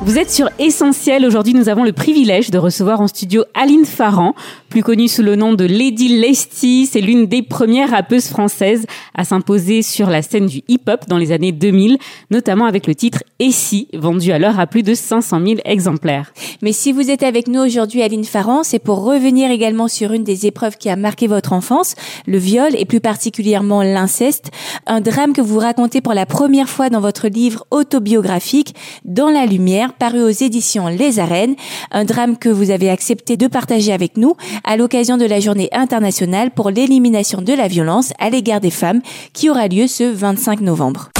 Vous 0.00 0.16
êtes 0.16 0.30
sur 0.30 0.48
Essentiel. 0.60 1.26
Aujourd'hui, 1.26 1.54
nous 1.54 1.68
avons 1.68 1.82
le 1.82 1.92
privilège 1.92 2.50
de 2.50 2.58
recevoir 2.58 3.00
en 3.00 3.08
studio 3.08 3.42
Aline 3.52 3.84
Farran, 3.84 4.34
plus 4.68 4.84
connue 4.84 5.08
sous 5.08 5.22
le 5.22 5.34
nom 5.34 5.54
de 5.54 5.64
Lady 5.64 6.20
Lesty. 6.20 6.86
C'est 6.86 7.00
l'une 7.00 7.26
des 7.26 7.42
premières 7.42 7.90
rappeuses 7.90 8.28
françaises 8.28 8.86
à 9.14 9.24
s'imposer 9.24 9.82
sur 9.82 10.08
la 10.08 10.22
scène 10.22 10.46
du 10.46 10.62
hip-hop 10.68 11.08
dans 11.08 11.18
les 11.18 11.32
années 11.32 11.50
2000, 11.50 11.98
notamment 12.30 12.66
avec 12.66 12.86
le 12.86 12.94
titre 12.94 13.24
Et 13.40 13.50
si, 13.50 13.88
vendu 13.92 14.30
alors 14.30 14.60
à 14.60 14.68
plus 14.68 14.84
de 14.84 14.94
500 14.94 15.40
000 15.44 15.60
exemplaires. 15.64 16.32
Mais 16.62 16.72
si 16.72 16.92
vous 16.92 17.10
êtes 17.10 17.24
avec 17.24 17.48
nous 17.48 17.60
aujourd'hui, 17.60 18.02
Aline 18.02 18.24
Farran, 18.24 18.62
c'est 18.62 18.78
pour 18.78 19.02
revenir 19.02 19.50
également 19.50 19.88
sur 19.88 20.12
une 20.12 20.24
des 20.24 20.46
épreuves 20.46 20.78
qui 20.78 20.88
a 20.88 20.96
marqué 20.96 21.26
votre 21.26 21.52
enfance, 21.52 21.96
le 22.26 22.38
viol 22.38 22.70
et 22.78 22.84
plus 22.84 23.00
particulièrement 23.00 23.82
l'inceste, 23.82 24.52
un 24.86 25.00
drame 25.00 25.32
que 25.32 25.40
vous 25.40 25.58
racontez 25.58 26.00
pour 26.00 26.14
la 26.14 26.24
première 26.24 26.68
fois 26.68 26.88
dans 26.88 27.00
votre 27.00 27.26
livre 27.26 27.66
autobiographique 27.72 28.74
Dans 29.04 29.30
la 29.30 29.44
lumière, 29.44 29.87
paru 29.92 30.22
aux 30.22 30.28
éditions 30.28 30.88
Les 30.88 31.18
Arènes, 31.18 31.56
un 31.90 32.04
drame 32.04 32.36
que 32.36 32.48
vous 32.48 32.70
avez 32.70 32.90
accepté 32.90 33.36
de 33.36 33.46
partager 33.46 33.92
avec 33.92 34.16
nous 34.16 34.34
à 34.64 34.76
l'occasion 34.76 35.16
de 35.16 35.24
la 35.24 35.40
journée 35.40 35.68
internationale 35.72 36.50
pour 36.50 36.70
l'élimination 36.70 37.42
de 37.42 37.52
la 37.52 37.68
violence 37.68 38.12
à 38.18 38.30
l'égard 38.30 38.60
des 38.60 38.70
femmes 38.70 39.00
qui 39.32 39.50
aura 39.50 39.68
lieu 39.68 39.86
ce 39.86 40.04
25 40.04 40.60
novembre. 40.60 41.10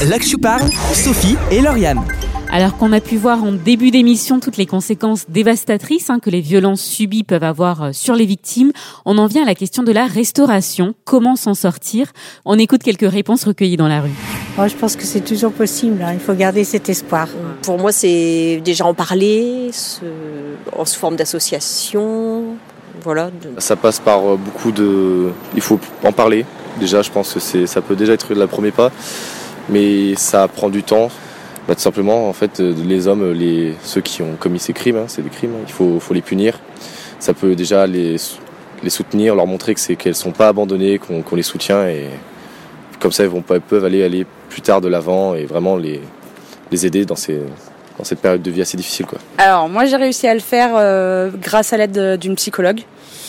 Je 0.00 0.36
parle, 0.36 0.70
Sophie 0.92 1.36
et 1.50 1.60
Lauriane. 1.60 2.02
Alors 2.50 2.78
qu'on 2.78 2.92
a 2.92 3.00
pu 3.00 3.16
voir 3.16 3.44
en 3.44 3.52
début 3.52 3.90
d'émission 3.90 4.40
toutes 4.40 4.56
les 4.56 4.64
conséquences 4.64 5.26
dévastatrices 5.28 6.08
hein, 6.08 6.18
que 6.18 6.30
les 6.30 6.40
violences 6.40 6.80
subies 6.80 7.22
peuvent 7.22 7.44
avoir 7.44 7.82
euh, 7.82 7.92
sur 7.92 8.14
les 8.14 8.24
victimes, 8.24 8.72
on 9.04 9.18
en 9.18 9.26
vient 9.26 9.42
à 9.42 9.46
la 9.46 9.54
question 9.54 9.82
de 9.82 9.92
la 9.92 10.06
restauration. 10.06 10.94
Comment 11.04 11.36
s'en 11.36 11.52
sortir? 11.52 12.12
On 12.46 12.58
écoute 12.58 12.82
quelques 12.82 13.08
réponses 13.08 13.44
recueillies 13.44 13.76
dans 13.76 13.86
la 13.86 14.00
rue. 14.00 14.12
Moi, 14.56 14.66
je 14.66 14.74
pense 14.76 14.96
que 14.96 15.04
c'est 15.04 15.20
toujours 15.20 15.52
possible. 15.52 16.02
hein. 16.02 16.14
Il 16.14 16.20
faut 16.20 16.32
garder 16.32 16.64
cet 16.64 16.88
espoir. 16.88 17.28
Pour 17.62 17.78
moi, 17.78 17.92
c'est 17.92 18.62
déjà 18.64 18.86
en 18.86 18.94
parler, 18.94 19.70
en 20.76 20.84
sous 20.86 20.98
forme 20.98 21.16
d'association. 21.16 22.56
Voilà. 23.02 23.30
Ça 23.58 23.76
passe 23.76 24.00
par 24.00 24.26
euh, 24.26 24.36
beaucoup 24.36 24.72
de. 24.72 25.30
Il 25.54 25.60
faut 25.60 25.78
en 26.02 26.12
parler. 26.12 26.46
Déjà, 26.80 27.02
je 27.02 27.10
pense 27.10 27.34
que 27.34 27.40
c'est, 27.40 27.66
ça 27.66 27.82
peut 27.82 27.94
déjà 27.94 28.14
être 28.14 28.32
le 28.32 28.46
premier 28.46 28.70
pas, 28.70 28.90
mais 29.68 30.14
ça 30.16 30.48
prend 30.48 30.70
du 30.70 30.82
temps. 30.82 31.10
Bah, 31.68 31.74
tout 31.74 31.80
simplement, 31.82 32.28
en 32.28 32.32
fait, 32.32 32.60
euh, 32.60 32.74
les 32.86 33.06
hommes, 33.08 33.30
les, 33.32 33.74
ceux 33.82 34.00
qui 34.00 34.22
ont 34.22 34.36
commis 34.40 34.58
ces 34.58 34.72
crimes, 34.72 34.96
hein, 34.96 35.04
c'est 35.06 35.20
des 35.22 35.28
crimes, 35.28 35.52
hein, 35.54 35.64
il 35.66 35.72
faut, 35.72 36.00
faut 36.00 36.14
les 36.14 36.22
punir. 36.22 36.58
Ça 37.20 37.34
peut 37.34 37.54
déjà 37.54 37.86
les, 37.86 38.16
les 38.82 38.90
soutenir, 38.90 39.34
leur 39.34 39.46
montrer 39.46 39.74
que 39.74 39.80
c'est 39.80 39.94
qu'elles 39.96 40.14
sont 40.14 40.32
pas 40.32 40.48
abandonnées, 40.48 40.98
qu'on, 40.98 41.20
qu'on 41.20 41.36
les 41.36 41.42
soutient 41.42 41.86
et 41.88 42.06
comme 43.00 43.12
ça, 43.12 43.22
ils 43.24 43.28
vont 43.28 43.42
peuvent 43.42 43.84
aller 43.84 44.02
aller 44.02 44.26
plus 44.48 44.62
tard 44.62 44.80
de 44.80 44.88
l'avant 44.88 45.34
et 45.34 45.44
vraiment 45.44 45.76
les, 45.76 46.00
les 46.72 46.86
aider 46.86 47.04
dans 47.04 47.16
ces 47.16 47.38
dans 47.98 48.04
cette 48.04 48.20
période 48.20 48.42
de 48.42 48.50
vie 48.52 48.62
assez 48.62 48.76
difficile, 48.76 49.06
quoi. 49.06 49.18
Alors 49.38 49.68
moi 49.68 49.84
j'ai 49.84 49.96
réussi 49.96 50.28
à 50.28 50.34
le 50.34 50.38
faire 50.40 50.70
euh, 50.76 51.30
grâce 51.42 51.72
à 51.72 51.76
l'aide 51.76 51.90
de- 51.92 52.14
d'une 52.16 52.36
psychologue, 52.36 52.80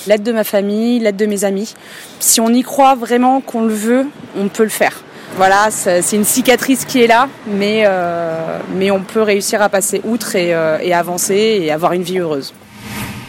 l'aide 0.07 0.21
de 0.23 0.31
ma 0.31 0.43
famille, 0.43 0.99
l'aide 0.99 1.15
de 1.17 1.25
mes 1.25 1.43
amis. 1.43 1.73
Si 2.19 2.39
on 2.39 2.49
y 2.49 2.61
croit 2.61 2.93
vraiment 2.95 3.41
qu'on 3.41 3.63
le 3.65 3.73
veut, 3.73 4.05
on 4.37 4.47
peut 4.47 4.63
le 4.63 4.69
faire. 4.69 5.01
Voilà, 5.35 5.69
c'est 5.71 6.15
une 6.15 6.25
cicatrice 6.25 6.83
qui 6.83 6.99
est 7.01 7.07
là, 7.07 7.29
mais, 7.47 7.83
euh, 7.85 8.59
mais 8.75 8.91
on 8.91 9.01
peut 9.01 9.21
réussir 9.21 9.61
à 9.61 9.69
passer 9.69 10.01
outre 10.03 10.35
et, 10.35 10.53
euh, 10.53 10.77
et 10.81 10.93
avancer 10.93 11.59
et 11.61 11.71
avoir 11.71 11.93
une 11.93 12.01
vie 12.03 12.19
heureuse. 12.19 12.53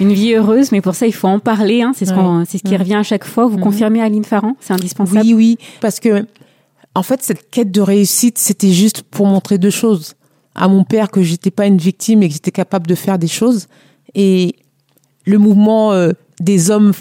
Une 0.01 0.13
vie 0.13 0.33
heureuse, 0.35 0.73
mais 0.73 0.81
pour 0.81 0.95
ça, 0.97 1.07
il 1.07 1.13
faut 1.15 1.29
en 1.29 1.39
parler. 1.39 1.83
Hein, 1.83 1.93
c'est 1.95 2.07
ce, 2.07 2.13
Ouais. 2.13 2.47
qui 2.65 2.71
Ouais. 2.71 2.77
revient 2.79 2.95
à 2.97 3.03
chaque 3.05 3.25
fois. 3.25 3.47
Vous 3.47 3.59
Mhm. 3.59 3.63
confirmez, 3.63 4.03
Aline 4.03 4.25
Farran 4.25 4.57
C'est 4.61 4.73
indispensable? 4.73 5.21
Oui, 5.25 5.35
oui, 5.35 5.59
parce 5.81 6.01
que 6.01 6.27
en 6.97 7.03
fait, 7.05 7.23
cette 7.23 7.49
quête 7.51 7.71
de 7.71 7.81
réussite, 7.81 8.39
c'était 8.39 8.73
juste 8.73 9.03
pour 9.03 9.27
montrer 9.27 9.59
deux 9.59 9.71
choses 9.71 10.15
à 10.57 10.67
mon 10.67 10.83
père 10.83 11.11
que 11.11 11.23
j'étais 11.23 11.53
pas 11.53 11.67
une 11.67 11.79
victime 11.79 12.23
et 12.25 12.29
que 12.29 12.33
j'étais 12.35 12.51
capable 12.51 12.89
de 12.89 12.95
faire 12.97 13.19
des 13.19 13.29
choses, 13.29 13.69
et 14.17 14.57
le 15.27 15.39
mouvement 15.39 15.93
euh, 15.93 16.11
des 16.41 16.73
hommes 16.73 16.93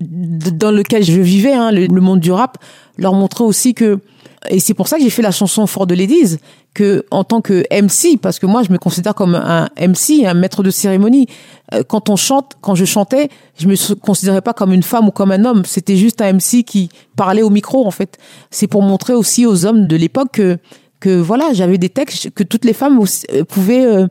dans 0.00 0.72
lequel 0.72 1.04
je 1.04 1.20
vivais, 1.20 1.52
hein, 1.52 1.70
le, 1.70 1.86
le 1.86 2.00
monde 2.00 2.18
du 2.20 2.32
rap, 2.32 2.58
leur 2.98 3.14
montrait 3.14 3.44
aussi 3.44 3.74
que 3.74 4.00
et 4.50 4.60
c'est 4.60 4.74
pour 4.74 4.88
ça 4.88 4.96
que 4.96 5.02
j'ai 5.02 5.10
fait 5.10 5.22
la 5.22 5.30
chanson 5.30 5.66
Fort 5.66 5.86
de 5.86 5.94
Ladies, 5.94 6.38
que 6.74 7.04
en 7.10 7.24
tant 7.24 7.40
que 7.40 7.64
MC, 7.70 8.18
parce 8.20 8.38
que 8.38 8.46
moi 8.46 8.62
je 8.62 8.70
me 8.72 8.78
considère 8.78 9.14
comme 9.14 9.34
un 9.34 9.68
MC, 9.78 10.24
un 10.26 10.34
maître 10.34 10.62
de 10.62 10.70
cérémonie. 10.70 11.26
euh, 11.74 11.82
Quand 11.86 12.10
on 12.10 12.16
chante, 12.16 12.52
quand 12.60 12.74
je 12.74 12.84
chantais, 12.84 13.28
je 13.58 13.66
me 13.66 13.94
considérais 13.96 14.42
pas 14.42 14.52
comme 14.52 14.72
une 14.72 14.82
femme 14.82 15.08
ou 15.08 15.10
comme 15.10 15.32
un 15.32 15.44
homme. 15.44 15.64
C'était 15.64 15.96
juste 15.96 16.20
un 16.20 16.32
MC 16.32 16.64
qui 16.64 16.88
parlait 17.16 17.42
au 17.42 17.50
micro 17.50 17.86
en 17.86 17.90
fait. 17.90 18.18
C'est 18.50 18.66
pour 18.66 18.82
montrer 18.82 19.14
aussi 19.14 19.46
aux 19.46 19.66
hommes 19.66 19.86
de 19.86 19.96
l'époque 19.96 20.32
que 20.32 20.58
que 21.00 21.20
voilà, 21.20 21.52
j'avais 21.52 21.78
des 21.78 21.90
textes 21.90 22.30
que 22.30 22.42
toutes 22.42 22.64
les 22.64 22.72
femmes 22.72 22.98
euh, 23.32 23.44
pouvaient, 23.44 23.84
euh, 23.84 24.06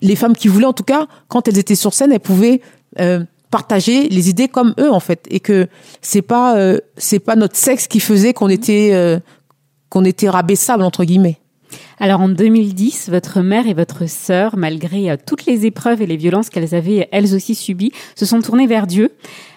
les 0.00 0.16
femmes 0.16 0.34
qui 0.34 0.48
voulaient 0.48 0.66
en 0.66 0.72
tout 0.72 0.84
cas, 0.84 1.06
quand 1.28 1.46
elles 1.48 1.58
étaient 1.58 1.74
sur 1.74 1.92
scène, 1.92 2.12
elles 2.12 2.20
pouvaient 2.20 2.62
euh, 2.98 3.22
partager 3.50 4.08
les 4.08 4.30
idées 4.30 4.48
comme 4.48 4.74
eux 4.78 4.90
en 4.90 5.00
fait, 5.00 5.26
et 5.30 5.40
que 5.40 5.68
c'est 6.00 6.22
pas 6.22 6.56
euh, 6.56 6.78
c'est 6.96 7.18
pas 7.18 7.36
notre 7.36 7.56
sexe 7.56 7.88
qui 7.88 8.00
faisait 8.00 8.32
qu'on 8.32 8.48
était 8.48 8.90
euh, 8.92 9.18
qu'on 9.90 10.04
était 10.04 10.30
rabaissable 10.30 10.82
entre 10.82 11.04
guillemets. 11.04 11.38
Alors 11.98 12.22
en 12.22 12.28
2010, 12.28 13.10
votre 13.10 13.40
mère 13.40 13.66
et 13.66 13.74
votre 13.74 14.08
sœur, 14.08 14.56
malgré 14.56 15.10
euh, 15.10 15.16
toutes 15.24 15.44
les 15.44 15.66
épreuves 15.66 16.00
et 16.00 16.06
les 16.06 16.16
violences 16.16 16.48
qu'elles 16.48 16.74
avaient 16.74 17.08
elles 17.12 17.34
aussi 17.34 17.54
subies, 17.54 17.92
se 18.16 18.24
sont 18.24 18.40
tournées 18.40 18.66
vers 18.66 18.86
Dieu. 18.86 19.12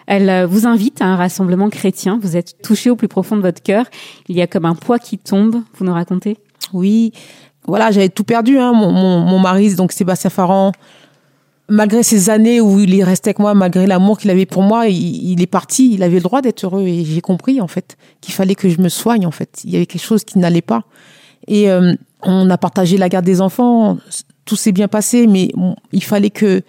Elles 0.07 0.29
euh, 0.29 0.45
vous 0.45 0.67
invitent 0.67 1.01
à 1.01 1.05
un 1.05 1.15
rassemblement 1.15 1.69
chrétien. 1.69 2.19
Vous 2.21 2.35
êtes 2.35 2.61
touché 2.61 2.89
au 2.89 2.95
plus 2.95 3.07
profond 3.07 3.37
de 3.37 3.41
votre 3.41 3.63
cœur. 3.63 3.85
Il 4.27 4.35
y 4.35 4.41
a 4.41 4.47
comme 4.47 4.65
un 4.65 4.75
poids 4.75 4.99
qui 4.99 5.17
tombe. 5.17 5.61
Vous 5.75 5.85
nous 5.85 5.93
racontez? 5.93 6.37
Oui, 6.73 7.13
voilà, 7.65 7.91
j'avais 7.91 8.09
tout 8.09 8.25
perdu. 8.25 8.57
Hein. 8.59 8.73
Mon, 8.73 8.91
mon, 8.91 9.19
mon 9.19 9.39
mari, 9.39 9.73
donc 9.75 9.93
Sébastien 9.93 10.29
Farran, 10.29 10.73
malgré 11.69 12.03
ces 12.03 12.29
années 12.29 12.61
où 12.61 12.79
il 12.79 12.97
est 12.97 13.03
resté 13.03 13.29
avec 13.29 13.39
moi, 13.39 13.53
malgré 13.53 13.87
l'amour 13.87 14.17
qu'il 14.17 14.29
avait 14.29 14.45
pour 14.45 14.63
moi, 14.63 14.87
il, 14.87 15.41
est 15.41 15.47
parti. 15.47 15.93
Il 15.93 16.03
avait 16.03 16.15
le 16.15 16.21
droit 16.21 16.41
d'être 16.41 16.65
heureux 16.65 16.83
et 16.83 17.05
j'ai 17.05 17.21
compris 17.21 17.61
en 17.61 17.67
fait 17.67 17.97
qu'il 18.21 18.33
fallait 18.33 18.55
que 18.55 18.69
je 18.69 18.81
me 18.81 18.89
soigne 18.89 19.25
en 19.25 19.31
fait. 19.31 19.61
Il 19.63 19.71
y 19.71 19.75
avait 19.75 19.85
quelque 19.85 20.03
chose 20.03 20.23
qui 20.23 20.39
n'allait 20.39 20.61
pas. 20.61 20.83
Et 21.47 21.69
euh, 21.69 21.93
on 22.21 22.49
a 22.49 22.57
partagé 22.57 22.97
la 22.97 23.09
garde 23.09 23.25
des 23.25 23.41
enfants. 23.41 23.97
Tout 24.45 24.55
s'est 24.55 24.71
bien 24.71 24.87
passé, 24.87 25.27
mais 25.27 25.51
il 25.91 26.03
fallait 26.03 26.29
que 26.29 26.61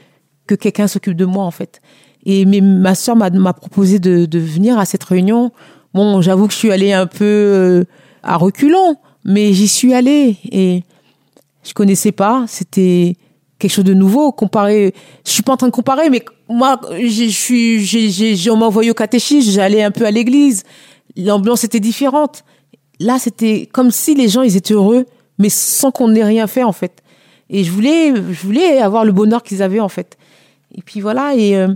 que 0.47 0.55
quelqu'un 0.55 0.89
s'occupe 0.89 1.17
de 1.17 1.25
moi 1.25 1.45
en 1.45 1.51
fait. 1.51 1.81
Et 2.27 2.45
mais 2.45 2.61
ma 2.61 2.95
sœur 2.95 3.17
m'a 3.17 3.31
m'a 3.31 3.53
proposé 3.53 3.99
de, 3.99 4.27
de 4.27 4.39
venir 4.39 4.79
à 4.79 4.85
cette 4.85 5.05
réunion. 5.05 5.53
Bon, 5.93 6.21
j'avoue 6.23 6.47
que 6.47 6.53
je 6.53 6.59
suis 6.59 6.73
allée 6.73 6.93
un 6.93 7.07
peu 7.07 7.25
euh, 7.25 7.85
à 8.23 8.37
reculons, 8.37 8.97
mais 9.25 9.53
j'y 9.53 9.69
suis 9.69 9.95
allée 9.95 10.39
et 10.51 10.83
je 11.63 11.73
connaissais 11.73 12.13
pas. 12.13 12.45
C'était 12.49 13.17
quelque 13.65 13.75
chose 13.75 13.85
de 13.85 13.95
nouveau. 13.95 14.31
Comparé, 14.31 14.93
je 15.25 15.31
suis 15.31 15.43
pas 15.43 15.55
en 15.55 15.57
train 15.57 15.69
de 15.69 15.73
comparer, 15.73 16.11
mais 16.11 16.23
moi, 16.51 16.79
je 17.01 17.25
suis, 17.31 17.83
j'ai, 17.83 18.11
j'ai, 18.11 18.51
on 18.51 18.57
m'a 18.59 18.67
envoyé 18.67 18.91
au 18.91 18.95
catéchisme, 18.95 19.51
j'allais 19.51 19.83
un 19.83 19.91
peu 19.91 20.05
à 20.05 20.11
l'église. 20.11 20.65
L'ambiance 21.17 21.65
était 21.65 21.81
différente. 21.81 22.45
Là, 23.01 23.19
c'était 23.19 23.67
comme 23.73 23.91
si 23.91 24.15
les 24.15 24.29
gens, 24.29 24.43
ils 24.43 24.57
étaient 24.57 24.75
heureux, 24.75 25.07
mais 25.39 25.49
sans 25.49 25.91
qu'on 25.91 26.09
n'ait 26.09 26.25
rien 26.25 26.47
fait 26.47 26.63
en 26.63 26.73
fait. 26.73 27.03
Et 27.49 27.65
je 27.65 27.71
voulais, 27.71 28.15
je 28.15 28.47
voulais 28.47 28.79
avoir 28.79 29.07
le 29.07 29.13
bonheur 29.13 29.43
qu'ils 29.43 29.63
avaient 29.63 29.81
en 29.81 29.89
fait. 29.89 30.19
Et 30.77 30.83
puis 30.83 31.01
voilà, 31.01 31.35
et 31.35 31.57
euh, 31.57 31.69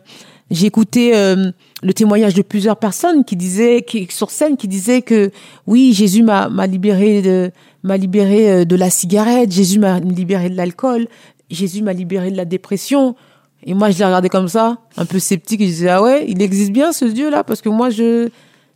j'ai 0.50 0.66
écouté 0.66 1.16
euh, 1.16 1.50
le 1.82 1.94
témoignage 1.94 2.34
de 2.34 2.42
plusieurs 2.42 2.76
personnes 2.76 3.24
qui 3.24 3.36
disaient, 3.36 3.82
qui, 3.82 4.06
sur 4.10 4.30
scène, 4.30 4.56
qui 4.58 4.68
disaient 4.68 5.02
que 5.02 5.30
oui, 5.66 5.94
Jésus 5.94 6.22
m'a 6.22 6.48
m'a 6.48 6.66
libéré 6.66 7.22
de 7.22 7.50
m'a 7.82 7.96
libéré 7.96 8.50
euh, 8.50 8.64
de 8.64 8.76
la 8.76 8.90
cigarette, 8.90 9.52
Jésus 9.52 9.78
m'a 9.78 10.00
libéré 10.00 10.50
de 10.50 10.56
l'alcool, 10.56 11.08
Jésus 11.50 11.82
m'a 11.82 11.92
libéré 11.92 12.30
de 12.30 12.36
la 12.36 12.44
dépression. 12.44 13.16
Et 13.64 13.74
moi, 13.74 13.90
je 13.90 13.98
l'ai 13.98 14.04
regardé 14.04 14.28
comme 14.28 14.48
ça, 14.48 14.78
un 14.96 15.04
peu 15.04 15.18
sceptique, 15.18 15.60
et 15.60 15.64
je 15.64 15.70
disais 15.70 15.88
ah 15.88 16.02
ouais, 16.02 16.24
il 16.28 16.40
existe 16.42 16.72
bien 16.72 16.92
ce 16.92 17.04
Dieu 17.04 17.28
là, 17.30 17.42
parce 17.42 17.60
que 17.60 17.68
moi 17.68 17.90
je, 17.90 18.28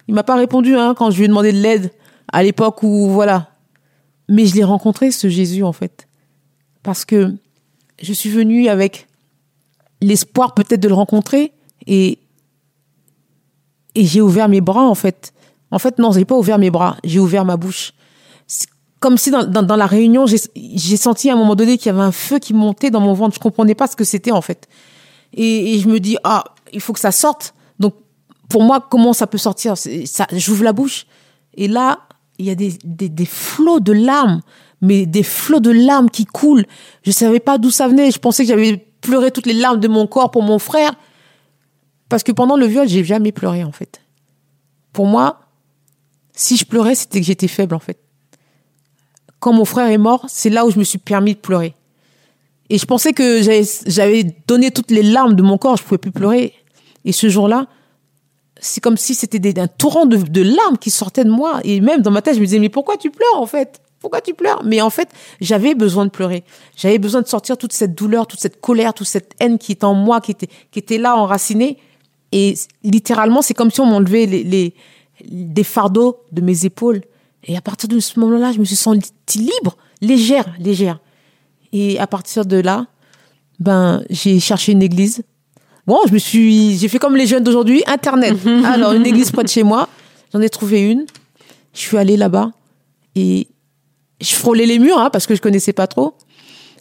il 0.08 0.14
m'a 0.14 0.24
pas 0.24 0.34
répondu 0.34 0.76
hein, 0.76 0.94
quand 0.96 1.10
je 1.10 1.18
lui 1.18 1.24
ai 1.24 1.28
demandé 1.28 1.52
de 1.52 1.58
l'aide 1.58 1.92
à 2.32 2.42
l'époque 2.42 2.82
où 2.82 3.08
voilà. 3.08 3.50
Mais 4.28 4.46
je 4.46 4.54
l'ai 4.54 4.64
rencontré 4.64 5.10
ce 5.10 5.28
Jésus 5.28 5.62
en 5.62 5.72
fait, 5.72 6.08
parce 6.82 7.04
que 7.04 7.32
je 8.00 8.12
suis 8.12 8.30
venue 8.30 8.68
avec 8.68 9.06
l'espoir 10.00 10.54
peut-être 10.54 10.80
de 10.80 10.88
le 10.88 10.94
rencontrer 10.94 11.52
et 11.86 12.18
et 13.94 14.06
j'ai 14.06 14.20
ouvert 14.20 14.48
mes 14.48 14.62
bras 14.62 14.88
en 14.88 14.94
fait. 14.94 15.32
En 15.70 15.78
fait 15.78 15.98
non, 15.98 16.12
j'ai 16.12 16.24
pas 16.24 16.36
ouvert 16.36 16.58
mes 16.58 16.70
bras, 16.70 16.96
j'ai 17.04 17.20
ouvert 17.20 17.44
ma 17.44 17.56
bouche. 17.56 17.92
Comme 19.02 19.18
si 19.18 19.30
dans, 19.30 19.44
dans, 19.44 19.76
la 19.76 19.86
réunion, 19.86 20.24
j'ai 20.26 20.96
senti 20.96 21.28
à 21.28 21.34
un 21.34 21.36
moment 21.36 21.56
donné 21.56 21.76
qu'il 21.76 21.86
y 21.86 21.94
avait 21.94 22.06
un 22.06 22.12
feu 22.12 22.38
qui 22.38 22.54
montait 22.54 22.90
dans 22.90 23.00
mon 23.00 23.12
ventre. 23.12 23.34
Je 23.34 23.40
comprenais 23.40 23.74
pas 23.74 23.86
ce 23.86 23.96
que 23.96 24.04
c'était 24.04 24.30
en 24.30 24.40
fait. 24.40 24.68
Et, 25.34 25.74
et 25.74 25.78
je 25.80 25.88
me 25.88 26.00
dis 26.00 26.16
ah, 26.24 26.44
il 26.72 26.80
faut 26.80 26.92
que 26.94 27.00
ça 27.00 27.12
sorte. 27.12 27.52
Donc 27.78 27.94
pour 28.48 28.62
moi, 28.62 28.86
comment 28.88 29.12
ça 29.12 29.26
peut 29.26 29.38
sortir? 29.38 29.74
Ça, 29.76 30.26
J'ouvre 30.32 30.64
la 30.64 30.72
bouche 30.72 31.06
et 31.54 31.68
là, 31.68 31.98
il 32.38 32.46
y 32.46 32.50
a 32.50 32.54
des, 32.54 32.78
des, 32.84 33.08
des 33.08 33.26
flots 33.26 33.80
de 33.80 33.92
larmes, 33.92 34.40
mais 34.80 35.04
des 35.04 35.22
flots 35.22 35.60
de 35.60 35.70
larmes 35.70 36.08
qui 36.08 36.24
coulent. 36.24 36.64
Je 37.02 37.10
savais 37.10 37.40
pas 37.40 37.58
d'où 37.58 37.70
ça 37.70 37.88
venait. 37.88 38.10
Je 38.10 38.18
pensais 38.18 38.44
que 38.44 38.48
j'avais 38.48 38.86
pleuré 39.00 39.30
toutes 39.30 39.46
les 39.46 39.52
larmes 39.52 39.80
de 39.80 39.88
mon 39.88 40.06
corps 40.06 40.30
pour 40.30 40.42
mon 40.42 40.58
frère. 40.58 40.94
Parce 42.08 42.22
que 42.22 42.32
pendant 42.32 42.56
le 42.56 42.66
viol, 42.66 42.88
j'ai 42.88 43.04
jamais 43.04 43.32
pleuré, 43.32 43.64
en 43.64 43.72
fait. 43.72 44.02
Pour 44.92 45.06
moi, 45.06 45.40
si 46.34 46.58
je 46.58 46.66
pleurais, 46.66 46.94
c'était 46.94 47.20
que 47.20 47.26
j'étais 47.26 47.48
faible, 47.48 47.74
en 47.74 47.78
fait. 47.78 48.01
Quand 49.42 49.52
mon 49.52 49.64
frère 49.64 49.88
est 49.88 49.98
mort, 49.98 50.24
c'est 50.28 50.50
là 50.50 50.64
où 50.64 50.70
je 50.70 50.78
me 50.78 50.84
suis 50.84 50.98
permis 50.98 51.34
de 51.34 51.40
pleurer. 51.40 51.74
Et 52.70 52.78
je 52.78 52.86
pensais 52.86 53.12
que 53.12 53.42
j'avais- 53.42 54.36
donné 54.46 54.70
toutes 54.70 54.92
les 54.92 55.02
larmes 55.02 55.34
de 55.34 55.42
mon 55.42 55.58
corps, 55.58 55.76
je 55.76 55.82
pouvais 55.82 55.98
plus 55.98 56.12
pleurer. 56.12 56.54
Et 57.04 57.10
ce 57.10 57.28
jour-là, 57.28 57.66
c'est 58.60 58.80
comme 58.80 58.96
si 58.96 59.16
c'était 59.16 59.58
un 59.58 59.66
torrent 59.66 60.06
de, 60.06 60.42
larmes 60.42 60.78
qui 60.78 60.90
sortaient 60.90 61.24
de 61.24 61.30
moi. 61.30 61.60
Et 61.64 61.80
même 61.80 62.02
dans 62.02 62.12
ma 62.12 62.22
tête, 62.22 62.36
je 62.36 62.40
me 62.40 62.44
disais, 62.44 62.60
mais 62.60 62.68
pourquoi 62.68 62.96
tu 62.96 63.10
pleures, 63.10 63.36
en 63.36 63.46
fait? 63.46 63.82
Pourquoi 63.98 64.20
tu 64.20 64.32
pleures? 64.32 64.62
Mais 64.64 64.80
en 64.80 64.90
fait, 64.90 65.08
j'avais 65.40 65.74
besoin 65.74 66.04
de 66.04 66.10
pleurer. 66.10 66.44
J'avais 66.76 66.98
besoin 66.98 67.20
de 67.20 67.26
sortir 67.26 67.58
toute 67.58 67.72
cette 67.72 67.96
douleur, 67.96 68.28
toute 68.28 68.40
cette 68.40 68.60
colère, 68.60 68.94
toute 68.94 69.08
cette 69.08 69.32
haine 69.40 69.58
qui 69.58 69.72
était 69.72 69.84
en 69.84 69.94
moi, 69.94 70.20
qui 70.20 70.30
était, 70.30 70.48
qui 70.70 70.78
était 70.78 70.98
là 70.98 71.16
enracinée. 71.16 71.78
Et 72.30 72.54
littéralement, 72.84 73.42
c'est 73.42 73.54
comme 73.54 73.72
si 73.72 73.80
on 73.80 73.86
m'enlevait 73.86 74.26
les, 74.26 74.44
les, 74.44 74.74
des 75.24 75.64
fardeaux 75.64 76.20
de 76.30 76.42
mes 76.42 76.64
épaules. 76.64 77.00
Et 77.44 77.56
à 77.56 77.60
partir 77.60 77.88
de 77.88 77.98
ce 78.00 78.20
moment-là, 78.20 78.52
je 78.52 78.58
me 78.58 78.64
suis 78.64 78.76
sentie 78.76 79.12
libre, 79.36 79.76
légère, 80.00 80.54
légère. 80.58 81.00
Et 81.72 81.98
à 81.98 82.06
partir 82.06 82.44
de 82.44 82.58
là, 82.58 82.86
ben, 83.58 84.02
j'ai 84.10 84.40
cherché 84.40 84.72
une 84.72 84.82
église. 84.82 85.22
Bon, 85.86 85.98
je 86.06 86.12
me 86.12 86.18
suis, 86.18 86.76
j'ai 86.78 86.88
fait 86.88 86.98
comme 86.98 87.16
les 87.16 87.26
jeunes 87.26 87.42
d'aujourd'hui, 87.42 87.82
Internet. 87.86 88.36
Alors, 88.64 88.92
une 88.92 89.06
église 89.06 89.30
près 89.30 89.42
de 89.42 89.48
chez 89.48 89.62
moi. 89.62 89.88
J'en 90.32 90.40
ai 90.40 90.48
trouvé 90.48 90.80
une. 90.80 91.06
Je 91.74 91.80
suis 91.80 91.96
allée 91.96 92.16
là-bas. 92.16 92.52
Et 93.14 93.48
je 94.20 94.34
frôlais 94.34 94.66
les 94.66 94.78
murs, 94.78 94.98
hein, 94.98 95.10
parce 95.10 95.26
que 95.26 95.34
je 95.34 95.40
connaissais 95.40 95.72
pas 95.72 95.86
trop. 95.86 96.14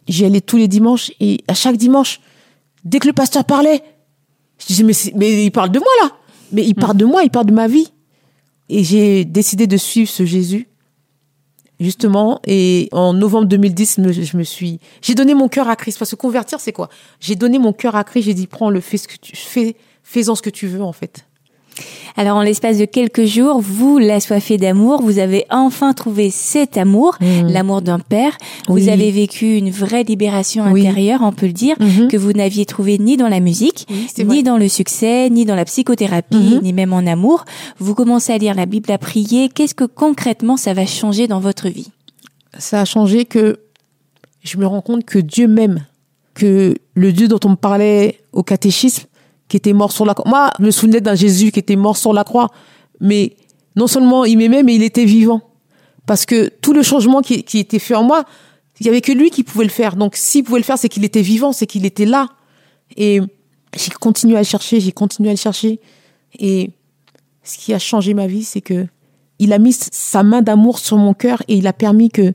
J'y 0.07 0.25
allais 0.25 0.41
tous 0.41 0.57
les 0.57 0.67
dimanches. 0.67 1.11
Et 1.19 1.43
à 1.47 1.53
chaque 1.53 1.77
dimanche, 1.77 2.19
dès 2.83 2.99
que 2.99 3.07
le 3.07 3.13
pasteur 3.13 3.43
parlait, 3.43 3.83
je 4.59 4.67
disais, 4.67 4.83
mais, 5.15 5.45
il 5.45 5.51
parle 5.51 5.71
de 5.71 5.79
moi, 5.79 5.89
là. 6.03 6.11
Mais 6.51 6.65
il 6.65 6.75
parle 6.75 6.97
de 6.97 7.05
moi, 7.05 7.23
il 7.23 7.29
parle 7.29 7.45
de 7.45 7.53
ma 7.53 7.67
vie. 7.67 7.90
Et 8.73 8.83
j'ai 8.85 9.25
décidé 9.25 9.67
de 9.67 9.75
suivre 9.77 10.09
ce 10.09 10.25
Jésus. 10.25 10.67
Justement, 11.79 12.39
et 12.45 12.89
en 12.91 13.11
novembre 13.13 13.47
2010, 13.47 13.97
me- 13.97 14.11
je 14.11 14.37
me 14.37 14.43
suis, 14.43 14.79
j'ai 15.01 15.15
donné 15.15 15.33
mon 15.33 15.47
cœur 15.49 15.67
à 15.67 15.75
Christ. 15.75 15.97
Parce 15.97 16.11
que 16.11 16.15
convertir, 16.15 16.59
c'est 16.59 16.71
quoi? 16.71 16.89
J'ai 17.19 17.35
donné 17.35 17.57
mon 17.59 17.73
cœur 17.73 17.95
à 17.95 18.03
Christ. 18.03 18.25
J'ai 18.25 18.33
dit, 18.35 18.47
prends-le, 18.47 18.79
fais 18.81 18.97
ce 18.97 19.07
que 19.07 19.15
tu 19.19 19.35
fais, 19.35 19.75
fais-en 20.03 20.35
ce 20.35 20.41
que 20.43 20.51
tu 20.51 20.67
veux, 20.67 20.83
en 20.83 20.93
fait. 20.93 21.25
Alors, 22.17 22.37
en 22.37 22.41
l'espace 22.41 22.77
de 22.77 22.85
quelques 22.85 23.23
jours, 23.25 23.61
vous, 23.61 23.97
l'assoiffé 23.97 24.57
d'amour, 24.57 25.01
vous 25.01 25.17
avez 25.17 25.45
enfin 25.49 25.93
trouvé 25.93 26.29
cet 26.29 26.77
amour, 26.77 27.17
l'amour 27.21 27.81
d'un 27.81 27.99
père. 27.99 28.37
Vous 28.67 28.89
avez 28.89 29.11
vécu 29.11 29.55
une 29.55 29.69
vraie 29.71 30.03
libération 30.03 30.65
Oui. 30.71 30.81
intérieure, 30.81 31.21
on 31.23 31.31
peut 31.31 31.45
le 31.47 31.53
dire, 31.53 31.77
Mhm. 31.79 32.09
que 32.09 32.17
vous 32.17 32.33
n'aviez 32.33 32.65
trouvé 32.65 32.97
ni 32.97 33.15
dans 33.15 33.29
la 33.29 33.39
musique, 33.39 33.87
ni 34.17 34.43
dans 34.43 34.57
le 34.57 34.67
succès, 34.67 35.29
ni 35.29 35.45
dans 35.45 35.55
la 35.55 35.63
psychothérapie, 35.65 36.35
Mhm. 36.55 36.59
ni 36.61 36.73
même 36.73 36.91
en 36.93 37.05
amour. 37.07 37.45
Vous 37.79 37.95
commencez 37.95 38.33
à 38.33 38.37
lire 38.37 38.55
la 38.55 38.65
Bible, 38.65 38.91
à 38.91 38.97
prier. 38.97 39.47
Qu'est-ce 39.49 39.73
que 39.75 39.85
concrètement 39.85 40.57
ça 40.57 40.73
va 40.73 40.85
changer 40.85 41.27
dans 41.27 41.39
votre 41.39 41.69
vie? 41.69 41.91
Ça 42.59 42.81
a 42.81 42.85
changé 42.85 43.23
que 43.23 43.59
je 44.43 44.57
me 44.57 44.65
rends 44.67 44.81
compte 44.81 45.05
que 45.05 45.19
Dieu 45.19 45.47
m'aime, 45.47 45.85
que 46.33 46.75
le 46.95 47.13
Dieu 47.13 47.29
dont 47.29 47.39
on 47.45 47.49
me 47.51 47.55
parlait 47.55 48.19
au 48.33 48.43
catéchisme, 48.43 49.05
qui 49.51 49.57
était 49.57 49.73
mort 49.73 49.91
sur 49.91 50.05
la 50.05 50.13
croix. 50.13 50.29
Moi, 50.29 50.49
je 50.59 50.63
me 50.63 50.71
souvenais 50.71 51.01
d'un 51.01 51.13
Jésus 51.13 51.51
qui 51.51 51.59
était 51.59 51.75
mort 51.75 51.97
sur 51.97 52.13
la 52.13 52.23
croix, 52.23 52.47
mais 53.01 53.35
non 53.75 53.85
seulement 53.85 54.23
il 54.23 54.37
m'aimait, 54.37 54.63
mais 54.63 54.75
il 54.75 54.81
était 54.81 55.03
vivant. 55.03 55.41
Parce 56.05 56.25
que 56.25 56.47
tout 56.47 56.71
le 56.71 56.81
changement 56.83 57.19
qui, 57.21 57.43
qui 57.43 57.59
était 57.59 57.77
fait 57.77 57.93
en 57.93 58.03
moi, 58.03 58.23
il 58.79 58.85
y 58.85 58.89
avait 58.89 59.01
que 59.01 59.11
lui 59.11 59.29
qui 59.29 59.43
pouvait 59.43 59.65
le 59.65 59.69
faire. 59.69 59.97
Donc, 59.97 60.15
s'il 60.15 60.45
pouvait 60.45 60.59
le 60.59 60.63
faire, 60.63 60.77
c'est 60.77 60.87
qu'il 60.87 61.03
était 61.03 61.21
vivant, 61.21 61.51
c'est 61.51 61.67
qu'il 61.67 61.85
était 61.85 62.05
là. 62.05 62.29
Et 62.95 63.19
j'ai 63.75 63.91
continué 63.91 64.37
à 64.37 64.39
le 64.39 64.45
chercher, 64.45 64.79
j'ai 64.79 64.93
continué 64.93 65.27
à 65.27 65.33
le 65.33 65.37
chercher. 65.37 65.81
Et 66.39 66.71
ce 67.43 67.57
qui 67.57 67.73
a 67.73 67.79
changé 67.79 68.13
ma 68.13 68.27
vie, 68.27 68.45
c'est 68.45 68.61
que 68.61 68.87
il 69.37 69.51
a 69.51 69.59
mis 69.59 69.73
sa 69.73 70.23
main 70.23 70.41
d'amour 70.41 70.79
sur 70.79 70.95
mon 70.95 71.13
cœur 71.13 71.43
et 71.49 71.55
il 71.55 71.67
a 71.67 71.73
permis 71.73 72.09
que 72.09 72.33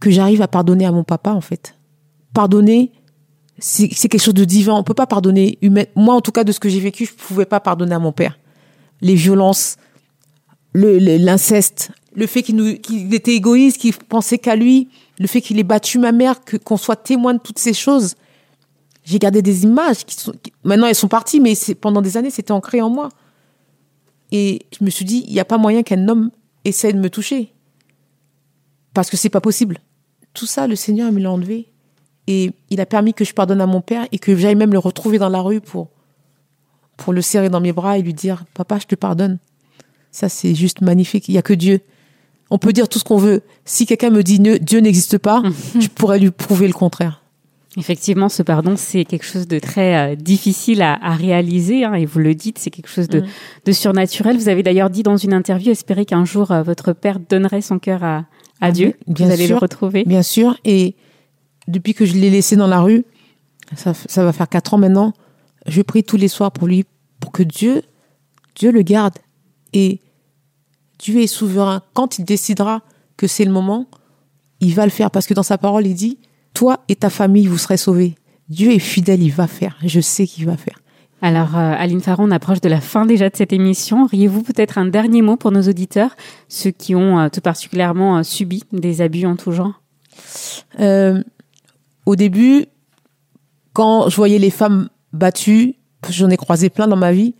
que 0.00 0.08
j'arrive 0.08 0.40
à 0.40 0.48
pardonner 0.48 0.86
à 0.86 0.92
mon 0.92 1.04
papa 1.04 1.32
en 1.32 1.42
fait. 1.42 1.74
Pardonner, 2.32 2.92
c'est 3.60 3.88
quelque 3.88 4.18
chose 4.22 4.34
de 4.34 4.44
divin. 4.44 4.74
On 4.74 4.82
peut 4.82 4.94
pas 4.94 5.06
pardonner. 5.06 5.58
Moi, 5.94 6.14
en 6.14 6.20
tout 6.20 6.32
cas, 6.32 6.44
de 6.44 6.52
ce 6.52 6.58
que 6.60 6.68
j'ai 6.68 6.80
vécu, 6.80 7.06
je 7.06 7.12
pouvais 7.12 7.44
pas 7.46 7.60
pardonner 7.60 7.94
à 7.94 7.98
mon 7.98 8.12
père. 8.12 8.38
Les 9.00 9.14
violences, 9.14 9.76
le 10.72 10.98
le- 10.98 11.16
l'inceste, 11.16 11.92
le, 12.14 12.26
fait 12.26 12.42
qu'il 12.42 13.14
était 13.14 13.34
égoïste, 13.34 13.78
qu'il 13.78 13.94
pensait 13.94 14.38
qu'à 14.38 14.56
lui, 14.56 14.88
le 15.18 15.26
fait 15.26 15.40
qu'il 15.40 15.58
ait 15.58 15.64
battu 15.64 15.98
ma 15.98 16.12
mère, 16.12 16.40
qu'on 16.64 16.76
soit 16.76 16.96
témoin 16.96 17.34
de 17.34 17.38
toutes 17.38 17.58
ces 17.58 17.72
choses. 17.74 18.16
J'ai 19.04 19.18
gardé 19.18 19.42
des 19.42 19.64
images 19.64 20.04
qui 20.04 20.14
sont 20.14 20.32
maintenant 20.64 20.86
elles 20.86 20.94
sont 20.94 21.08
parties, 21.08 21.40
mais 21.40 21.54
pendant 21.80 22.02
des 22.02 22.16
années 22.16 22.30
c'était 22.30 22.52
ancré 22.52 22.82
en 22.82 22.90
moi. 22.90 23.08
Et 24.32 24.66
je 24.78 24.84
me 24.84 24.90
suis 24.90 25.04
dit, 25.04 25.24
il 25.26 25.32
n'y 25.32 25.40
a 25.40 25.44
pas 25.44 25.58
moyen 25.58 25.82
qu'un 25.82 26.08
homme 26.08 26.30
essaie 26.64 26.92
de 26.92 26.98
me 26.98 27.10
toucher. 27.10 27.52
Parce 28.94 29.10
que 29.10 29.16
c'est 29.16 29.28
pas 29.30 29.40
possible. 29.40 29.78
Tout 30.34 30.46
ça, 30.46 30.66
le 30.66 30.76
Seigneur 30.76 31.10
me 31.10 31.20
l'a 31.20 31.30
enlevé. 31.32 31.69
Et 32.32 32.52
il 32.70 32.80
a 32.80 32.86
permis 32.86 33.12
que 33.12 33.24
je 33.24 33.34
pardonne 33.34 33.60
à 33.60 33.66
mon 33.66 33.80
père 33.80 34.06
et 34.12 34.18
que 34.18 34.36
j'aille 34.36 34.54
même 34.54 34.72
le 34.72 34.78
retrouver 34.78 35.18
dans 35.18 35.28
la 35.28 35.40
rue 35.40 35.60
pour, 35.60 35.88
pour 36.96 37.12
le 37.12 37.22
serrer 37.22 37.48
dans 37.48 37.60
mes 37.60 37.72
bras 37.72 37.98
et 37.98 38.02
lui 38.02 38.14
dire, 38.14 38.44
papa, 38.54 38.78
je 38.78 38.86
te 38.86 38.94
pardonne. 38.94 39.38
Ça, 40.12 40.28
c'est 40.28 40.54
juste 40.54 40.80
magnifique. 40.80 41.28
Il 41.28 41.32
n'y 41.32 41.38
a 41.38 41.42
que 41.42 41.54
Dieu. 41.54 41.80
On 42.50 42.58
peut 42.58 42.72
dire 42.72 42.88
tout 42.88 42.98
ce 42.98 43.04
qu'on 43.04 43.16
veut. 43.18 43.42
Si 43.64 43.86
quelqu'un 43.86 44.10
me 44.10 44.22
dit 44.22 44.38
ne- 44.40 44.56
Dieu 44.58 44.80
n'existe 44.80 45.18
pas, 45.18 45.42
je 45.80 45.88
pourrais 45.88 46.18
lui 46.18 46.30
prouver 46.30 46.66
le 46.68 46.72
contraire. 46.72 47.22
Effectivement, 47.76 48.28
ce 48.28 48.42
pardon, 48.42 48.74
c'est 48.76 49.04
quelque 49.04 49.24
chose 49.24 49.46
de 49.46 49.60
très 49.60 49.94
euh, 50.12 50.14
difficile 50.16 50.82
à, 50.82 50.98
à 51.04 51.14
réaliser, 51.14 51.84
hein, 51.84 51.94
et 51.94 52.04
vous 52.04 52.18
le 52.18 52.34
dites, 52.34 52.58
c'est 52.58 52.70
quelque 52.70 52.88
chose 52.88 53.08
de, 53.08 53.20
Mm. 53.20 53.26
de 53.66 53.72
surnaturel. 53.72 54.36
Vous 54.36 54.48
avez 54.48 54.64
d'ailleurs 54.64 54.90
dit 54.90 55.04
dans 55.04 55.16
une 55.16 55.32
interview, 55.32 55.70
espérer 55.70 56.04
qu'un 56.04 56.24
jour 56.24 56.50
euh, 56.50 56.62
votre 56.64 56.92
père 56.92 57.18
donnerait 57.20 57.60
son 57.60 57.78
cœur 57.78 58.02
à, 58.02 58.24
à 58.60 58.72
Dieu. 58.72 58.94
Bien 59.06 59.26
vous 59.26 59.32
allez 59.32 59.46
sûr. 59.46 59.56
le 59.56 59.60
retrouver. 59.60 60.02
Bien 60.04 60.22
sûr. 60.22 60.56
Et 60.64 60.96
depuis 61.70 61.94
que 61.94 62.04
je 62.04 62.14
l'ai 62.14 62.30
laissé 62.30 62.56
dans 62.56 62.66
la 62.66 62.80
rue, 62.80 63.04
ça, 63.76 64.24
va 64.24 64.32
faire 64.32 64.48
quatre 64.48 64.74
ans 64.74 64.78
maintenant, 64.78 65.12
je 65.66 65.82
prie 65.82 66.02
tous 66.02 66.16
les 66.16 66.28
soirs 66.28 66.50
pour 66.50 66.66
lui, 66.66 66.84
pour 67.20 67.32
que 67.32 67.42
Dieu, 67.42 67.82
Dieu 68.54 68.72
le 68.72 68.82
garde. 68.82 69.14
Et 69.72 70.00
Dieu 70.98 71.20
est 71.20 71.26
souverain. 71.26 71.82
Quand 71.94 72.18
il 72.18 72.24
décidera 72.24 72.82
que 73.16 73.26
c'est 73.26 73.44
le 73.44 73.52
moment, 73.52 73.86
il 74.60 74.74
va 74.74 74.84
le 74.84 74.90
faire. 74.90 75.10
Parce 75.10 75.26
que 75.26 75.34
dans 75.34 75.42
sa 75.42 75.58
parole, 75.58 75.86
il 75.86 75.94
dit, 75.94 76.18
toi 76.54 76.80
et 76.88 76.96
ta 76.96 77.10
famille, 77.10 77.46
vous 77.46 77.58
serez 77.58 77.76
sauvés. 77.76 78.16
Dieu 78.48 78.72
est 78.72 78.80
fidèle, 78.80 79.22
il 79.22 79.32
va 79.32 79.46
faire. 79.46 79.76
Je 79.84 80.00
sais 80.00 80.26
qu'il 80.26 80.46
va 80.46 80.56
faire. 80.56 80.80
Alors, 81.22 81.56
euh, 81.56 81.74
Aline 81.76 82.00
Farron, 82.00 82.24
on 82.24 82.30
approche 82.30 82.60
de 82.60 82.68
la 82.68 82.80
fin 82.80 83.04
déjà 83.04 83.28
de 83.28 83.36
cette 83.36 83.52
émission. 83.52 84.04
Auriez-vous 84.04 84.42
peut-être 84.42 84.78
un 84.78 84.86
dernier 84.86 85.22
mot 85.22 85.36
pour 85.36 85.52
nos 85.52 85.62
auditeurs, 85.62 86.16
ceux 86.48 86.70
qui 86.70 86.94
ont 86.94 87.20
euh, 87.20 87.28
tout 87.28 87.42
particulièrement 87.42 88.18
euh, 88.18 88.22
subi 88.22 88.64
des 88.72 89.02
abus 89.02 89.26
en 89.26 89.36
tout 89.36 89.52
genre? 89.52 89.80
Euh, 90.80 91.22
au 92.06 92.16
début, 92.16 92.66
quand 93.72 94.08
je 94.08 94.16
voyais 94.16 94.38
les 94.38 94.50
femmes 94.50 94.88
battues, 95.12 95.76
j'en 96.08 96.30
ai 96.30 96.36
croisé 96.36 96.70
plein 96.70 96.88
dans 96.88 96.96
ma 96.96 97.12
vie, 97.12 97.34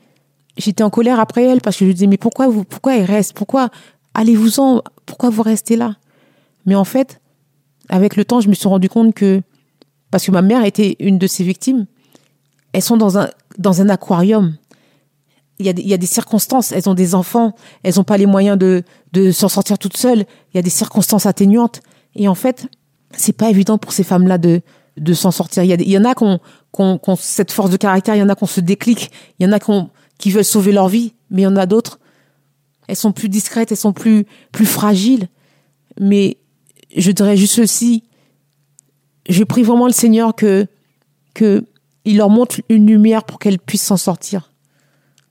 j'étais 0.57 0.83
en 0.83 0.91
colère 0.91 1.21
après 1.21 1.45
elles 1.45 1.61
parce 1.61 1.77
que 1.77 1.85
je 1.85 1.89
me 1.89 1.95
disais 1.95 2.07
mais 2.07 2.17
pourquoi 2.17 2.49
vous, 2.49 2.65
pourquoi 2.65 2.97
elles 2.97 3.05
restent, 3.05 3.35
pourquoi 3.35 3.71
allez-vous-en, 4.15 4.83
pourquoi 5.07 5.31
vous 5.31 5.43
restez 5.43 5.77
là? 5.77 5.97
Mais 6.67 6.75
en 6.75 6.85
fait, 6.85 7.21
avec 7.89 8.17
le 8.17 8.25
temps, 8.25 8.41
je 8.41 8.49
me 8.49 8.55
suis 8.55 8.69
rendu 8.69 8.89
compte 8.89 9.15
que 9.15 9.43
parce 10.11 10.27
que 10.27 10.31
ma 10.31 10.43
mère 10.43 10.65
était 10.65 10.97
une 10.99 11.19
de 11.19 11.27
ces 11.27 11.45
victimes, 11.45 11.87
elles 12.73 12.83
sont 12.83 12.97
dans 12.97 13.19
un 13.19 13.31
dans 13.59 13.81
un 13.81 13.89
aquarium. 13.89 14.57
Il 15.59 15.67
y, 15.67 15.69
a 15.69 15.75
des, 15.75 15.83
il 15.83 15.89
y 15.89 15.93
a 15.93 15.99
des 15.99 16.07
circonstances, 16.07 16.73
elles 16.73 16.89
ont 16.89 16.95
des 16.95 17.15
enfants, 17.15 17.55
elles 17.83 17.97
n'ont 17.97 18.05
pas 18.05 18.17
les 18.17 18.25
moyens 18.25 18.57
de, 18.57 18.83
de 19.13 19.31
s'en 19.31 19.51
sortir 19.51 19.77
toutes 19.77 19.99
seules, 19.99 20.21
il 20.21 20.57
y 20.57 20.59
a 20.59 20.63
des 20.63 20.71
circonstances 20.71 21.27
atténuantes. 21.27 21.83
Et 22.15 22.29
en 22.29 22.35
fait, 22.35 22.69
c'est 23.13 23.33
pas 23.37 23.51
évident 23.51 23.79
pour 23.79 23.93
ces 23.93 24.05
femmes-là 24.05 24.39
de, 24.39 24.63
de 24.97 25.13
s'en 25.15 25.31
sortir. 25.31 25.63
Il 25.65 25.69
y, 25.71 25.73
a 25.73 25.81
y 25.81 25.99
en 25.99 26.05
a 26.05 26.15
qui 26.15 26.25
ont 26.25 27.17
cette 27.19 27.51
force 27.53 27.71
de 27.71 27.77
caractère, 27.77 28.15
il 28.15 28.19
y 28.19 28.23
en 28.23 28.29
a 28.29 28.35
qui 28.37 28.45
ont 28.45 28.49
ce 28.49 28.61
déclic, 28.61 29.11
il 29.39 29.47
y 29.47 29.49
en 29.49 29.53
a 29.53 29.59
qui, 29.59 29.71
ont- 29.71 29.91
qui 30.19 30.31
veulent 30.31 30.45
sauver 30.45 30.73
leur 30.73 30.89
vie, 30.89 31.15
mais 31.31 31.43
il 31.43 31.45
y 31.45 31.49
en 31.49 31.57
a 31.57 31.67
d'autres, 31.67 31.99
elles 32.89 32.97
sont 32.97 33.13
plus 33.13 33.29
discrètes, 33.29 33.71
elles 33.71 33.77
sont 33.79 33.93
plus, 33.93 34.27
plus 34.53 34.67
fragiles. 34.67 35.29
Mais 36.01 36.39
je 36.97 37.11
dirais 37.13 37.37
juste 37.37 37.55
ceci, 37.55 38.05
je 39.29 39.45
prie 39.45 39.63
vraiment 39.63 39.87
le 39.87 39.93
Seigneur 39.93 40.35
que, 40.35 40.67
que 41.35 41.65
il 42.05 42.17
leur 42.17 42.31
montre 42.31 42.61
une 42.69 42.87
lumière 42.87 43.25
pour 43.25 43.39
qu'elles 43.39 43.59
puissent 43.59 43.85
s'en 43.85 43.97
sortir. 43.97 44.51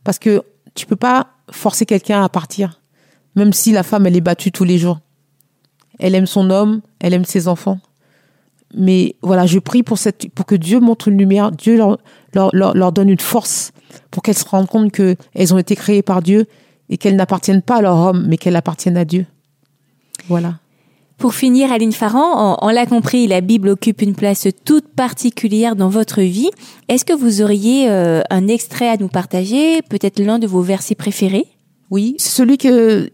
Parce 0.03 0.19
que 0.19 0.43
tu 0.75 0.85
peux 0.85 0.95
pas 0.95 1.31
forcer 1.51 1.85
quelqu'un 1.85 2.23
à 2.23 2.29
partir, 2.29 2.79
même 3.35 3.51
si 3.53 3.71
la 3.71 3.83
femme, 3.83 4.05
elle 4.05 4.15
est 4.15 4.21
battue 4.21 4.51
tous 4.51 4.63
les 4.63 4.77
jours. 4.77 4.99
Elle 5.99 6.15
aime 6.15 6.25
son 6.25 6.49
homme, 6.49 6.81
elle 6.99 7.13
aime 7.13 7.25
ses 7.25 7.47
enfants. 7.47 7.79
Mais 8.73 9.15
voilà, 9.21 9.45
je 9.45 9.59
prie 9.59 9.83
pour, 9.83 9.97
cette, 9.97 10.29
pour 10.33 10.45
que 10.45 10.55
Dieu 10.55 10.79
montre 10.79 11.07
une 11.07 11.17
lumière, 11.17 11.51
Dieu 11.51 11.77
leur, 11.77 11.97
leur, 12.33 12.49
leur, 12.53 12.75
leur 12.75 12.91
donne 12.91 13.09
une 13.09 13.19
force 13.19 13.71
pour 14.11 14.23
qu'elles 14.23 14.37
se 14.37 14.45
rendent 14.45 14.67
compte 14.67 14.91
qu'elles 14.91 15.53
ont 15.53 15.57
été 15.57 15.75
créées 15.75 16.03
par 16.03 16.21
Dieu 16.21 16.45
et 16.89 16.97
qu'elles 16.97 17.15
n'appartiennent 17.15 17.61
pas 17.61 17.77
à 17.77 17.81
leur 17.81 17.97
homme, 17.97 18.25
mais 18.27 18.37
qu'elles 18.37 18.55
appartiennent 18.55 18.97
à 18.97 19.05
Dieu. 19.05 19.25
Voilà. 20.27 20.55
Pour 21.17 21.33
finir, 21.33 21.71
Aline 21.71 21.91
Farran, 21.91 22.57
on, 22.61 22.67
on 22.67 22.69
l'a 22.69 22.85
compris, 22.85 23.27
la 23.27 23.41
Bible 23.41 23.69
occupe 23.69 24.01
une 24.01 24.15
place 24.15 24.47
toute 24.63 24.87
particulière 24.87 25.75
dans 25.75 25.89
votre 25.89 26.21
vie. 26.21 26.49
Est-ce 26.87 27.03
que 27.03 27.13
vous 27.13 27.41
auriez 27.41 27.89
euh, 27.89 28.21
un 28.29 28.47
extrait 28.47 28.87
à 28.87 28.97
nous 28.97 29.09
partager, 29.09 29.81
peut-être 29.81 30.19
l'un 30.19 30.39
de 30.39 30.47
vos 30.47 30.61
versets 30.61 30.95
préférés? 30.95 31.45
Oui, 31.89 32.15
celui 32.19 32.57
que, 32.57 33.09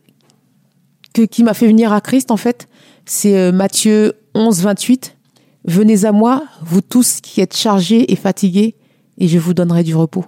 que, 1.15 1.23
qui 1.23 1.43
m'a 1.43 1.53
fait 1.53 1.67
venir 1.67 1.93
à 1.93 2.01
Christ, 2.01 2.29
en 2.29 2.37
fait. 2.37 2.67
C'est 3.05 3.37
euh, 3.37 3.51
Matthieu 3.51 4.13
11, 4.35 4.61
28. 4.61 5.15
Venez 5.63 6.05
à 6.05 6.11
moi, 6.11 6.43
vous 6.61 6.81
tous 6.81 7.21
qui 7.21 7.41
êtes 7.41 7.55
chargés 7.55 8.11
et 8.11 8.15
fatigués, 8.15 8.75
et 9.17 9.27
je 9.27 9.39
vous 9.39 9.53
donnerai 9.53 9.83
du 9.83 9.95
repos. 9.95 10.25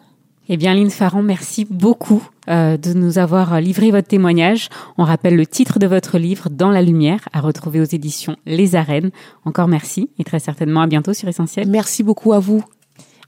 Eh 0.49 0.55
bien, 0.55 0.73
Lynn 0.73 0.89
Farran, 0.89 1.21
merci 1.21 1.67
beaucoup 1.69 2.23
euh, 2.49 2.77
de 2.77 2.93
nous 2.93 3.17
avoir 3.17 3.59
livré 3.59 3.91
votre 3.91 4.07
témoignage. 4.07 4.69
On 4.97 5.03
rappelle 5.03 5.35
le 5.35 5.45
titre 5.45 5.77
de 5.77 5.87
votre 5.87 6.17
livre, 6.17 6.49
Dans 6.49 6.71
la 6.71 6.81
lumière, 6.81 7.27
à 7.33 7.41
retrouver 7.41 7.81
aux 7.81 7.85
éditions 7.85 8.37
Les 8.45 8.75
Arènes. 8.75 9.11
Encore 9.43 9.67
merci 9.67 10.09
et 10.17 10.23
très 10.23 10.39
certainement 10.39 10.81
à 10.81 10.87
bientôt 10.87 11.13
sur 11.13 11.27
Essentiel. 11.27 11.67
Merci 11.67 12.01
beaucoup 12.01 12.31
à 12.31 12.39
vous. 12.39 12.63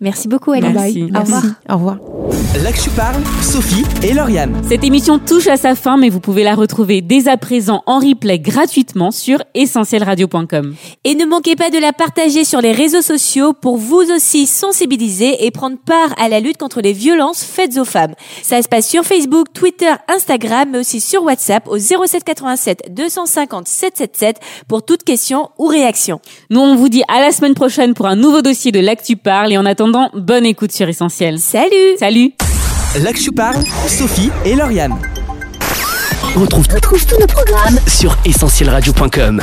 Merci 0.01 0.27
beaucoup, 0.27 0.51
Alice. 0.51 0.69
Merci. 0.73 1.03
Au 1.13 1.19
revoir. 1.19 1.43
Au 1.69 1.73
revoir. 1.73 1.97
Là 2.63 2.71
que 2.71 2.81
tu 2.81 2.89
parles, 2.89 3.21
Sophie 3.41 3.83
et 4.03 4.13
Lauriane. 4.13 4.61
Cette 4.67 4.83
émission 4.83 5.19
touche 5.19 5.47
à 5.47 5.57
sa 5.57 5.75
fin, 5.75 5.97
mais 5.97 6.09
vous 6.09 6.19
pouvez 6.19 6.43
la 6.43 6.55
retrouver 6.55 7.01
dès 7.01 7.27
à 7.27 7.37
présent 7.37 7.83
en 7.85 7.99
replay 7.99 8.39
gratuitement 8.39 9.11
sur 9.11 9.41
essentielradio.com. 9.55 10.75
Et 11.03 11.15
ne 11.15 11.25
manquez 11.25 11.55
pas 11.55 11.69
de 11.69 11.77
la 11.77 11.91
partager 11.91 12.43
sur 12.43 12.61
les 12.61 12.71
réseaux 12.71 13.01
sociaux 13.01 13.53
pour 13.53 13.77
vous 13.77 14.03
aussi 14.11 14.45
sensibiliser 14.45 15.45
et 15.45 15.51
prendre 15.51 15.77
part 15.77 16.13
à 16.17 16.29
la 16.29 16.39
lutte 16.39 16.57
contre 16.57 16.81
les 16.81 16.93
violences 16.93 17.43
faites 17.43 17.77
aux 17.77 17.85
femmes. 17.85 18.13
Ça 18.41 18.61
se 18.61 18.67
passe 18.67 18.87
sur 18.87 19.03
Facebook, 19.03 19.47
Twitter, 19.53 19.91
Instagram, 20.07 20.69
mais 20.71 20.79
aussi 20.79 21.01
sur 21.01 21.23
WhatsApp 21.23 21.67
au 21.67 21.77
07 21.77 22.23
87 22.23 22.93
250 22.93 23.67
777 23.67 24.37
pour 24.67 24.83
toute 24.83 25.03
question 25.03 25.49
ou 25.57 25.67
réaction. 25.67 26.19
Nous, 26.49 26.59
on 26.59 26.75
vous 26.75 26.89
dit 26.89 27.03
à 27.07 27.21
la 27.21 27.31
semaine 27.31 27.53
prochaine 27.55 27.93
pour 27.93 28.07
un 28.07 28.15
nouveau 28.15 28.41
dossier 28.41 28.71
de 28.71 28.79
L'Actu 28.79 29.17
Parle 29.17 29.51
et 29.51 29.57
en 29.57 29.65
attendant, 29.65 29.88
bonne 30.13 30.45
écoute 30.45 30.71
sur 30.71 30.87
Essentiel. 30.87 31.39
Salut 31.39 31.97
Salut 31.97 32.33
Là 33.01 33.13
que 33.13 33.19
tu 33.19 33.31
parles, 33.31 33.63
Sophie 33.87 34.31
et 34.45 34.55
Lauriane. 34.55 34.95
Retrouve, 36.35 36.67
retrouve 36.73 37.05
tous 37.05 37.19
nos 37.19 37.27
programmes 37.27 37.79
sur 37.87 38.17
essentielradio.com. 38.25 39.41